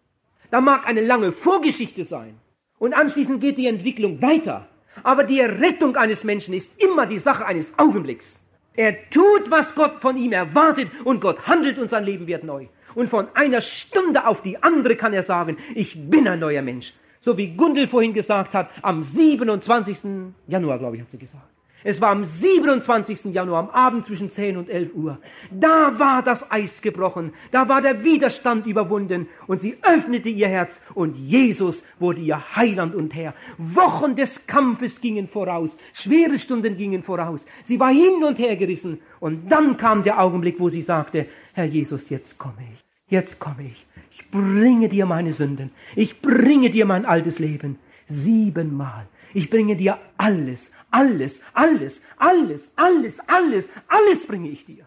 Da 0.51 0.61
mag 0.61 0.87
eine 0.87 1.01
lange 1.01 1.31
Vorgeschichte 1.31 2.05
sein 2.05 2.35
und 2.79 2.93
anschließend 2.93 3.41
geht 3.41 3.57
die 3.57 3.67
Entwicklung 3.67 4.21
weiter. 4.21 4.67
Aber 5.03 5.23
die 5.23 5.41
Rettung 5.41 5.97
eines 5.97 6.23
Menschen 6.23 6.53
ist 6.53 6.71
immer 6.81 7.05
die 7.05 7.19
Sache 7.19 7.45
eines 7.45 7.71
Augenblicks. 7.77 8.39
Er 8.75 9.09
tut, 9.09 9.49
was 9.49 9.75
Gott 9.75 10.01
von 10.01 10.17
ihm 10.17 10.31
erwartet 10.31 10.89
und 11.03 11.21
Gott 11.21 11.47
handelt 11.47 11.77
und 11.77 11.89
sein 11.89 12.03
Leben 12.03 12.27
wird 12.27 12.43
neu. 12.43 12.67
Und 12.93 13.09
von 13.09 13.27
einer 13.33 13.61
Stunde 13.61 14.25
auf 14.25 14.41
die 14.41 14.61
andere 14.63 14.95
kann 14.95 15.13
er 15.13 15.23
sagen, 15.23 15.57
ich 15.73 16.09
bin 16.09 16.27
ein 16.27 16.39
neuer 16.39 16.61
Mensch 16.61 16.93
so 17.25 17.35
wie 17.39 17.47
Gundel 17.57 17.87
vorhin 17.87 18.13
gesagt 18.13 18.53
hat, 18.53 18.69
am 18.83 19.01
27. 19.01 19.97
Januar, 20.47 20.77
glaube 20.77 20.95
ich, 20.95 21.01
hat 21.01 21.09
sie 21.09 21.17
gesagt. 21.17 21.49
Es 21.83 21.99
war 21.99 22.09
am 22.09 22.23
27. 22.23 23.33
Januar, 23.33 23.59
am 23.59 23.69
Abend 23.69 24.05
zwischen 24.05 24.29
10 24.29 24.57
und 24.57 24.69
11 24.69 24.93
Uhr. 24.93 25.17
Da 25.51 25.97
war 25.97 26.21
das 26.21 26.49
Eis 26.51 26.81
gebrochen, 26.81 27.33
da 27.51 27.67
war 27.67 27.81
der 27.81 28.03
Widerstand 28.03 28.67
überwunden 28.67 29.27
und 29.47 29.61
sie 29.61 29.77
öffnete 29.81 30.29
ihr 30.29 30.47
Herz 30.47 30.79
und 30.93 31.17
Jesus 31.17 31.83
wurde 31.99 32.21
ihr 32.21 32.55
Heiland 32.55 32.93
und 32.93 33.13
Herr. 33.15 33.33
Wochen 33.57 34.15
des 34.15 34.45
Kampfes 34.45 35.01
gingen 35.01 35.27
voraus, 35.27 35.77
schwere 35.93 36.37
Stunden 36.37 36.77
gingen 36.77 37.01
voraus. 37.01 37.43
Sie 37.63 37.79
war 37.79 37.91
hin 37.91 38.23
und 38.23 38.37
her 38.37 38.55
gerissen 38.55 38.99
und 39.19 39.51
dann 39.51 39.77
kam 39.77 40.03
der 40.03 40.19
Augenblick, 40.21 40.59
wo 40.59 40.69
sie 40.69 40.83
sagte, 40.83 41.27
Herr 41.53 41.65
Jesus, 41.65 42.09
jetzt 42.09 42.37
komme 42.37 42.63
ich, 42.71 42.84
jetzt 43.07 43.39
komme 43.39 43.63
ich. 43.63 43.85
Ich 44.11 44.29
bringe 44.31 44.89
dir 44.89 45.05
meine 45.05 45.31
Sünden. 45.31 45.71
Ich 45.95 46.21
bringe 46.21 46.69
dir 46.69 46.85
mein 46.85 47.05
altes 47.05 47.39
Leben. 47.39 47.79
Siebenmal. 48.07 49.07
Ich 49.33 49.49
bringe 49.49 49.75
dir 49.75 49.99
alles, 50.17 50.71
alles, 50.91 51.41
alles, 51.53 52.01
alles, 52.17 52.71
alles, 52.75 53.19
alles, 53.27 53.69
alles 53.87 54.27
bringe 54.27 54.49
ich 54.49 54.65
dir. 54.65 54.85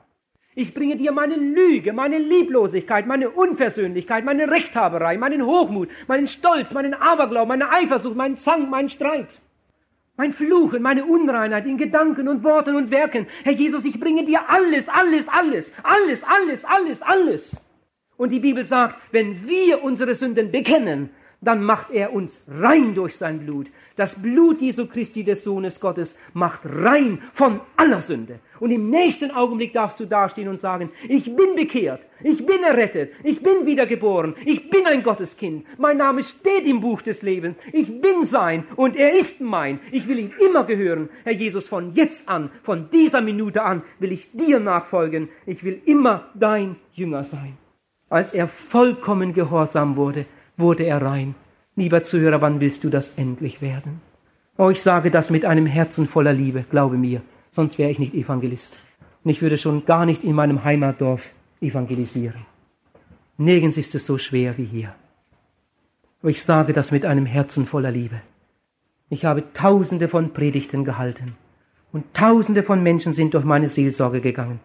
Ich 0.54 0.74
bringe 0.74 0.96
dir 0.96 1.12
meine 1.12 1.36
Lüge, 1.36 1.92
meine 1.92 2.18
Lieblosigkeit, 2.18 3.06
meine 3.06 3.30
Unversöhnlichkeit, 3.30 4.24
meine 4.24 4.50
Rechthaberei, 4.50 5.16
meinen 5.16 5.44
Hochmut, 5.44 5.88
meinen 6.08 6.26
Stolz, 6.26 6.72
meinen 6.72 6.94
Aberglauben, 6.94 7.48
meine 7.48 7.70
Eifersucht, 7.70 8.16
meinen 8.16 8.38
Zank, 8.38 8.68
meinen 8.68 8.88
Streit. 8.88 9.28
Mein 10.16 10.32
Fluchen, 10.32 10.82
meine 10.82 11.04
Unreinheit 11.04 11.66
in 11.66 11.76
Gedanken 11.76 12.26
und 12.26 12.42
Worten 12.42 12.74
und 12.74 12.90
Werken. 12.90 13.28
Herr 13.44 13.52
Jesus, 13.52 13.84
ich 13.84 14.00
bringe 14.00 14.24
dir 14.24 14.48
alles, 14.48 14.88
alles, 14.88 15.28
alles, 15.28 15.72
alles, 15.84 16.22
alles, 16.24 16.64
alles, 16.64 17.02
alles. 17.02 17.56
Und 18.18 18.30
die 18.30 18.40
Bibel 18.40 18.66
sagt, 18.66 18.96
wenn 19.12 19.48
wir 19.48 19.82
unsere 19.82 20.14
Sünden 20.14 20.50
bekennen, 20.50 21.10
dann 21.40 21.62
macht 21.62 21.90
er 21.92 22.12
uns 22.12 22.42
rein 22.48 22.94
durch 22.94 23.16
sein 23.16 23.38
Blut. 23.38 23.68
Das 23.94 24.20
Blut 24.20 24.60
Jesu 24.60 24.86
Christi 24.86 25.22
des 25.22 25.44
Sohnes 25.44 25.78
Gottes 25.78 26.14
macht 26.32 26.60
rein 26.64 27.22
von 27.32 27.60
aller 27.76 28.00
Sünde. 28.00 28.40
Und 28.58 28.72
im 28.72 28.90
nächsten 28.90 29.30
Augenblick 29.30 29.72
darfst 29.72 30.00
du 30.00 30.06
dastehen 30.06 30.48
und 30.48 30.60
sagen, 30.60 30.90
ich 31.08 31.24
bin 31.24 31.54
bekehrt, 31.54 32.00
ich 32.24 32.44
bin 32.44 32.64
errettet, 32.64 33.12
ich 33.22 33.40
bin 33.40 33.66
wiedergeboren, 33.66 34.34
ich 34.44 34.68
bin 34.68 34.84
ein 34.86 35.04
Gotteskind, 35.04 35.64
mein 35.78 35.98
Name 35.98 36.24
steht 36.24 36.64
im 36.64 36.80
Buch 36.80 37.02
des 37.02 37.22
Lebens, 37.22 37.56
ich 37.72 38.00
bin 38.00 38.24
sein 38.24 38.66
und 38.74 38.96
er 38.96 39.12
ist 39.12 39.40
mein, 39.40 39.78
ich 39.92 40.08
will 40.08 40.18
ihm 40.18 40.32
immer 40.44 40.64
gehören. 40.64 41.08
Herr 41.22 41.34
Jesus, 41.34 41.68
von 41.68 41.94
jetzt 41.94 42.28
an, 42.28 42.50
von 42.64 42.90
dieser 42.90 43.20
Minute 43.20 43.62
an 43.62 43.82
will 44.00 44.10
ich 44.10 44.32
dir 44.32 44.58
nachfolgen, 44.58 45.28
ich 45.46 45.62
will 45.62 45.80
immer 45.84 46.30
dein 46.34 46.76
Jünger 46.94 47.22
sein. 47.22 47.56
Als 48.10 48.32
er 48.32 48.48
vollkommen 48.48 49.34
gehorsam 49.34 49.96
wurde, 49.96 50.26
wurde 50.56 50.84
er 50.84 51.02
rein. 51.02 51.34
Lieber 51.76 52.02
Zuhörer, 52.02 52.40
wann 52.40 52.60
willst 52.60 52.84
du 52.84 52.90
das 52.90 53.10
endlich 53.16 53.60
werden? 53.60 54.00
Oh, 54.56 54.70
ich 54.70 54.82
sage 54.82 55.10
das 55.10 55.30
mit 55.30 55.44
einem 55.44 55.66
Herzen 55.66 56.08
voller 56.08 56.32
Liebe, 56.32 56.64
glaube 56.68 56.96
mir, 56.96 57.22
sonst 57.50 57.78
wäre 57.78 57.90
ich 57.90 57.98
nicht 57.98 58.14
Evangelist. 58.14 58.80
Und 59.22 59.30
ich 59.30 59.42
würde 59.42 59.58
schon 59.58 59.84
gar 59.84 60.06
nicht 60.06 60.24
in 60.24 60.34
meinem 60.34 60.64
Heimatdorf 60.64 61.22
evangelisieren. 61.60 62.46
Nirgends 63.36 63.76
ist 63.76 63.94
es 63.94 64.06
so 64.06 64.18
schwer 64.18 64.58
wie 64.58 64.64
hier. 64.64 64.94
Aber 66.20 66.30
ich 66.30 66.42
sage 66.42 66.72
das 66.72 66.90
mit 66.90 67.06
einem 67.06 67.26
Herzen 67.26 67.66
voller 67.66 67.92
Liebe. 67.92 68.20
Ich 69.10 69.24
habe 69.24 69.52
tausende 69.52 70.08
von 70.08 70.32
Predigten 70.32 70.84
gehalten 70.84 71.36
und 71.92 72.12
tausende 72.14 72.62
von 72.62 72.82
Menschen 72.82 73.12
sind 73.12 73.34
durch 73.34 73.44
meine 73.44 73.68
Seelsorge 73.68 74.20
gegangen. 74.20 74.60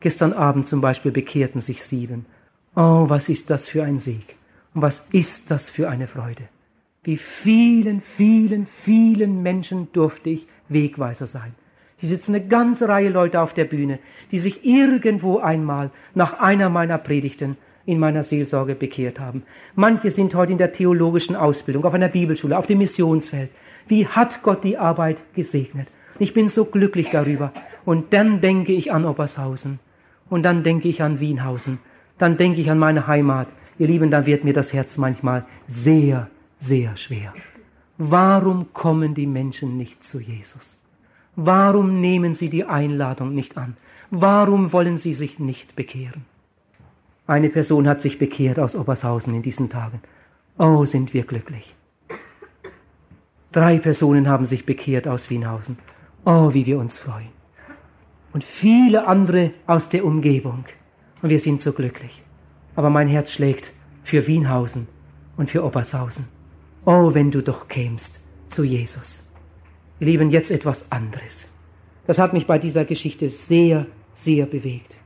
Gestern 0.00 0.32
Abend 0.32 0.66
zum 0.66 0.80
Beispiel 0.80 1.10
bekehrten 1.10 1.60
sich 1.60 1.84
sieben. 1.84 2.26
Oh, 2.74 3.04
was 3.08 3.28
ist 3.28 3.50
das 3.50 3.68
für 3.68 3.84
ein 3.84 3.98
Sieg. 3.98 4.36
Und 4.74 4.82
was 4.82 5.04
ist 5.12 5.50
das 5.50 5.68
für 5.68 5.90
eine 5.90 6.06
Freude? 6.06 6.44
Wie 7.02 7.18
vielen, 7.18 8.00
vielen, 8.00 8.66
vielen 8.66 9.42
Menschen 9.42 9.92
durfte 9.92 10.30
ich 10.30 10.46
Wegweiser 10.68 11.26
sein. 11.26 11.54
Hier 11.96 12.10
sitzen 12.10 12.34
eine 12.34 12.46
ganze 12.46 12.88
Reihe 12.88 13.10
Leute 13.10 13.40
auf 13.40 13.52
der 13.52 13.64
Bühne, 13.66 13.98
die 14.30 14.38
sich 14.38 14.64
irgendwo 14.64 15.38
einmal 15.38 15.90
nach 16.14 16.40
einer 16.40 16.70
meiner 16.70 16.98
Predigten 16.98 17.58
in 17.84 17.98
meiner 17.98 18.22
Seelsorge 18.22 18.74
bekehrt 18.74 19.20
haben. 19.20 19.42
Manche 19.74 20.10
sind 20.10 20.34
heute 20.34 20.52
in 20.52 20.58
der 20.58 20.72
theologischen 20.72 21.36
Ausbildung, 21.36 21.84
auf 21.84 21.94
einer 21.94 22.08
Bibelschule, 22.08 22.56
auf 22.56 22.66
dem 22.66 22.78
Missionsfeld. 22.78 23.50
Wie 23.86 24.06
hat 24.06 24.42
Gott 24.42 24.64
die 24.64 24.78
Arbeit 24.78 25.18
gesegnet? 25.34 25.88
Ich 26.18 26.32
bin 26.32 26.48
so 26.48 26.64
glücklich 26.64 27.10
darüber. 27.10 27.52
Und 27.84 28.12
dann 28.12 28.40
denke 28.40 28.72
ich 28.72 28.92
an 28.92 29.04
Obershausen. 29.04 29.80
Und 30.30 30.44
dann 30.44 30.62
denke 30.62 30.88
ich 30.88 31.02
an 31.02 31.20
Wienhausen. 31.20 31.80
Dann 32.22 32.36
denke 32.36 32.60
ich 32.60 32.70
an 32.70 32.78
meine 32.78 33.08
Heimat. 33.08 33.48
Ihr 33.80 33.88
Lieben, 33.88 34.12
da 34.12 34.26
wird 34.26 34.44
mir 34.44 34.52
das 34.52 34.72
Herz 34.72 34.96
manchmal 34.96 35.44
sehr, 35.66 36.28
sehr 36.60 36.96
schwer. 36.96 37.34
Warum 37.98 38.72
kommen 38.72 39.16
die 39.16 39.26
Menschen 39.26 39.76
nicht 39.76 40.04
zu 40.04 40.20
Jesus? 40.20 40.78
Warum 41.34 42.00
nehmen 42.00 42.32
sie 42.32 42.48
die 42.48 42.62
Einladung 42.62 43.34
nicht 43.34 43.58
an? 43.58 43.76
Warum 44.12 44.72
wollen 44.72 44.98
sie 44.98 45.14
sich 45.14 45.40
nicht 45.40 45.74
bekehren? 45.74 46.24
Eine 47.26 47.48
Person 47.48 47.88
hat 47.88 48.00
sich 48.00 48.20
bekehrt 48.20 48.60
aus 48.60 48.76
Obershausen 48.76 49.34
in 49.34 49.42
diesen 49.42 49.68
Tagen. 49.68 50.00
Oh, 50.58 50.84
sind 50.84 51.14
wir 51.14 51.24
glücklich. 51.24 51.74
Drei 53.50 53.80
Personen 53.80 54.28
haben 54.28 54.44
sich 54.44 54.64
bekehrt 54.64 55.08
aus 55.08 55.28
Wienhausen. 55.28 55.76
Oh, 56.24 56.54
wie 56.54 56.66
wir 56.66 56.78
uns 56.78 56.94
freuen. 56.94 57.32
Und 58.32 58.44
viele 58.44 59.08
andere 59.08 59.54
aus 59.66 59.88
der 59.88 60.04
Umgebung. 60.04 60.66
Und 61.22 61.30
wir 61.30 61.38
sind 61.38 61.60
so 61.60 61.72
glücklich 61.72 62.22
aber 62.74 62.90
mein 62.90 63.08
Herz 63.08 63.32
schlägt 63.32 63.72
für 64.02 64.26
Wienhausen 64.26 64.88
und 65.36 65.50
für 65.50 65.64
Obershausen. 65.64 66.26
Oh, 66.84 67.14
wenn 67.14 67.30
du 67.30 67.42
doch 67.42 67.68
kämst 67.68 68.18
zu 68.48 68.64
Jesus. 68.64 69.22
Wir 69.98 70.08
lieben 70.08 70.30
jetzt 70.30 70.50
etwas 70.50 70.90
anderes. 70.90 71.46
Das 72.06 72.18
hat 72.18 72.32
mich 72.32 72.46
bei 72.46 72.58
dieser 72.58 72.84
Geschichte 72.84 73.28
sehr, 73.28 73.86
sehr 74.14 74.46
bewegt. 74.46 74.96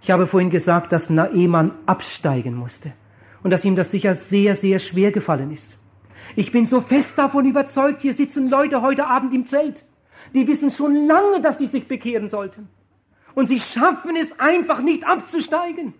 Ich 0.00 0.10
habe 0.10 0.26
vorhin 0.26 0.50
gesagt, 0.50 0.92
dass 0.92 1.10
Naemann 1.10 1.72
absteigen 1.86 2.54
musste 2.54 2.92
und 3.42 3.50
dass 3.50 3.64
ihm 3.64 3.76
das 3.76 3.90
sicher 3.90 4.14
sehr, 4.14 4.54
sehr 4.54 4.78
schwer 4.78 5.12
gefallen 5.12 5.50
ist. 5.50 5.78
Ich 6.36 6.52
bin 6.52 6.66
so 6.66 6.80
fest 6.80 7.18
davon 7.18 7.46
überzeugt, 7.46 8.00
hier 8.00 8.14
sitzen 8.14 8.48
Leute 8.48 8.80
heute 8.80 9.06
Abend 9.06 9.34
im 9.34 9.46
Zelt, 9.46 9.84
die 10.34 10.46
wissen 10.46 10.70
schon 10.70 11.06
lange, 11.06 11.42
dass 11.42 11.58
sie 11.58 11.66
sich 11.66 11.86
bekehren 11.86 12.30
sollten. 12.30 12.68
Und 13.34 13.48
sie 13.48 13.60
schaffen 13.60 14.16
es 14.16 14.38
einfach 14.38 14.80
nicht 14.80 15.04
abzusteigen. 15.04 15.94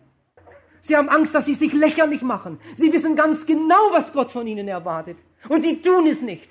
Sie 0.82 0.96
haben 0.96 1.08
Angst, 1.08 1.34
dass 1.34 1.46
sie 1.46 1.54
sich 1.54 1.72
lächerlich 1.72 2.22
machen. 2.22 2.60
Sie 2.76 2.92
wissen 2.92 3.16
ganz 3.16 3.46
genau, 3.46 3.90
was 3.92 4.12
Gott 4.12 4.32
von 4.32 4.46
ihnen 4.46 4.68
erwartet. 4.68 5.16
Und 5.48 5.62
sie 5.62 5.80
tun 5.80 6.06
es 6.06 6.20
nicht. 6.20 6.48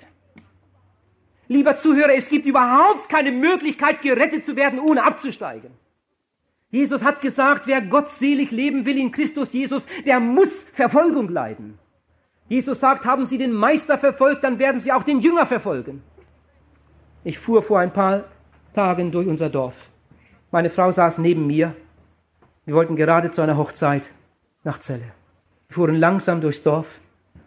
Lieber 1.46 1.76
Zuhörer, 1.76 2.14
es 2.14 2.28
gibt 2.28 2.46
überhaupt 2.46 3.08
keine 3.08 3.30
Möglichkeit, 3.30 4.02
gerettet 4.02 4.44
zu 4.44 4.56
werden, 4.56 4.78
ohne 4.78 5.04
abzusteigen. 5.04 5.70
Jesus 6.70 7.02
hat 7.02 7.20
gesagt, 7.20 7.66
wer 7.66 7.80
gottselig 7.82 8.50
leben 8.50 8.84
will 8.84 8.98
in 8.98 9.12
Christus 9.12 9.52
Jesus, 9.52 9.86
der 10.04 10.18
muss 10.18 10.48
Verfolgung 10.72 11.28
leiden. 11.28 11.78
Jesus 12.48 12.80
sagt, 12.80 13.04
haben 13.04 13.24
Sie 13.24 13.38
den 13.38 13.52
Meister 13.52 13.98
verfolgt, 13.98 14.42
dann 14.42 14.58
werden 14.58 14.80
Sie 14.80 14.90
auch 14.90 15.04
den 15.04 15.20
Jünger 15.20 15.46
verfolgen. 15.46 16.02
Ich 17.22 17.38
fuhr 17.38 17.62
vor 17.62 17.78
ein 17.78 17.92
paar 17.92 18.24
Tagen 18.74 19.12
durch 19.12 19.28
unser 19.28 19.48
Dorf. 19.48 19.74
Meine 20.54 20.70
Frau 20.70 20.92
saß 20.92 21.18
neben 21.18 21.48
mir. 21.48 21.74
Wir 22.64 22.76
wollten 22.76 22.94
gerade 22.94 23.32
zu 23.32 23.42
einer 23.42 23.56
Hochzeit 23.56 24.08
nach 24.62 24.78
Celle. 24.78 25.10
Wir 25.66 25.74
fuhren 25.74 25.96
langsam 25.96 26.40
durchs 26.40 26.62
Dorf. 26.62 26.86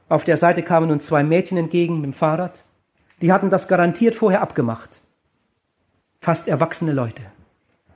Auf 0.09 0.25
der 0.25 0.35
Seite 0.35 0.61
kamen 0.61 0.91
uns 0.91 1.05
zwei 1.05 1.23
Mädchen 1.23 1.57
entgegen 1.57 2.01
mit 2.01 2.03
dem 2.03 2.13
Fahrrad. 2.13 2.65
Die 3.21 3.31
hatten 3.31 3.49
das 3.49 3.69
garantiert 3.69 4.15
vorher 4.15 4.41
abgemacht. 4.41 4.99
Fast 6.19 6.49
erwachsene 6.49 6.91
Leute. 6.91 7.23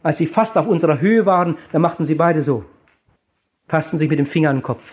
Als 0.01 0.17
sie 0.17 0.27
fast 0.27 0.57
auf 0.57 0.65
unserer 0.65 1.01
Höhe 1.01 1.25
waren, 1.25 1.57
da 1.73 1.79
machten 1.79 2.05
sie 2.05 2.15
beide 2.15 2.41
so. 2.41 2.63
Passten 3.67 3.99
sich 3.99 4.09
mit 4.09 4.17
dem 4.17 4.27
Finger 4.27 4.49
an 4.49 4.59
den 4.59 4.63
Kopf. 4.63 4.85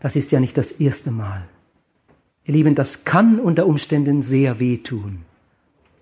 Das 0.00 0.16
ist 0.16 0.32
ja 0.32 0.40
nicht 0.40 0.56
das 0.56 0.72
erste 0.72 1.10
Mal. 1.10 1.46
Ihr 2.44 2.54
Lieben, 2.54 2.74
das 2.74 3.04
kann 3.04 3.38
unter 3.38 3.66
Umständen 3.66 4.22
sehr 4.22 4.58
wehtun. 4.58 5.26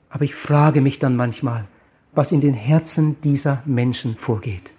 Aber 0.08 0.22
ich 0.22 0.36
frage 0.36 0.80
mich 0.80 1.00
dann 1.00 1.16
manchmal, 1.16 1.66
was 2.16 2.32
in 2.32 2.40
den 2.40 2.54
Herzen 2.54 3.20
dieser 3.20 3.62
Menschen 3.66 4.16
vorgeht. 4.16 4.72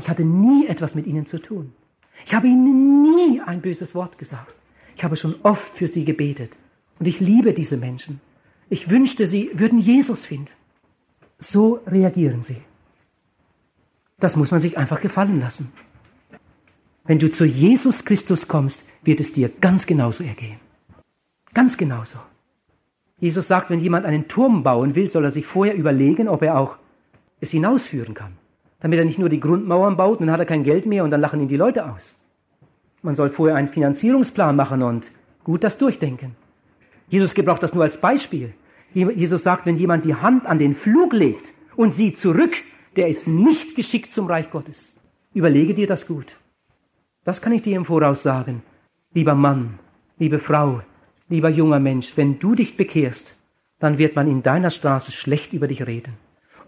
Ich 0.00 0.08
hatte 0.08 0.24
nie 0.24 0.66
etwas 0.66 0.94
mit 0.94 1.06
ihnen 1.06 1.26
zu 1.26 1.38
tun. 1.38 1.72
Ich 2.26 2.34
habe 2.34 2.46
ihnen 2.46 3.02
nie 3.02 3.40
ein 3.40 3.62
böses 3.62 3.94
Wort 3.94 4.18
gesagt. 4.18 4.54
Ich 4.96 5.02
habe 5.02 5.16
schon 5.16 5.36
oft 5.42 5.76
für 5.76 5.88
sie 5.88 6.04
gebetet. 6.04 6.52
Und 6.98 7.06
ich 7.06 7.20
liebe 7.20 7.54
diese 7.54 7.76
Menschen. 7.76 8.20
Ich 8.68 8.90
wünschte, 8.90 9.26
sie 9.26 9.50
würden 9.54 9.78
Jesus 9.78 10.24
finden. 10.24 10.52
So 11.38 11.80
reagieren 11.86 12.42
sie. 12.42 12.60
Das 14.20 14.36
muss 14.36 14.50
man 14.50 14.60
sich 14.60 14.76
einfach 14.76 15.00
gefallen 15.00 15.40
lassen. 15.40 15.72
Wenn 17.04 17.18
du 17.18 17.30
zu 17.30 17.44
Jesus 17.46 18.04
Christus 18.04 18.48
kommst, 18.48 18.84
wird 19.02 19.20
es 19.20 19.32
dir 19.32 19.48
ganz 19.48 19.86
genauso 19.86 20.24
ergehen. 20.24 20.60
Ganz 21.54 21.76
genauso. 21.76 22.18
Jesus 23.20 23.48
sagt, 23.48 23.70
wenn 23.70 23.80
jemand 23.80 24.06
einen 24.06 24.28
Turm 24.28 24.62
bauen 24.62 24.94
will, 24.94 25.08
soll 25.08 25.24
er 25.24 25.30
sich 25.30 25.46
vorher 25.46 25.74
überlegen, 25.74 26.28
ob 26.28 26.42
er 26.42 26.58
auch 26.58 26.76
es 27.40 27.50
hinausführen 27.50 28.14
kann 28.14 28.36
damit 28.80 28.98
er 28.98 29.04
nicht 29.04 29.18
nur 29.18 29.28
die 29.28 29.40
Grundmauern 29.40 29.96
baut, 29.96 30.20
dann 30.20 30.30
hat 30.30 30.40
er 30.40 30.46
kein 30.46 30.62
Geld 30.62 30.86
mehr 30.86 31.04
und 31.04 31.10
dann 31.10 31.20
lachen 31.20 31.40
ihn 31.40 31.48
die 31.48 31.56
Leute 31.56 31.90
aus. 31.90 32.18
Man 33.02 33.14
soll 33.14 33.30
vorher 33.30 33.56
einen 33.56 33.68
Finanzierungsplan 33.68 34.56
machen 34.56 34.82
und 34.82 35.10
gut 35.44 35.64
das 35.64 35.78
durchdenken. 35.78 36.36
Jesus 37.08 37.34
gebraucht 37.34 37.62
das 37.62 37.74
nur 37.74 37.84
als 37.84 38.00
Beispiel. 38.00 38.54
Jesus 38.92 39.42
sagt, 39.42 39.66
wenn 39.66 39.76
jemand 39.76 40.04
die 40.04 40.14
Hand 40.14 40.46
an 40.46 40.58
den 40.58 40.74
Flug 40.74 41.12
legt 41.12 41.52
und 41.76 41.92
sieht 41.92 42.18
zurück, 42.18 42.56
der 42.96 43.08
ist 43.08 43.26
nicht 43.26 43.76
geschickt 43.76 44.12
zum 44.12 44.26
Reich 44.26 44.50
Gottes. 44.50 44.92
Überlege 45.34 45.74
dir 45.74 45.86
das 45.86 46.06
gut. 46.06 46.38
Das 47.24 47.40
kann 47.42 47.52
ich 47.52 47.62
dir 47.62 47.76
im 47.76 47.84
Voraus 47.84 48.22
sagen. 48.22 48.62
Lieber 49.12 49.34
Mann, 49.34 49.78
liebe 50.18 50.38
Frau, 50.38 50.80
lieber 51.28 51.48
junger 51.48 51.80
Mensch, 51.80 52.16
wenn 52.16 52.38
du 52.38 52.54
dich 52.54 52.76
bekehrst, 52.76 53.36
dann 53.78 53.98
wird 53.98 54.16
man 54.16 54.28
in 54.28 54.42
deiner 54.42 54.70
Straße 54.70 55.12
schlecht 55.12 55.52
über 55.52 55.68
dich 55.68 55.86
reden 55.86 56.16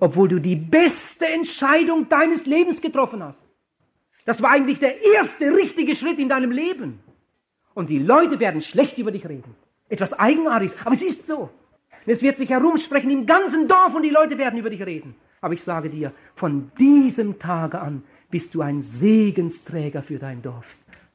obwohl 0.01 0.29
du 0.29 0.41
die 0.41 0.57
beste 0.57 1.27
Entscheidung 1.27 2.09
deines 2.09 2.47
Lebens 2.47 2.81
getroffen 2.81 3.23
hast. 3.23 3.43
Das 4.25 4.43
war 4.43 4.51
eigentlich 4.51 4.81
der 4.81 5.05
erste 5.05 5.53
richtige 5.53 5.95
Schritt 5.95 6.19
in 6.19 6.29
deinem 6.29 6.51
Leben. 6.51 7.01
Und 7.75 7.91
die 7.91 7.99
Leute 7.99 8.41
werden 8.41 8.63
schlecht 8.63 8.99
über 8.99 9.13
dich 9.13 9.29
reden. 9.29 9.55
Etwas 9.89 10.13
Eigenartiges, 10.19 10.77
aber 10.85 10.97
es 10.97 11.03
ist 11.03 11.27
so. 11.27 11.51
Es 12.07 12.23
wird 12.23 12.39
sich 12.39 12.51
herumsprechen 12.51 13.11
im 13.11 13.27
ganzen 13.27 13.69
Dorf 13.69 13.95
und 13.95 14.03
die 14.03 14.11
Leute 14.11 14.39
werden 14.39 14.59
über 14.59 14.71
dich 14.71 14.85
reden. 14.85 15.15
Aber 15.41 15.55
ich 15.55 15.63
sage 15.63 15.91
dir, 15.91 16.13
von 16.35 16.71
diesem 16.79 17.39
Tage 17.39 17.81
an 17.81 18.03
bist 18.31 18.55
du 18.55 18.63
ein 18.63 18.83
Segensträger 18.83 20.03
für 20.03 20.19
dein 20.19 20.43
Dorf. 20.43 20.67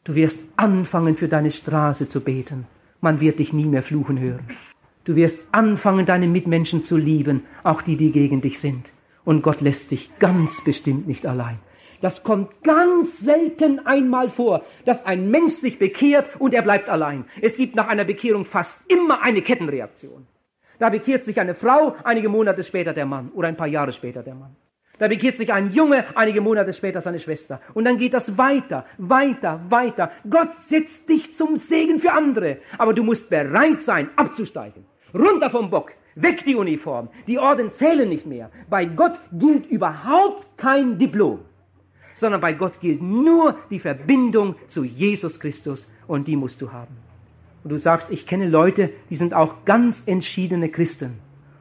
Du 0.03 0.13
wirst 0.13 0.37
anfangen, 0.55 1.15
für 1.15 1.27
deine 1.27 1.51
Straße 1.51 2.07
zu 2.07 2.21
beten. 2.21 2.67
Man 3.05 3.19
wird 3.21 3.37
dich 3.37 3.53
nie 3.53 3.65
mehr 3.65 3.83
fluchen 3.83 4.19
hören. 4.19 4.47
Du 5.03 5.15
wirst 5.15 5.37
anfangen, 5.51 6.07
deine 6.07 6.27
Mitmenschen 6.27 6.83
zu 6.83 6.97
lieben, 6.97 7.43
auch 7.63 7.83
die, 7.83 7.97
die 7.97 8.11
gegen 8.11 8.41
dich 8.41 8.59
sind. 8.59 8.89
Und 9.23 9.43
Gott 9.43 9.61
lässt 9.61 9.91
dich 9.91 10.17
ganz 10.17 10.63
bestimmt 10.63 11.07
nicht 11.07 11.27
allein. 11.27 11.59
Das 12.01 12.23
kommt 12.23 12.63
ganz 12.63 13.19
selten 13.19 13.77
einmal 13.85 14.31
vor, 14.31 14.63
dass 14.85 15.05
ein 15.05 15.29
Mensch 15.29 15.53
sich 15.53 15.77
bekehrt 15.77 16.31
und 16.39 16.55
er 16.55 16.63
bleibt 16.63 16.89
allein. 16.89 17.25
Es 17.43 17.57
gibt 17.57 17.75
nach 17.75 17.89
einer 17.89 18.05
Bekehrung 18.05 18.43
fast 18.43 18.79
immer 18.87 19.21
eine 19.21 19.43
Kettenreaktion. 19.43 20.25
Da 20.79 20.89
bekehrt 20.89 21.25
sich 21.25 21.39
eine 21.39 21.53
Frau, 21.53 21.95
einige 22.03 22.27
Monate 22.27 22.63
später 22.63 22.93
der 22.93 23.05
Mann 23.05 23.29
oder 23.35 23.49
ein 23.49 23.55
paar 23.55 23.67
Jahre 23.67 23.93
später 23.93 24.23
der 24.23 24.33
Mann. 24.33 24.55
Da 24.97 25.07
bekehrt 25.07 25.37
sich 25.37 25.51
ein 25.51 25.71
Junge, 25.71 26.05
einige 26.15 26.41
Monate 26.41 26.73
später 26.73 27.01
seine 27.01 27.19
Schwester. 27.19 27.59
Und 27.73 27.85
dann 27.85 27.97
geht 27.97 28.13
das 28.13 28.37
weiter, 28.37 28.85
weiter, 28.97 29.61
weiter. 29.69 30.11
Gott 30.29 30.55
setzt 30.67 31.09
dich 31.09 31.35
zum 31.35 31.57
Segen 31.57 31.99
für 31.99 32.13
andere. 32.13 32.57
Aber 32.77 32.93
du 32.93 33.03
musst 33.03 33.29
bereit 33.29 33.81
sein, 33.81 34.09
abzusteigen. 34.15 34.85
Runter 35.13 35.49
vom 35.49 35.69
Bock. 35.69 35.91
Weg 36.15 36.45
die 36.45 36.55
Uniform. 36.55 37.09
Die 37.27 37.39
Orden 37.39 37.71
zählen 37.73 38.07
nicht 38.07 38.25
mehr. 38.25 38.49
Bei 38.69 38.85
Gott 38.85 39.19
gilt 39.33 39.65
überhaupt 39.65 40.57
kein 40.57 40.97
Diplom. 40.97 41.39
Sondern 42.13 42.39
bei 42.39 42.53
Gott 42.53 42.79
gilt 42.79 43.01
nur 43.01 43.57
die 43.69 43.79
Verbindung 43.79 44.55
zu 44.67 44.85
Jesus 44.85 45.39
Christus. 45.41 45.85
Und 46.07 46.27
die 46.27 46.37
musst 46.37 46.61
du 46.61 46.71
haben. 46.71 46.95
Und 47.65 47.71
du 47.71 47.77
sagst, 47.77 48.11
ich 48.11 48.27
kenne 48.27 48.47
Leute, 48.47 48.91
die 49.09 49.17
sind 49.17 49.33
auch 49.33 49.65
ganz 49.65 50.01
entschiedene 50.05 50.69
Christen. 50.69 51.19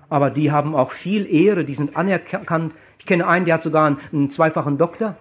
Aber 0.09 0.31
die 0.31 0.53
haben 0.53 0.77
auch 0.77 0.93
viel 0.93 1.27
Ehre, 1.27 1.65
die 1.65 1.75
sind 1.75 1.97
anerkannt 1.97 2.75
ich 3.05 3.09
kenne 3.09 3.27
einen, 3.27 3.45
der 3.45 3.57
hat 3.57 3.63
sogar 3.63 3.99
einen, 4.13 4.31
zweifachen 4.31 4.79
Doktor. 4.79 5.19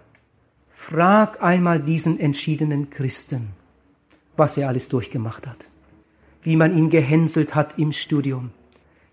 Frag 0.69 1.43
einmal 1.43 1.81
diesen 1.81 2.17
entschiedenen 2.17 2.89
Christen, 2.89 3.49
was 4.38 4.57
er 4.57 4.69
alles 4.69 4.88
durchgemacht 4.88 5.45
hat. 5.45 5.57
Wie 6.43 6.55
man 6.55 6.77
ihn 6.77 6.89
gehänselt 6.89 7.55
hat 7.55 7.77
im 7.77 7.91
Studium. 7.91 8.51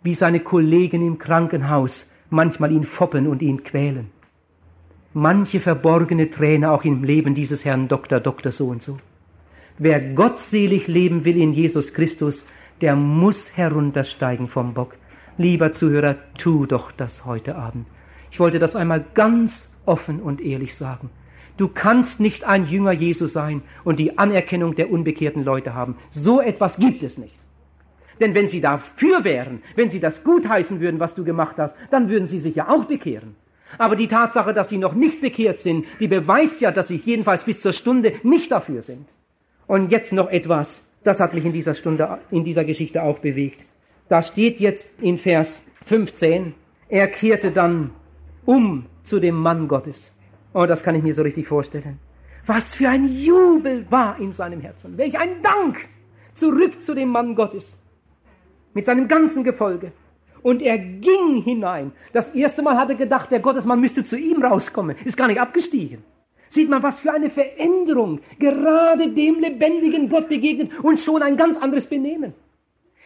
Wie 0.05 0.15
seine 0.15 0.39
Kollegen 0.39 1.05
im 1.05 1.19
Krankenhaus 1.19 2.09
manchmal 2.29 2.71
ihn 2.71 2.85
foppen 2.85 3.27
und 3.27 3.43
ihn 3.43 3.65
quälen. 3.65 4.13
Manche 5.15 5.59
verborgene 5.59 6.31
Träne 6.31 6.71
auch 6.71 6.85
im 6.85 7.03
Leben 7.03 7.35
dieses 7.35 7.65
Herrn 7.65 7.89
Doktor, 7.89 8.21
Doktor 8.21 8.53
so 8.53 8.69
und 8.69 8.85
so. 8.85 8.99
Wer 9.79 10.15
gottselig 10.15 10.87
leben 10.87 11.25
will 11.25 11.43
in 11.43 11.53
Jesus 11.53 11.93
Christus, 11.93 12.47
der 12.81 12.95
muss 12.95 13.57
heruntersteigen 13.57 14.47
vom 14.47 14.75
Bock. 14.75 14.95
Lieber 15.39 15.73
Zuhörer, 15.73 16.19
tu 16.39 16.67
doch 16.67 16.93
das 16.93 17.25
heute 17.25 17.57
Abend. 17.57 17.89
Ich 18.31 18.41
wollte 18.41 18.59
das 18.59 18.77
einmal 18.77 19.05
ganz 19.15 19.69
offen 19.87 20.21
und 20.21 20.41
ehrlich 20.41 20.77
sagen. 20.77 21.11
Du 21.57 21.69
kannst 21.69 22.21
nicht 22.21 22.45
ein 22.45 22.65
Jünger 22.67 22.93
Jesu 22.93 23.27
sein 23.27 23.63
und 23.85 23.99
die 23.99 24.19
Anerkennung 24.19 24.75
der 24.75 24.91
unbekehrten 24.91 25.45
Leute 25.45 25.75
haben. 25.75 25.97
So 26.11 26.41
etwas 26.41 26.77
gibt 26.79 27.03
es 27.03 27.19
nicht. 27.19 27.39
Denn 28.21 28.35
wenn 28.35 28.49
sie 28.49 28.61
dafür 28.61 29.25
wären, 29.25 29.63
wenn 29.77 29.91
sie 29.91 30.01
das 30.01 30.23
gutheißen 30.23 30.81
würden, 30.81 31.01
was 31.01 31.15
du 31.15 31.25
gemacht 31.25 31.57
hast, 31.59 31.75
dann 31.91 32.09
würden 32.09 32.27
sie 32.27 32.39
sich 32.39 32.55
ja 32.55 32.69
auch 32.69 32.85
bekehren. 32.85 33.35
Aber 33.79 33.97
die 33.97 34.09
Tatsache, 34.09 34.53
dass 34.53 34.69
sie 34.69 34.79
noch 34.79 34.95
nicht 34.95 35.21
bekehrt 35.21 35.61
sind, 35.61 35.87
die 36.01 36.09
beweist 36.09 36.61
ja, 36.61 36.71
dass 36.71 36.89
sie 36.89 36.97
jedenfalls 36.97 37.45
bis 37.45 37.61
zur 37.61 37.73
Stunde 37.73 38.15
nicht 38.23 38.53
dafür 38.53 38.83
sind. 38.83 39.07
Und 39.67 39.91
jetzt 39.93 40.13
noch 40.13 40.29
etwas, 40.29 40.83
das 41.05 41.21
hat 41.21 41.35
mich 41.35 41.45
in 41.45 41.53
dieser 41.53 41.75
Stunde, 41.75 42.19
in 42.31 42.45
dieser 42.45 42.65
Geschichte 42.65 43.03
auch 43.03 43.21
bewegt. 43.21 43.65
Da 44.09 44.23
steht 44.23 44.61
jetzt 44.61 44.87
in 45.01 45.19
Vers 45.19 45.63
15, 45.87 46.55
er 46.89 47.07
kehrte 47.09 47.53
dann 47.53 47.93
um 48.51 48.87
zu 49.05 49.21
dem 49.21 49.37
Mann 49.37 49.69
Gottes. 49.69 50.11
Oh, 50.53 50.67
das 50.67 50.83
kann 50.83 50.97
ich 50.97 51.05
mir 51.05 51.15
so 51.15 51.23
richtig 51.23 51.47
vorstellen. 51.47 52.01
Was 52.47 52.75
für 52.75 52.89
ein 52.89 53.07
Jubel 53.07 53.87
war 53.91 54.19
in 54.19 54.33
seinem 54.33 54.61
Herzen. 54.61 54.99
Welch 54.99 55.17
ein 55.17 55.41
Dank 55.41 55.89
zurück 56.35 56.83
zu 56.83 56.93
dem 56.95 57.11
Mann 57.11 57.37
Gottes. 57.37 57.77
Mit 58.75 58.87
seinem 58.87 59.07
ganzen 59.07 59.45
Gefolge. 59.45 59.93
Und 60.43 60.63
er 60.63 60.79
ging 60.79 61.43
hinein. 61.43 61.93
Das 62.13 62.29
erste 62.31 62.63
Mal 62.63 62.77
hat 62.77 62.89
er 62.89 62.97
gedacht, 62.97 63.31
der 63.31 63.39
Gottesmann 63.39 63.81
müsste 63.81 64.03
zu 64.05 64.17
ihm 64.19 64.43
rauskommen. 64.43 64.97
Ist 65.05 65.17
gar 65.17 65.29
nicht 65.29 65.41
abgestiegen. 65.41 66.03
Sieht 66.49 66.69
man, 66.69 66.83
was 66.83 66.99
für 66.99 67.13
eine 67.13 67.31
Veränderung. 67.31 68.19
Gerade 68.41 69.13
dem 69.13 69.39
lebendigen 69.39 70.09
Gott 70.09 70.29
begegnet 70.29 70.73
und 70.83 70.99
schon 70.99 71.23
ein 71.23 71.37
ganz 71.37 71.57
anderes 71.57 71.87
Benehmen. 71.87 72.35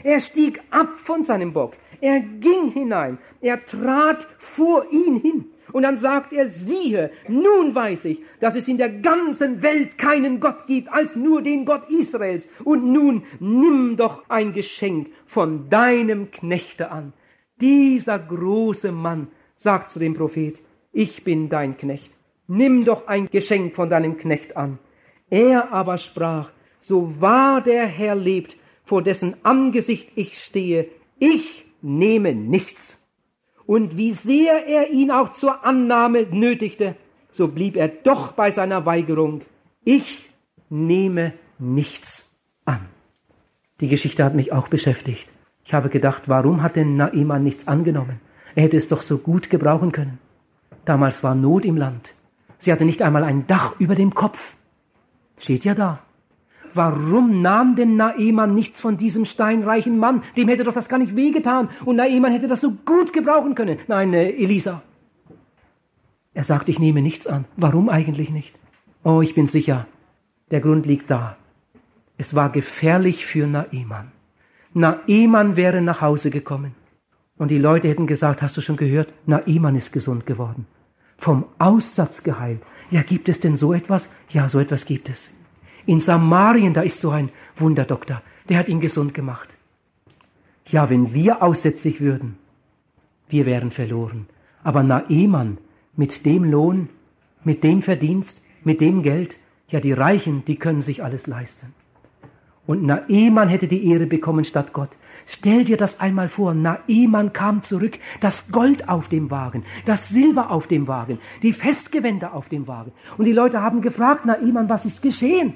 Er 0.02 0.20
stieg 0.20 0.62
ab 0.70 0.88
von 1.04 1.22
seinem 1.22 1.52
Bock. 1.52 1.74
Er 2.00 2.20
ging 2.20 2.70
hinein. 2.72 3.18
Er 3.40 3.64
trat 3.64 4.26
vor 4.38 4.86
ihn 4.90 5.20
hin. 5.20 5.44
Und 5.72 5.82
dann 5.82 5.98
sagt 5.98 6.32
er, 6.32 6.48
siehe, 6.48 7.10
nun 7.26 7.74
weiß 7.74 8.04
ich, 8.04 8.22
dass 8.38 8.54
es 8.54 8.68
in 8.68 8.78
der 8.78 8.90
ganzen 8.90 9.62
Welt 9.62 9.98
keinen 9.98 10.38
Gott 10.38 10.66
gibt 10.66 10.92
als 10.92 11.16
nur 11.16 11.42
den 11.42 11.64
Gott 11.64 11.90
Israels. 11.90 12.48
Und 12.62 12.84
nun 12.84 13.24
nimm 13.40 13.96
doch 13.96 14.28
ein 14.28 14.52
Geschenk 14.52 15.08
von 15.26 15.68
deinem 15.70 16.30
Knechte 16.30 16.90
an. 16.90 17.12
Dieser 17.60 18.18
große 18.18 18.92
Mann 18.92 19.28
sagt 19.56 19.90
zu 19.90 19.98
dem 19.98 20.14
Prophet, 20.14 20.60
ich 20.92 21.24
bin 21.24 21.48
dein 21.48 21.76
Knecht. 21.76 22.16
Nimm 22.46 22.84
doch 22.84 23.06
ein 23.06 23.26
Geschenk 23.26 23.74
von 23.74 23.88
deinem 23.88 24.16
Knecht 24.16 24.56
an. 24.56 24.78
Er 25.30 25.72
aber 25.72 25.98
sprach, 25.98 26.50
so 26.80 27.20
wahr 27.20 27.62
der 27.62 27.86
Herr 27.86 28.14
lebt, 28.14 28.56
vor 28.84 29.02
dessen 29.02 29.34
Angesicht 29.42 30.10
ich 30.14 30.38
stehe, 30.38 30.88
ich 31.18 31.63
nehme 31.84 32.34
nichts. 32.34 32.98
Und 33.66 33.96
wie 33.96 34.12
sehr 34.12 34.66
er 34.66 34.90
ihn 34.90 35.10
auch 35.10 35.32
zur 35.32 35.64
Annahme 35.64 36.26
nötigte, 36.30 36.96
so 37.30 37.48
blieb 37.48 37.76
er 37.76 37.88
doch 37.88 38.32
bei 38.32 38.50
seiner 38.50 38.86
Weigerung. 38.86 39.42
Ich 39.84 40.30
nehme 40.70 41.34
nichts 41.58 42.28
an. 42.64 42.88
Die 43.80 43.88
Geschichte 43.88 44.24
hat 44.24 44.34
mich 44.34 44.52
auch 44.52 44.68
beschäftigt. 44.68 45.28
Ich 45.64 45.74
habe 45.74 45.88
gedacht, 45.88 46.28
warum 46.28 46.62
hat 46.62 46.76
denn 46.76 46.96
Naaman 46.96 47.42
nichts 47.42 47.68
angenommen? 47.68 48.20
Er 48.54 48.64
hätte 48.64 48.76
es 48.76 48.88
doch 48.88 49.02
so 49.02 49.18
gut 49.18 49.50
gebrauchen 49.50 49.92
können. 49.92 50.18
Damals 50.84 51.22
war 51.22 51.34
Not 51.34 51.64
im 51.64 51.76
Land. 51.76 52.14
Sie 52.58 52.72
hatte 52.72 52.84
nicht 52.84 53.02
einmal 53.02 53.24
ein 53.24 53.46
Dach 53.46 53.78
über 53.78 53.94
dem 53.94 54.14
Kopf. 54.14 54.56
Steht 55.36 55.64
ja 55.64 55.74
da 55.74 56.00
warum 56.74 57.42
nahm 57.42 57.76
denn 57.76 57.96
Naeman 57.96 58.54
nichts 58.54 58.80
von 58.80 58.96
diesem 58.96 59.24
steinreichen 59.24 59.98
Mann? 59.98 60.22
Dem 60.36 60.48
hätte 60.48 60.64
doch 60.64 60.74
das 60.74 60.88
gar 60.88 60.98
nicht 60.98 61.16
wehgetan. 61.16 61.68
Und 61.84 61.96
Naeman 61.96 62.32
hätte 62.32 62.48
das 62.48 62.60
so 62.60 62.72
gut 62.72 63.12
gebrauchen 63.12 63.54
können. 63.54 63.78
Nein, 63.88 64.12
äh, 64.14 64.30
Elisa. 64.30 64.82
Er 66.34 66.42
sagt, 66.42 66.68
ich 66.68 66.78
nehme 66.78 67.00
nichts 67.00 67.26
an. 67.26 67.44
Warum 67.56 67.88
eigentlich 67.88 68.30
nicht? 68.30 68.58
Oh, 69.04 69.20
ich 69.22 69.34
bin 69.34 69.46
sicher. 69.46 69.86
Der 70.50 70.60
Grund 70.60 70.86
liegt 70.86 71.10
da. 71.10 71.36
Es 72.16 72.34
war 72.34 72.50
gefährlich 72.50 73.26
für 73.26 73.46
Naeman. 73.46 74.12
Naeman 74.72 75.56
wäre 75.56 75.80
nach 75.80 76.00
Hause 76.00 76.30
gekommen. 76.30 76.74
Und 77.36 77.50
die 77.50 77.58
Leute 77.58 77.88
hätten 77.88 78.06
gesagt, 78.06 78.42
hast 78.42 78.56
du 78.56 78.60
schon 78.60 78.76
gehört? 78.76 79.12
Naeman 79.26 79.76
ist 79.76 79.92
gesund 79.92 80.26
geworden. 80.26 80.66
Vom 81.18 81.46
Aussatz 81.58 82.22
geheilt. 82.22 82.62
Ja, 82.90 83.02
gibt 83.02 83.28
es 83.28 83.40
denn 83.40 83.56
so 83.56 83.72
etwas? 83.72 84.08
Ja, 84.28 84.48
so 84.48 84.58
etwas 84.58 84.84
gibt 84.84 85.08
es. 85.08 85.30
In 85.86 86.00
Samarien, 86.00 86.72
da 86.72 86.82
ist 86.82 87.00
so 87.00 87.10
ein 87.10 87.30
Wunderdoktor, 87.56 88.22
der 88.48 88.58
hat 88.58 88.68
ihn 88.68 88.80
gesund 88.80 89.14
gemacht. 89.14 89.48
Ja, 90.66 90.88
wenn 90.88 91.12
wir 91.12 91.42
aussätzlich 91.42 92.00
würden, 92.00 92.38
wir 93.28 93.44
wären 93.44 93.70
verloren. 93.70 94.26
Aber 94.62 94.82
Naeman, 94.82 95.58
mit 95.96 96.24
dem 96.24 96.44
Lohn, 96.44 96.88
mit 97.44 97.62
dem 97.62 97.82
Verdienst, 97.82 98.40
mit 98.62 98.80
dem 98.80 99.02
Geld, 99.02 99.36
ja, 99.68 99.80
die 99.80 99.92
Reichen, 99.92 100.44
die 100.46 100.56
können 100.56 100.80
sich 100.80 101.02
alles 101.02 101.26
leisten. 101.26 101.74
Und 102.66 102.82
Naeman 102.82 103.48
hätte 103.48 103.68
die 103.68 103.86
Ehre 103.90 104.06
bekommen 104.06 104.44
statt 104.44 104.72
Gott. 104.72 104.90
Stell 105.26 105.64
dir 105.64 105.76
das 105.76 106.00
einmal 106.00 106.28
vor, 106.28 106.54
Naeman 106.54 107.32
kam 107.32 107.62
zurück, 107.62 107.98
das 108.20 108.50
Gold 108.50 108.88
auf 108.88 109.08
dem 109.08 109.30
Wagen, 109.30 109.64
das 109.84 110.08
Silber 110.08 110.50
auf 110.50 110.66
dem 110.66 110.86
Wagen, 110.86 111.18
die 111.42 111.52
Festgewänder 111.52 112.34
auf 112.34 112.48
dem 112.48 112.66
Wagen. 112.66 112.92
Und 113.18 113.24
die 113.26 113.32
Leute 113.32 113.60
haben 113.60 113.80
gefragt, 113.82 114.24
Naeman, 114.24 114.68
was 114.68 114.84
ist 114.84 115.02
geschehen? 115.02 115.54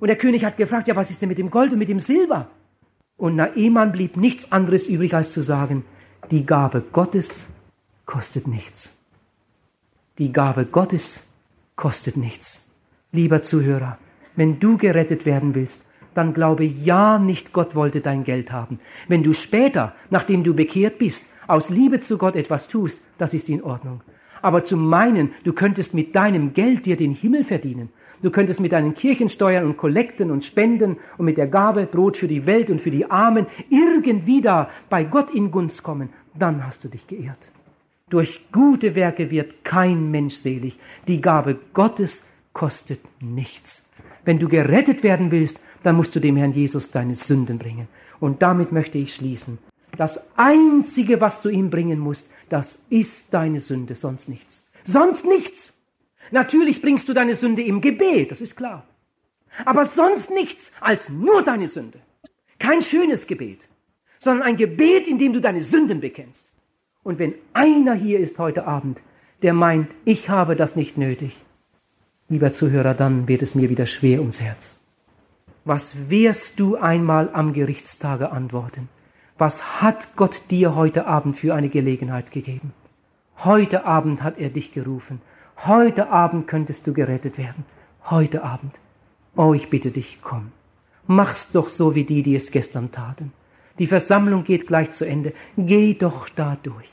Und 0.00 0.08
der 0.08 0.16
König 0.16 0.44
hat 0.44 0.56
gefragt, 0.56 0.88
ja, 0.88 0.96
was 0.96 1.10
ist 1.10 1.22
denn 1.22 1.28
mit 1.28 1.38
dem 1.38 1.50
Gold 1.50 1.72
und 1.72 1.78
mit 1.78 1.88
dem 1.88 2.00
Silber? 2.00 2.50
Und 3.16 3.36
Naeman 3.36 3.92
blieb 3.92 4.16
nichts 4.16 4.52
anderes 4.52 4.86
übrig, 4.86 5.14
als 5.14 5.32
zu 5.32 5.42
sagen, 5.42 5.84
die 6.30 6.44
Gabe 6.44 6.82
Gottes 6.92 7.46
kostet 8.04 8.46
nichts. 8.46 8.92
Die 10.18 10.32
Gabe 10.32 10.66
Gottes 10.66 11.22
kostet 11.76 12.16
nichts. 12.16 12.60
Lieber 13.12 13.42
Zuhörer, 13.42 13.98
wenn 14.34 14.58
du 14.60 14.76
gerettet 14.76 15.24
werden 15.24 15.54
willst, 15.54 15.82
dann 16.14 16.34
glaube 16.34 16.64
ja 16.64 17.18
nicht, 17.18 17.52
Gott 17.52 17.74
wollte 17.74 18.00
dein 18.00 18.24
Geld 18.24 18.50
haben. 18.50 18.80
Wenn 19.08 19.22
du 19.22 19.32
später, 19.32 19.94
nachdem 20.10 20.44
du 20.44 20.54
bekehrt 20.54 20.98
bist, 20.98 21.24
aus 21.46 21.70
Liebe 21.70 22.00
zu 22.00 22.18
Gott 22.18 22.36
etwas 22.36 22.68
tust, 22.68 22.98
das 23.18 23.34
ist 23.34 23.48
in 23.48 23.62
Ordnung. 23.62 24.02
Aber 24.42 24.64
zu 24.64 24.76
meinen, 24.76 25.32
du 25.44 25.52
könntest 25.52 25.94
mit 25.94 26.14
deinem 26.14 26.54
Geld 26.54 26.86
dir 26.86 26.96
den 26.96 27.12
Himmel 27.12 27.44
verdienen, 27.44 27.90
Du 28.22 28.30
könntest 28.30 28.60
mit 28.60 28.72
deinen 28.72 28.94
Kirchensteuern 28.94 29.64
und 29.64 29.76
Kollekten 29.76 30.30
und 30.30 30.44
Spenden 30.44 30.96
und 31.18 31.26
mit 31.26 31.36
der 31.36 31.46
Gabe 31.46 31.86
Brot 31.86 32.16
für 32.16 32.28
die 32.28 32.46
Welt 32.46 32.70
und 32.70 32.80
für 32.80 32.90
die 32.90 33.10
Armen 33.10 33.46
irgendwie 33.68 34.40
da 34.40 34.70
bei 34.88 35.04
Gott 35.04 35.30
in 35.34 35.50
Gunst 35.50 35.82
kommen. 35.82 36.10
Dann 36.34 36.66
hast 36.66 36.84
du 36.84 36.88
dich 36.88 37.06
geehrt. 37.06 37.38
Durch 38.08 38.40
gute 38.52 38.94
Werke 38.94 39.30
wird 39.30 39.64
kein 39.64 40.10
Mensch 40.10 40.36
selig. 40.36 40.78
Die 41.08 41.20
Gabe 41.20 41.58
Gottes 41.74 42.22
kostet 42.52 43.00
nichts. 43.20 43.82
Wenn 44.24 44.38
du 44.38 44.48
gerettet 44.48 45.02
werden 45.02 45.30
willst, 45.30 45.60
dann 45.82 45.96
musst 45.96 46.14
du 46.14 46.20
dem 46.20 46.36
Herrn 46.36 46.52
Jesus 46.52 46.90
deine 46.90 47.14
Sünden 47.14 47.58
bringen. 47.58 47.88
Und 48.20 48.42
damit 48.42 48.72
möchte 48.72 48.98
ich 48.98 49.14
schließen. 49.14 49.58
Das 49.96 50.20
Einzige, 50.36 51.20
was 51.20 51.40
du 51.40 51.48
ihm 51.48 51.70
bringen 51.70 51.98
musst, 51.98 52.28
das 52.48 52.78
ist 52.90 53.32
deine 53.32 53.60
Sünde, 53.60 53.94
sonst 53.94 54.28
nichts. 54.28 54.62
Sonst 54.84 55.24
nichts. 55.24 55.72
Natürlich 56.30 56.82
bringst 56.82 57.08
du 57.08 57.12
deine 57.12 57.34
Sünde 57.34 57.62
im 57.62 57.80
Gebet, 57.80 58.30
das 58.30 58.40
ist 58.40 58.56
klar. 58.56 58.86
Aber 59.64 59.84
sonst 59.84 60.30
nichts 60.30 60.72
als 60.80 61.08
nur 61.08 61.42
deine 61.42 61.66
Sünde. 61.66 62.00
Kein 62.58 62.82
schönes 62.82 63.26
Gebet, 63.26 63.60
sondern 64.18 64.46
ein 64.46 64.56
Gebet, 64.56 65.06
in 65.08 65.18
dem 65.18 65.32
du 65.32 65.40
deine 65.40 65.62
Sünden 65.62 66.00
bekennst. 66.00 66.50
Und 67.02 67.18
wenn 67.18 67.34
einer 67.52 67.94
hier 67.94 68.18
ist 68.18 68.38
heute 68.38 68.66
Abend, 68.66 68.98
der 69.42 69.52
meint, 69.52 69.88
ich 70.04 70.28
habe 70.28 70.56
das 70.56 70.74
nicht 70.74 70.98
nötig, 70.98 71.36
lieber 72.28 72.52
Zuhörer, 72.52 72.94
dann 72.94 73.28
wird 73.28 73.42
es 73.42 73.54
mir 73.54 73.70
wieder 73.70 73.86
schwer 73.86 74.20
ums 74.20 74.40
Herz. 74.40 74.80
Was 75.64 76.10
wirst 76.10 76.58
du 76.58 76.76
einmal 76.76 77.30
am 77.32 77.52
Gerichtstage 77.52 78.30
antworten? 78.30 78.88
Was 79.38 79.82
hat 79.82 80.16
Gott 80.16 80.50
dir 80.50 80.74
heute 80.74 81.06
Abend 81.06 81.38
für 81.38 81.54
eine 81.54 81.68
Gelegenheit 81.68 82.30
gegeben? 82.30 82.72
Heute 83.44 83.84
Abend 83.84 84.22
hat 84.22 84.38
er 84.38 84.48
dich 84.48 84.72
gerufen. 84.72 85.20
Heute 85.64 86.10
Abend 86.10 86.46
könntest 86.46 86.86
du 86.86 86.92
gerettet 86.92 87.38
werden. 87.38 87.64
Heute 88.04 88.44
Abend. 88.44 88.74
Oh, 89.36 89.54
ich 89.54 89.70
bitte 89.70 89.90
dich, 89.90 90.20
komm. 90.22 90.52
Mach's 91.06 91.50
doch 91.50 91.68
so 91.68 91.94
wie 91.94 92.04
die, 92.04 92.22
die 92.22 92.36
es 92.36 92.50
gestern 92.50 92.92
taten. 92.92 93.32
Die 93.78 93.86
Versammlung 93.86 94.44
geht 94.44 94.66
gleich 94.66 94.92
zu 94.92 95.06
Ende. 95.06 95.32
Geh 95.56 95.94
doch 95.94 96.28
da 96.28 96.56
durch. 96.62 96.90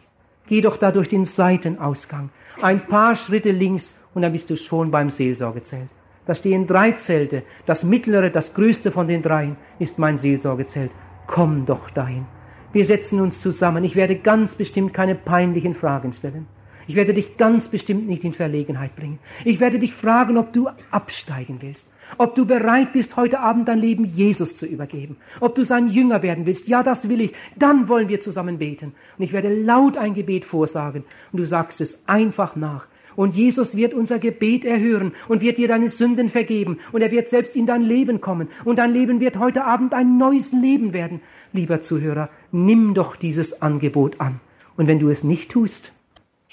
Geh 0.47 0.61
doch 0.61 0.77
da 0.77 0.91
durch 0.91 1.09
den 1.09 1.25
Seitenausgang. 1.25 2.29
Ein 2.61 2.87
paar 2.87 3.15
Schritte 3.15 3.51
links 3.51 3.93
und 4.13 4.21
dann 4.21 4.33
bist 4.33 4.49
du 4.49 4.57
schon 4.57 4.91
beim 4.91 5.09
Seelsorgezelt. 5.09 5.89
Da 6.25 6.35
stehen 6.35 6.67
drei 6.67 6.93
Zelte. 6.93 7.43
Das 7.65 7.83
mittlere, 7.83 8.29
das 8.29 8.53
größte 8.53 8.91
von 8.91 9.07
den 9.07 9.21
dreien 9.21 9.57
ist 9.79 9.99
mein 9.99 10.17
Seelsorgezelt. 10.17 10.91
Komm 11.27 11.65
doch 11.65 11.89
dahin. 11.89 12.25
Wir 12.71 12.85
setzen 12.85 13.19
uns 13.19 13.39
zusammen. 13.39 13.83
Ich 13.83 13.95
werde 13.95 14.15
ganz 14.15 14.55
bestimmt 14.55 14.93
keine 14.93 15.15
peinlichen 15.15 15.75
Fragen 15.75 16.13
stellen. 16.13 16.47
Ich 16.87 16.95
werde 16.95 17.13
dich 17.13 17.37
ganz 17.37 17.69
bestimmt 17.69 18.07
nicht 18.07 18.23
in 18.23 18.33
Verlegenheit 18.33 18.95
bringen. 18.95 19.19
Ich 19.45 19.59
werde 19.59 19.79
dich 19.79 19.93
fragen, 19.93 20.37
ob 20.37 20.53
du 20.53 20.69
absteigen 20.91 21.57
willst. 21.61 21.87
Ob 22.17 22.35
du 22.35 22.45
bereit 22.45 22.93
bist, 22.93 23.15
heute 23.15 23.39
Abend 23.39 23.67
dein 23.67 23.79
Leben 23.79 24.05
Jesus 24.05 24.57
zu 24.57 24.65
übergeben. 24.65 25.17
Ob 25.39 25.55
du 25.55 25.63
sein 25.63 25.87
Jünger 25.87 26.21
werden 26.21 26.45
willst. 26.45 26.67
Ja, 26.67 26.83
das 26.83 27.09
will 27.09 27.21
ich. 27.21 27.33
Dann 27.55 27.87
wollen 27.87 28.09
wir 28.09 28.19
zusammen 28.19 28.57
beten. 28.57 28.93
Und 29.17 29.23
ich 29.23 29.33
werde 29.33 29.53
laut 29.53 29.97
ein 29.97 30.13
Gebet 30.13 30.45
vorsagen. 30.45 31.05
Und 31.31 31.39
du 31.39 31.45
sagst 31.45 31.81
es 31.81 31.97
einfach 32.05 32.55
nach. 32.55 32.87
Und 33.15 33.35
Jesus 33.35 33.75
wird 33.75 33.93
unser 33.93 34.19
Gebet 34.19 34.65
erhören 34.65 35.13
und 35.27 35.41
wird 35.41 35.57
dir 35.57 35.67
deine 35.67 35.89
Sünden 35.89 36.29
vergeben. 36.29 36.79
Und 36.91 37.01
er 37.01 37.11
wird 37.11 37.29
selbst 37.29 37.55
in 37.55 37.65
dein 37.65 37.83
Leben 37.83 38.21
kommen. 38.21 38.49
Und 38.65 38.79
dein 38.79 38.91
Leben 38.91 39.19
wird 39.19 39.37
heute 39.37 39.65
Abend 39.65 39.93
ein 39.93 40.17
neues 40.17 40.51
Leben 40.51 40.93
werden. 40.93 41.21
Lieber 41.51 41.81
Zuhörer, 41.81 42.29
nimm 42.51 42.93
doch 42.93 43.15
dieses 43.15 43.61
Angebot 43.61 44.19
an. 44.19 44.39
Und 44.75 44.87
wenn 44.87 44.99
du 44.99 45.09
es 45.09 45.23
nicht 45.23 45.51
tust, 45.51 45.93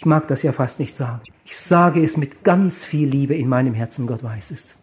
ich 0.00 0.06
mag 0.06 0.28
das 0.28 0.42
ja 0.42 0.52
fast 0.52 0.78
nicht 0.78 0.96
sagen, 0.96 1.20
ich 1.44 1.56
sage 1.58 2.02
es 2.02 2.16
mit 2.16 2.42
ganz 2.42 2.82
viel 2.82 3.06
Liebe 3.06 3.34
in 3.34 3.50
meinem 3.50 3.74
Herzen, 3.74 4.06
Gott 4.06 4.22
weiß 4.22 4.50
es. 4.52 4.74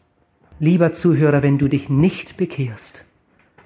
Lieber 0.59 0.91
Zuhörer, 0.91 1.41
wenn 1.41 1.57
du 1.57 1.67
dich 1.67 1.89
nicht 1.89 2.37
bekehrst, 2.37 3.03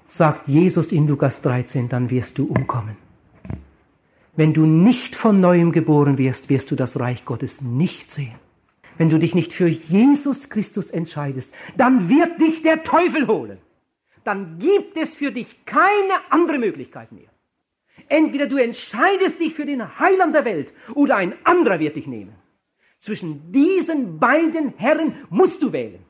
sagt 0.07 0.47
Jesus 0.47 0.93
in 0.93 1.07
Lukas 1.07 1.41
13, 1.41 1.89
dann 1.89 2.09
wirst 2.09 2.37
du 2.37 2.45
umkommen. 2.45 2.95
Wenn 4.37 4.53
du 4.53 4.65
nicht 4.65 5.17
von 5.17 5.41
neuem 5.41 5.73
geboren 5.73 6.17
wirst, 6.17 6.49
wirst 6.49 6.71
du 6.71 6.77
das 6.77 6.97
Reich 6.97 7.25
Gottes 7.25 7.59
nicht 7.59 8.11
sehen. 8.11 8.39
Wenn 8.97 9.09
du 9.09 9.19
dich 9.19 9.35
nicht 9.35 9.51
für 9.51 9.67
Jesus 9.67 10.47
Christus 10.47 10.87
entscheidest, 10.87 11.53
dann 11.75 12.07
wird 12.07 12.39
dich 12.39 12.61
der 12.61 12.83
Teufel 12.83 13.27
holen. 13.27 13.57
Dann 14.23 14.57
gibt 14.57 14.95
es 14.95 15.13
für 15.13 15.33
dich 15.33 15.65
keine 15.65 16.13
andere 16.29 16.59
Möglichkeit 16.59 17.11
mehr. 17.11 17.30
Entweder 18.07 18.47
du 18.47 18.57
entscheidest 18.57 19.39
dich 19.39 19.53
für 19.53 19.65
den 19.65 19.99
Heiland 19.99 20.35
der 20.35 20.45
Welt 20.45 20.73
oder 20.95 21.15
ein 21.17 21.33
anderer 21.43 21.79
wird 21.79 21.95
dich 21.95 22.07
nehmen. 22.07 22.35
Zwischen 22.99 23.51
diesen 23.51 24.19
beiden 24.19 24.73
Herren 24.77 25.15
musst 25.29 25.61
du 25.63 25.71
wählen. 25.71 26.05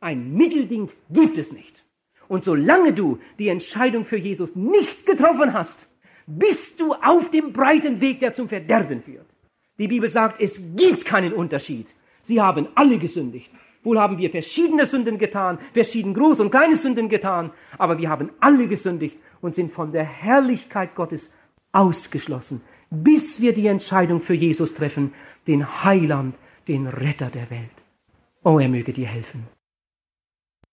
Ein 0.00 0.34
Mittelding 0.34 0.90
gibt 1.10 1.38
es 1.38 1.52
nicht. 1.52 1.84
Und 2.28 2.44
solange 2.44 2.92
du 2.92 3.18
die 3.38 3.48
Entscheidung 3.48 4.04
für 4.04 4.18
Jesus 4.18 4.54
nicht 4.54 5.06
getroffen 5.06 5.52
hast, 5.52 5.88
bist 6.26 6.78
du 6.78 6.92
auf 6.92 7.30
dem 7.30 7.52
breiten 7.52 8.00
Weg, 8.00 8.20
der 8.20 8.32
zum 8.32 8.48
Verderben 8.48 9.02
führt. 9.02 9.26
Die 9.78 9.88
Bibel 9.88 10.10
sagt, 10.10 10.40
es 10.40 10.60
gibt 10.76 11.04
keinen 11.04 11.32
Unterschied. 11.32 11.86
Sie 12.22 12.40
haben 12.40 12.68
alle 12.74 12.98
gesündigt. 12.98 13.50
Wohl 13.82 13.98
haben 13.98 14.18
wir 14.18 14.28
verschiedene 14.30 14.84
Sünden 14.84 15.18
getan, 15.18 15.58
verschieden 15.72 16.12
groß 16.12 16.40
und 16.40 16.50
kleine 16.50 16.76
Sünden 16.76 17.08
getan, 17.08 17.52
aber 17.78 17.96
wir 17.96 18.10
haben 18.10 18.30
alle 18.40 18.68
gesündigt 18.68 19.16
und 19.40 19.54
sind 19.54 19.72
von 19.72 19.92
der 19.92 20.04
Herrlichkeit 20.04 20.94
Gottes 20.94 21.30
ausgeschlossen, 21.72 22.60
bis 22.90 23.40
wir 23.40 23.52
die 23.52 23.66
Entscheidung 23.66 24.22
für 24.22 24.34
Jesus 24.34 24.74
treffen, 24.74 25.12
den 25.46 25.84
Heiland, 25.84 26.34
den 26.66 26.86
Retter 26.86 27.30
der 27.30 27.50
Welt. 27.50 27.70
Oh, 28.44 28.58
er 28.58 28.68
möge 28.68 28.92
dir 28.92 29.06
helfen. 29.06 29.46